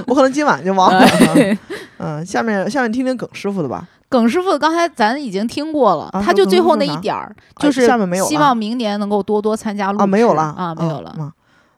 [0.08, 1.08] 我可能今晚就忘了。
[2.00, 3.88] 嗯，下面下面听听耿师傅的吧。
[4.10, 8.26] 耿师傅刚才咱已经听过了，他就最后那一点儿，就是下面没有。
[8.26, 11.16] 希望明年能够多多参加录啊，没有了啊，没有了。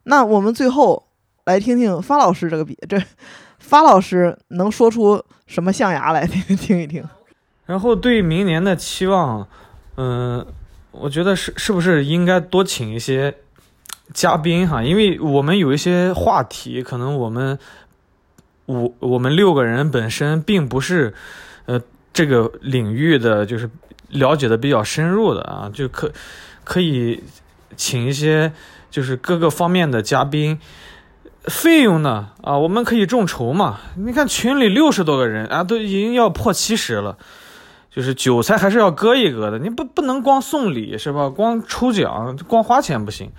[0.03, 1.03] 那我们最后
[1.45, 2.97] 来听听发老师这个比这。
[3.69, 7.03] 发老师能说出什么象牙来听听一听？
[7.67, 9.47] 然后对明年的期望，
[9.95, 10.43] 嗯，
[10.89, 13.35] 我觉得是是不是应该多请一些
[14.11, 14.81] 嘉宾哈？
[14.81, 17.59] 因为我们有一些话题，可能我们
[18.65, 21.13] 五我们六个人本身并不是
[21.67, 21.79] 呃
[22.11, 23.69] 这个领域的，就是
[24.07, 26.11] 了解的比较深入的啊，就可
[26.63, 27.23] 可以
[27.77, 28.51] 请一些
[28.89, 30.59] 就是各个方面的嘉宾。
[31.49, 32.29] 费用呢？
[32.43, 33.79] 啊，我们可以众筹嘛？
[33.95, 37.17] 你看群里六十多个人啊，都已经要破七十了，
[37.89, 39.59] 就是韭菜还是要割一割的。
[39.59, 41.29] 你不不能光送礼是吧？
[41.29, 43.31] 光抽奖，光花钱不行，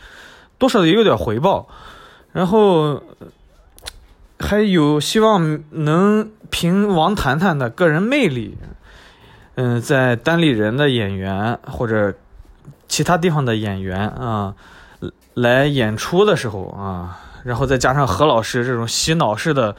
[0.59, 1.69] 多少也有点回报。
[2.33, 3.03] 然后
[4.39, 8.59] 还有希望能凭王谈谈的个人魅力，
[9.55, 12.15] 嗯，在单立人的演员或者
[12.89, 14.55] 其他地方的演员啊，
[15.35, 17.21] 来演出的时候啊。
[17.45, 19.75] 然后再加上何老师这种洗脑式的，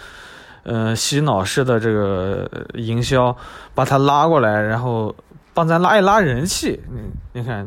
[0.63, 3.35] 呃，洗脑式的这个营销，
[3.73, 5.15] 把他拉过来，然后
[5.53, 6.79] 帮咱拉一拉人气。
[6.89, 7.65] 你，你看，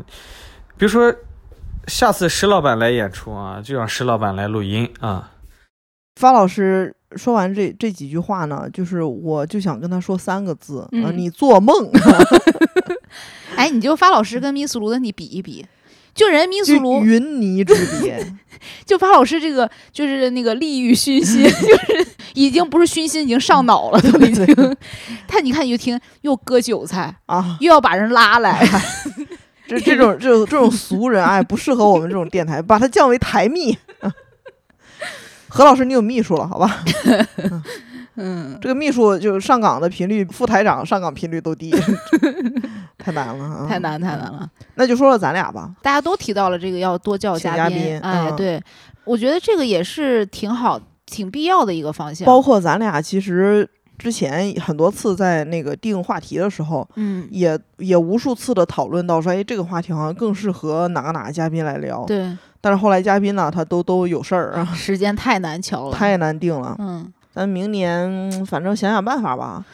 [0.77, 1.15] 比如说
[1.87, 5.31] 下次石老板来演出啊，就让石老板来录音啊。
[6.21, 11.91] 发老师说完这这几句话呢，就是我就想跟他说三个字啊，你做梦。
[13.57, 15.65] 哎，你就发老师跟米苏卢的你比一比。
[16.15, 18.25] 就人民苏卢云泥之别，
[18.87, 24.77] 就发老师这个就是那个利欲熏心， 就是已经不是熏心，已经上脑了，都已经。
[25.27, 28.67] 他你看，你就听又割韭菜啊，又要把人拉来，
[29.67, 33.77] 这这种这种这种俗人哎，不适合我们这种电台，把他降为台秘。
[35.49, 36.85] 何老师，你有秘书了，好吧？
[38.17, 41.75] 嗯，这个秘书就上岗的频率，副台长上岗频率都低，
[43.05, 44.49] 太难了，太难太难了。
[44.77, 45.71] 那就说说咱俩吧。
[45.83, 48.59] 大家都提到了这个要多叫嘉宾，哎，对，
[49.05, 52.25] 我觉得这个也是挺好、挺必要的一个方向。
[52.25, 53.69] 包括咱俩其实
[53.99, 62.05] 之前很多次在那个定话题的时候，嗯，也也无数次的讨论到说，哎，这个话题好像更适合哪个哪个嘉宾来聊。
[62.07, 62.35] 对。
[62.63, 66.75] 但是后来嘉宾呢，他都都有事儿啊，时间太难瞧了，太难定了。
[66.79, 67.13] 嗯。
[67.35, 69.65] 咱明年反正想想办法吧，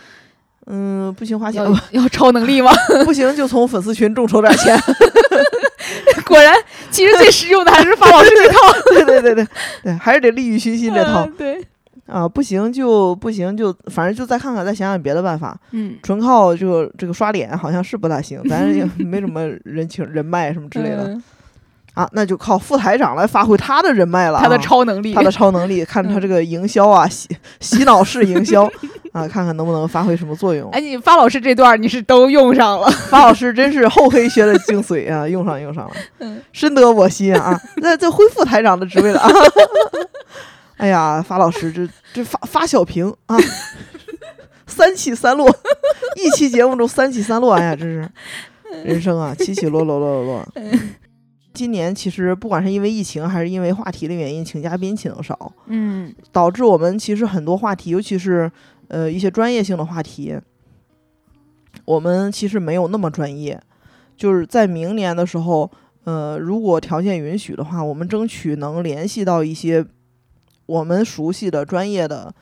[0.67, 2.71] 嗯，不行花钱吧要超能力吗？
[3.05, 4.79] 不行就从粉丝群众筹点钱。
[6.27, 6.55] 果然
[6.91, 8.59] 其实最实用的还是发老师这套。
[8.95, 9.47] 对对对对
[9.83, 11.27] 对，还是得利欲熏心这套。
[11.37, 11.61] 对。
[12.07, 15.57] 啊，不行就不行，就反正就再看看，再想想别的办法。
[15.71, 21.17] 嗯，纯靠这个这个刷脸好像是不大行，咱也没什么人情人脉什么之类的。
[22.01, 27.29] 啊，那就靠副台长来发挥他的人脉了，他的超能力，他的超能力，看他这个营销啊，洗
[27.61, 28.65] 洗脑式营销
[29.13, 30.71] 啊，看看能不能发挥什么作用。
[30.71, 37.61] 哎，你发老师这段你是都用上了，发老师真是厚黑学的精髓啊，用上用上了，深得我心啊！
[37.77, 39.31] 那这恢复台长的职位了啊！
[40.79, 43.37] 哎呀，发老师这这发发小平啊，
[44.67, 45.55] 三起三落，
[46.17, 48.09] 一期节目中三起三落，哎呀，真是
[48.85, 50.49] 人生啊，起起落落落落落。
[51.61, 58.51] 今年其实不管是因为疫情还是因为话题的原因，请嘉宾请的少，嗯，导致我们其实很多话题，尤其是
[58.89, 60.39] 呃一些专业性的话题，
[61.85, 63.61] 我们其实没有那么专业。
[64.17, 65.71] 就是在明年的时候，
[66.05, 69.85] 呃，如果条件允许的话，我们争取能联系到一些
[70.65, 72.35] 我们熟悉的专业的，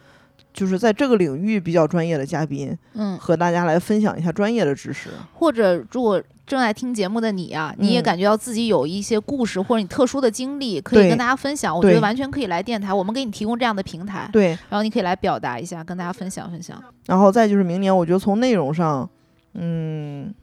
[0.52, 6.22] 就是在这个领域比较专业的嘉宾，嗯，和大家来分享一下专业的知识，或者如果。
[6.48, 14.28] 正在听节目的你啊，你也感觉到自己有一些故事或者你特殊的经历可以跟大家分享，我觉得完全可以来电台，我们给你提供这样的平台。
[14.32, 16.82] 对，然后你可以来表达一下，跟大家分享分享。
[17.04, 19.08] 然后再就是明年，我觉得从内容上，
[19.52, 20.34] 嗯，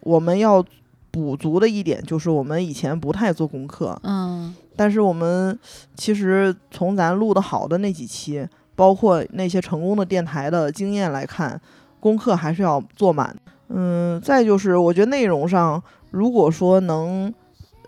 [0.00, 0.64] 我们要
[1.12, 5.56] 补足的一点就是我们以前不太做功课，嗯，但是我们
[5.94, 8.44] 其实从咱录的好的那几期，
[8.74, 11.60] 包括那些成功的电台的经验来看，
[12.00, 13.36] 功课还是要做满。
[13.74, 17.32] 嗯，再就是，我觉得内容上，如果说能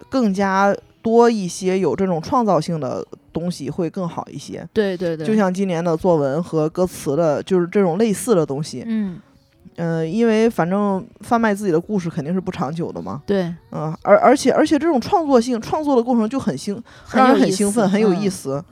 [0.09, 4.67] 更加多一些有这种创造性的东西，会更好一些。
[4.73, 8.83] 对对对，就像今年的作文和歌词的，就是这种类似的东西。
[8.87, 9.21] 嗯，
[9.77, 13.21] 呃，因为反正贩卖自己的故事肯定是不长久的嘛。
[13.27, 16.83] 对，嗯，而而且而且这种创作性创作的过程就很兴，
[17.13, 18.65] 让人很兴奋，很有意思。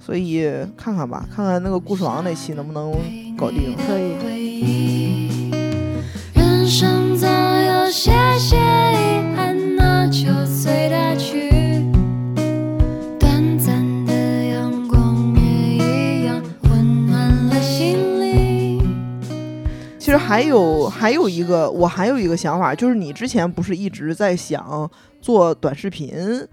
[0.00, 0.46] 所以
[0.76, 2.92] 看看吧，看看那个故事王那期能不能
[3.36, 3.74] 搞定。
[3.86, 4.83] 可以。
[20.14, 24.88] 实还有还有一个，我还有一个想法，就是你之前不是一直在想
[25.20, 26.46] 做短视频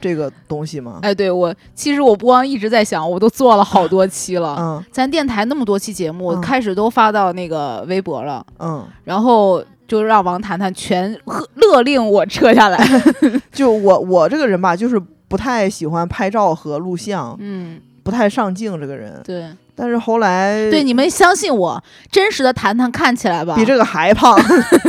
[0.00, 0.98] 这个东西吗？
[1.02, 4.56] 哎，对我其实我不光一直在想，我都做了好多 期了。
[4.58, 8.44] 嗯，咱电台那么多期节目，开始都发到那个微博了。
[8.58, 11.16] 嗯，然后就让王谈谈全
[11.54, 12.78] 勒令我撤下来。
[13.52, 19.20] 就我我这个人吧，就是不太喜欢拍照和录像，嗯，不太上镜这个人。
[19.24, 24.38] 对，但是后来对你们相信我，真实的谈谈看起来吧，比这个还胖。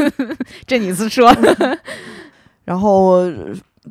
[0.68, 1.36] 这你是说？
[2.66, 3.24] 然后。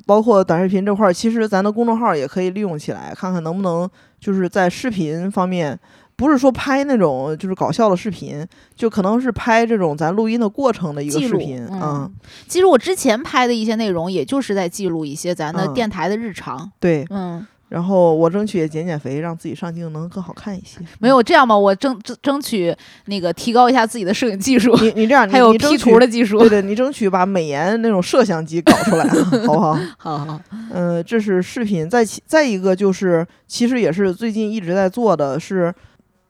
[0.07, 3.89] 包括短视频这块儿，其实咱的公众号也可以利用起来，看看能不能
[4.19, 5.79] 就是在视频方面，
[6.17, 8.45] 不是说拍那种就是搞笑的视频，
[8.75, 12.13] 就可能是拍这种咱录音的过程的一个视频嗯。
[12.49, 16.69] 其实我之前拍的一些内容，也就是在记录一些咱的电台的日常。
[16.81, 17.47] 对，嗯。
[17.69, 20.79] 然后我争取也减减肥，让自己上镜能更好看一些。
[21.01, 21.57] 没有这样吧？
[21.57, 22.77] 我争争争取
[23.07, 24.77] 那个提高一下自己的摄影技术。
[24.81, 26.39] 你你这样，还有 P 图的技术。
[26.39, 29.05] 对对，你争取把美颜那种摄像机搞出来，
[29.47, 29.79] 好不好？
[29.99, 30.41] 好好。
[30.73, 31.89] 嗯，这是视频。
[31.91, 35.75] 再其再一个就是，其实也是最近一直在做的是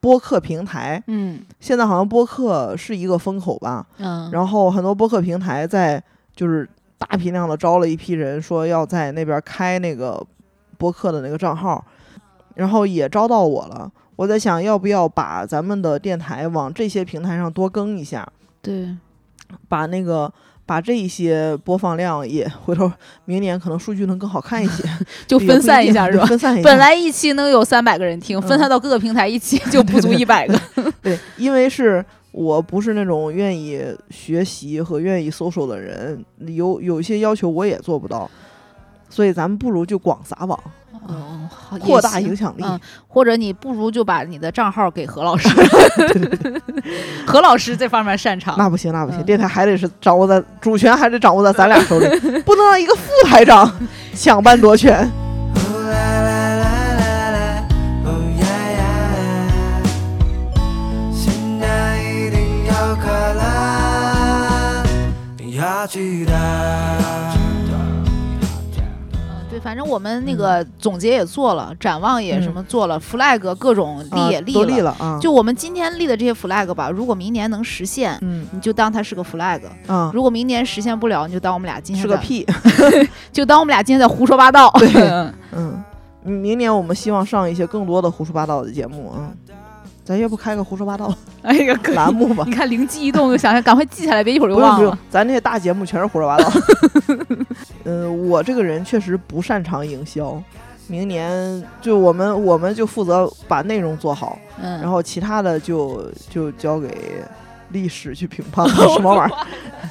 [0.01, 1.03] 播客平台。
[1.09, 1.41] 嗯。
[1.61, 3.85] 现在好像播客是一个风口吧？
[3.99, 4.31] 嗯。
[4.33, 6.03] 然后很多播客平台在
[6.35, 6.67] 就是
[6.97, 10.25] 大批量的招了一批人，说要在那边开那个。
[10.77, 11.85] 播客的那个账号，
[12.55, 13.91] 然后也招到我了。
[14.17, 18.27] 我在想，要不要把咱们的电台往这些平台上多更一下？
[18.63, 18.97] 对，
[19.69, 20.33] 把那个
[20.65, 22.91] 把这一些播放量也回头
[23.25, 24.85] 明年可能数据能更好看一些，
[25.27, 26.25] 就分散一下是吧？
[26.27, 26.63] 分散一下。
[26.63, 30.61] 本来一期能有三百个人听，分散到各个平台，一期就 不足一百个。
[31.03, 38.31] 对，因为是我不是那种愿意学习和愿意搜索的人，有有一些要求我也做不到。
[39.15, 40.59] 所以咱们不如就广撒网，
[41.09, 42.65] 嗯，扩大影响力。
[43.07, 45.49] 或者你不如就把你的账号给何老师，
[47.25, 48.57] 何老师这方面擅长。
[48.59, 52.07] 那不行，那不行，电台还得是掌握在主权，还得掌握在咱俩手里，
[52.43, 53.73] 不能让一个副台长
[54.15, 55.09] 抢班夺权。
[69.75, 75.19] 反正我们那个总结也做了，展望也什么做了，flag 各种立也立了，立了啊。
[75.21, 80.13] 就我们今天立的这些 flag 吧，如果明年能实现，嗯，你就当它是个 flag 啊。
[80.15, 82.47] 如果明年实现不了，你就当我们俩今天是个屁，
[83.33, 84.71] 就当我们俩今天在胡说八道。
[84.79, 84.89] 对，
[85.51, 85.83] 嗯，
[86.23, 89.27] 明年我们希望上一些更多的胡说八道的节目啊。
[90.05, 91.13] 咱要不开个胡说八道
[91.43, 92.45] 哎呀栏目吧？
[92.47, 94.99] 你看灵机一动，就想想赶快记下来，别一会儿就忘了。
[95.11, 96.53] 咱那些大节目全是胡说八道。
[97.85, 100.41] 嗯，我这个人确实不擅长营销。
[100.87, 107.25] 明年就我们，我们就负责把内容做好，嗯，然后其他的就就交给
[107.71, 109.47] 历史去评判什么玩意儿。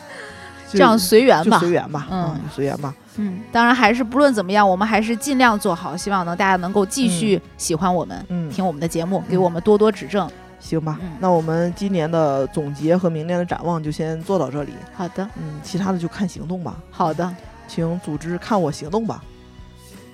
[0.72, 2.94] 这样随缘吧，随缘吧，嗯，随缘吧。
[3.18, 10.30] 嗯，当然还是不论怎么样，我们还是尽量做好，希望能大家能够继续喜欢我们，嗯，听我们的节目，给我们多多指正，
[10.60, 10.99] 行吧？
[11.19, 14.73] 那我们今年的总结和明年的展望就先做到这里。
[14.94, 16.76] 好的，嗯，其他的就看行动吧。
[16.90, 17.34] 好的，
[17.68, 19.23] 请组织看我行动吧。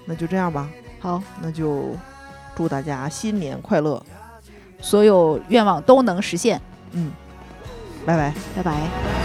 [0.05, 0.67] 那就这样吧。
[0.99, 1.95] 好，那就
[2.55, 4.03] 祝大家新年快乐，
[4.81, 6.59] 所有愿望都能实现。
[6.91, 7.11] 嗯，
[8.05, 8.73] 拜拜，拜拜。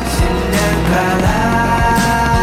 [0.06, 2.34] 新年快乐。